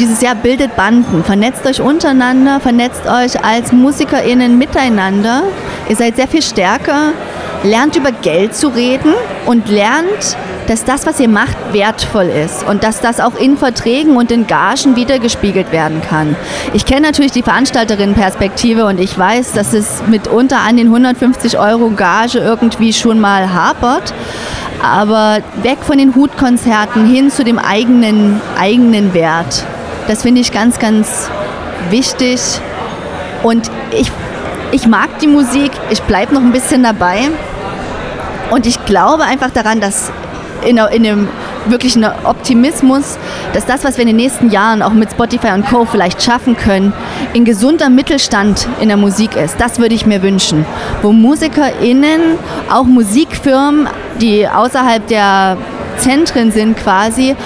dieses 0.00 0.20
Jahr 0.20 0.34
bildet 0.34 0.76
Banden, 0.76 1.24
vernetzt 1.24 1.66
euch 1.66 1.80
untereinander, 1.80 2.60
vernetzt 2.60 3.06
euch 3.06 3.44
als 3.44 3.72
MusikerInnen 3.72 4.58
miteinander. 4.58 5.42
Ihr 5.88 5.96
seid 5.96 6.16
sehr 6.16 6.28
viel 6.28 6.42
stärker 6.42 7.12
lernt 7.62 7.96
über 7.96 8.12
Geld 8.12 8.54
zu 8.54 8.68
reden 8.68 9.14
und 9.44 9.68
lernt, 9.68 10.36
dass 10.66 10.84
das, 10.84 11.06
was 11.06 11.20
ihr 11.20 11.28
macht, 11.28 11.56
wertvoll 11.72 12.26
ist 12.26 12.66
und 12.66 12.82
dass 12.82 13.00
das 13.00 13.20
auch 13.20 13.36
in 13.36 13.56
Verträgen 13.56 14.16
und 14.16 14.32
in 14.32 14.46
Gagen 14.46 14.96
wiedergespiegelt 14.96 15.70
werden 15.70 16.02
kann. 16.02 16.34
Ich 16.72 16.86
kenne 16.86 17.02
natürlich 17.02 17.32
die 17.32 17.42
Veranstalterinnenperspektive 17.42 18.84
und 18.84 18.98
ich 18.98 19.16
weiß, 19.16 19.52
dass 19.52 19.72
es 19.72 20.02
mitunter 20.08 20.58
an 20.58 20.76
den 20.76 20.88
150 20.88 21.58
Euro 21.58 21.90
Gage 21.90 22.38
irgendwie 22.38 22.92
schon 22.92 23.20
mal 23.20 23.52
hapert. 23.52 24.12
Aber 24.82 25.38
weg 25.62 25.78
von 25.82 25.98
den 25.98 26.14
Hutkonzerten 26.14 27.06
hin 27.06 27.30
zu 27.30 27.44
dem 27.44 27.58
eigenen, 27.58 28.40
eigenen 28.58 29.14
Wert. 29.14 29.64
Das 30.06 30.22
finde 30.22 30.40
ich 30.40 30.52
ganz, 30.52 30.78
ganz 30.78 31.30
wichtig. 31.90 32.40
Und 33.42 33.70
ich 33.90 34.10
ich 34.72 34.86
mag 34.86 35.18
die 35.20 35.26
Musik, 35.26 35.70
ich 35.90 36.02
bleibe 36.02 36.34
noch 36.34 36.42
ein 36.42 36.52
bisschen 36.52 36.82
dabei. 36.82 37.28
Und 38.50 38.66
ich 38.66 38.84
glaube 38.84 39.24
einfach 39.24 39.50
daran, 39.50 39.80
dass 39.80 40.12
in, 40.64 40.76
in 40.76 41.06
einem 41.06 41.28
wirklichen 41.70 42.04
Optimismus, 42.24 43.18
dass 43.52 43.66
das, 43.66 43.84
was 43.84 43.96
wir 43.96 44.02
in 44.02 44.08
den 44.08 44.16
nächsten 44.16 44.50
Jahren 44.50 44.82
auch 44.82 44.92
mit 44.92 45.10
Spotify 45.10 45.48
und 45.54 45.66
Co. 45.66 45.84
vielleicht 45.84 46.22
schaffen 46.22 46.56
können, 46.56 46.92
in 47.32 47.44
gesunder 47.44 47.90
Mittelstand 47.90 48.68
in 48.80 48.88
der 48.88 48.96
Musik 48.96 49.36
ist. 49.36 49.60
Das 49.60 49.78
würde 49.78 49.94
ich 49.94 50.06
mir 50.06 50.22
wünschen. 50.22 50.64
Wo 51.02 51.12
MusikerInnen, 51.12 52.38
auch 52.70 52.84
Musikfirmen, 52.84 53.88
die 54.20 54.48
außerhalb 54.48 55.06
der 55.06 55.56
Zentren 55.98 56.52
sind 56.52 56.76
quasi, 56.76 57.36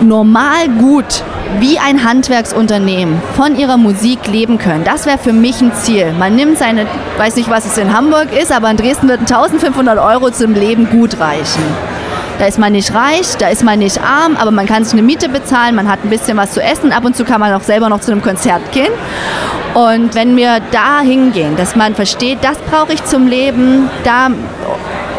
normal 0.00 0.68
gut 0.78 1.22
wie 1.60 1.78
ein 1.78 2.04
Handwerksunternehmen 2.04 3.20
von 3.36 3.56
ihrer 3.56 3.76
Musik 3.76 4.26
leben 4.26 4.58
können. 4.58 4.84
Das 4.84 5.06
wäre 5.06 5.18
für 5.18 5.32
mich 5.32 5.60
ein 5.60 5.72
Ziel. 5.74 6.12
Man 6.18 6.36
nimmt 6.36 6.58
seine, 6.58 6.86
weiß 7.18 7.36
nicht, 7.36 7.48
was 7.48 7.64
es 7.66 7.78
in 7.78 7.96
Hamburg 7.96 8.28
ist, 8.32 8.52
aber 8.52 8.70
in 8.70 8.76
Dresden 8.76 9.08
würden 9.08 9.26
1500 9.26 9.98
Euro 9.98 10.30
zum 10.30 10.54
Leben 10.54 10.90
gut 10.90 11.20
reichen. 11.20 11.62
Da 12.38 12.44
ist 12.44 12.58
man 12.58 12.72
nicht 12.72 12.94
reich, 12.94 13.36
da 13.38 13.48
ist 13.48 13.64
man 13.64 13.78
nicht 13.78 13.98
arm, 14.02 14.36
aber 14.36 14.50
man 14.50 14.66
kann 14.66 14.84
sich 14.84 14.92
eine 14.92 15.02
Miete 15.02 15.30
bezahlen, 15.30 15.74
man 15.74 15.88
hat 15.88 16.00
ein 16.04 16.10
bisschen 16.10 16.36
was 16.36 16.52
zu 16.52 16.62
essen, 16.62 16.92
ab 16.92 17.04
und 17.04 17.16
zu 17.16 17.24
kann 17.24 17.40
man 17.40 17.54
auch 17.54 17.62
selber 17.62 17.88
noch 17.88 18.00
zu 18.00 18.12
einem 18.12 18.20
Konzert 18.20 18.72
gehen. 18.72 18.92
Und 19.72 20.14
wenn 20.14 20.36
wir 20.36 20.60
da 20.70 21.00
hingehen, 21.00 21.56
dass 21.56 21.76
man 21.76 21.94
versteht, 21.94 22.38
das 22.42 22.58
brauche 22.58 22.92
ich 22.92 23.02
zum 23.04 23.26
Leben, 23.26 23.88
da 24.04 24.28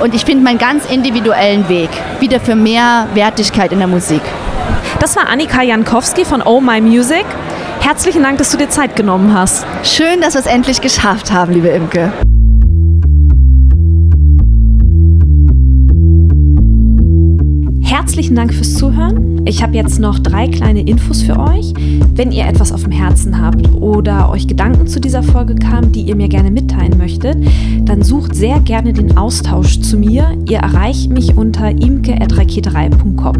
und 0.02 0.14
ich 0.14 0.26
finde 0.26 0.44
meinen 0.44 0.60
ganz 0.60 0.86
individuellen 0.86 1.68
Weg 1.70 1.90
wieder 2.20 2.40
für 2.40 2.56
mehr 2.56 3.08
Wertigkeit 3.16 3.72
in 3.72 3.80
der 3.80 3.88
Musik. 3.88 4.22
Das 5.00 5.16
war 5.16 5.28
Annika 5.28 5.64
Jankowski 5.64 6.24
von 6.24 6.44
Oh 6.44 6.62
My 6.62 6.82
Music. 6.82 7.26
Herzlichen 7.80 8.22
Dank, 8.22 8.38
dass 8.38 8.52
du 8.52 8.58
dir 8.58 8.70
Zeit 8.70 8.96
genommen 8.96 9.34
hast. 9.34 9.66
Schön, 9.84 10.22
dass 10.22 10.36
wir 10.36 10.42
es 10.42 10.48
endlich 10.48 10.82
geschafft 10.82 11.32
haben, 11.32 11.54
liebe 11.54 11.70
Imke. 11.70 12.12
Herzlichen 18.18 18.36
Dank 18.36 18.52
fürs 18.52 18.74
Zuhören. 18.74 19.37
Ich 19.48 19.64
habe 19.64 19.76
jetzt 19.76 19.98
noch 19.98 20.20
drei 20.20 20.50
kleine 20.50 20.82
Infos 20.82 21.22
für 21.22 21.40
euch. 21.40 21.74
Wenn 22.14 22.34
ihr 22.34 22.46
etwas 22.46 22.74
auf 22.74 22.84
dem 22.84 22.92
Herzen 22.92 23.42
habt 23.42 23.72
oder 23.76 24.30
euch 24.30 24.46
Gedanken 24.46 24.88
zu 24.88 25.00
dieser 25.00 25.24
Folge 25.24 25.56
kamen, 25.56 25.94
die 25.94 26.02
ihr 26.02 26.18
mir 26.18 26.28
gerne 26.28 26.52
mitteilen 26.52 26.98
möchtet, 26.98 27.38
dann 27.86 28.04
sucht 28.04 28.36
sehr 28.36 28.60
gerne 28.60 28.92
den 28.92 29.16
Austausch 29.16 29.80
zu 29.80 29.98
mir. 29.98 30.38
Ihr 30.50 30.58
erreicht 30.58 31.12
mich 31.12 31.38
unter 31.38 31.70
imke.raketerei.com. 31.70 33.36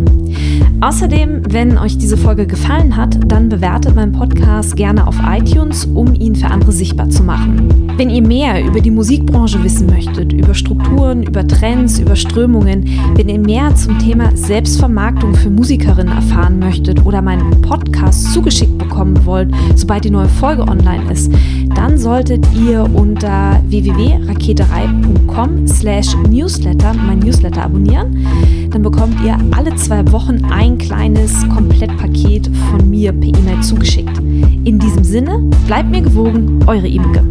Außerdem, 0.80 1.42
wenn 1.50 1.78
euch 1.78 1.98
diese 1.98 2.16
Folge 2.16 2.48
gefallen 2.48 2.96
hat, 2.96 3.20
dann 3.30 3.50
bewertet 3.50 3.96
meinen 3.96 4.14
Podcast 4.14 4.78
gerne 4.78 5.08
auf 5.08 5.18
iTunes, 5.28 5.86
um 5.86 6.14
ihn 6.14 6.36
für 6.36 6.48
andere 6.48 6.72
sichtbar 6.72 7.10
zu 7.10 7.24
machen. 7.24 7.92
Wenn 7.98 8.12
ihr 8.12 8.22
mehr 8.22 8.64
über 8.64 8.80
die 8.80 8.92
Musikbranche 8.92 9.64
wissen 9.64 9.88
möchtet, 9.88 10.32
über 10.32 10.54
Strukturen, 10.54 11.24
über 11.24 11.46
Trends, 11.48 12.00
über 12.00 12.16
Strömungen, 12.16 12.88
wenn 13.16 13.28
ihr 13.28 13.40
mehr 13.40 13.76
zum 13.76 13.98
Thema 13.98 14.36
Selbstvermarktung 14.36 15.34
für 15.34 15.50
Musikerinnen 15.98 16.16
erfahren 16.16 16.60
möchtet 16.60 17.06
oder 17.06 17.22
meinen 17.22 17.62
Podcast 17.62 18.34
zugeschickt 18.34 18.78
bekommen 18.78 19.26
wollt, 19.26 19.50
sobald 19.76 20.04
die 20.04 20.12
neue 20.12 20.28
Folge 20.28 20.62
online 20.62 21.12
ist, 21.12 21.32
dann 21.76 21.98
solltet 21.98 22.46
ihr 22.54 22.88
unter 22.94 23.60
www.raketerei.com 23.68 25.68
slash 25.68 26.16
newsletter 26.30 26.94
mein 26.94 27.20
Newsletter 27.20 27.64
abonnieren. 27.64 28.26
Dann 28.70 28.84
bekommt 28.84 29.16
ihr 29.26 29.38
alle 29.56 29.76
zwei 29.76 30.10
Wochen 30.12 30.44
ein 30.52 30.78
kleines 30.78 31.48
Komplettpaket 31.50 32.50
von 32.70 32.90
mir 32.90 33.12
per 33.12 33.30
E-Mail 33.30 33.62
zugeschickt. 33.62 34.18
In 34.20 34.80
diesem 34.80 35.04
Sinne, 35.04 35.40
bleibt 35.66 35.90
mir 35.90 36.02
gewogen, 36.02 36.60
eure 36.68 36.88
Imke. 36.88 37.24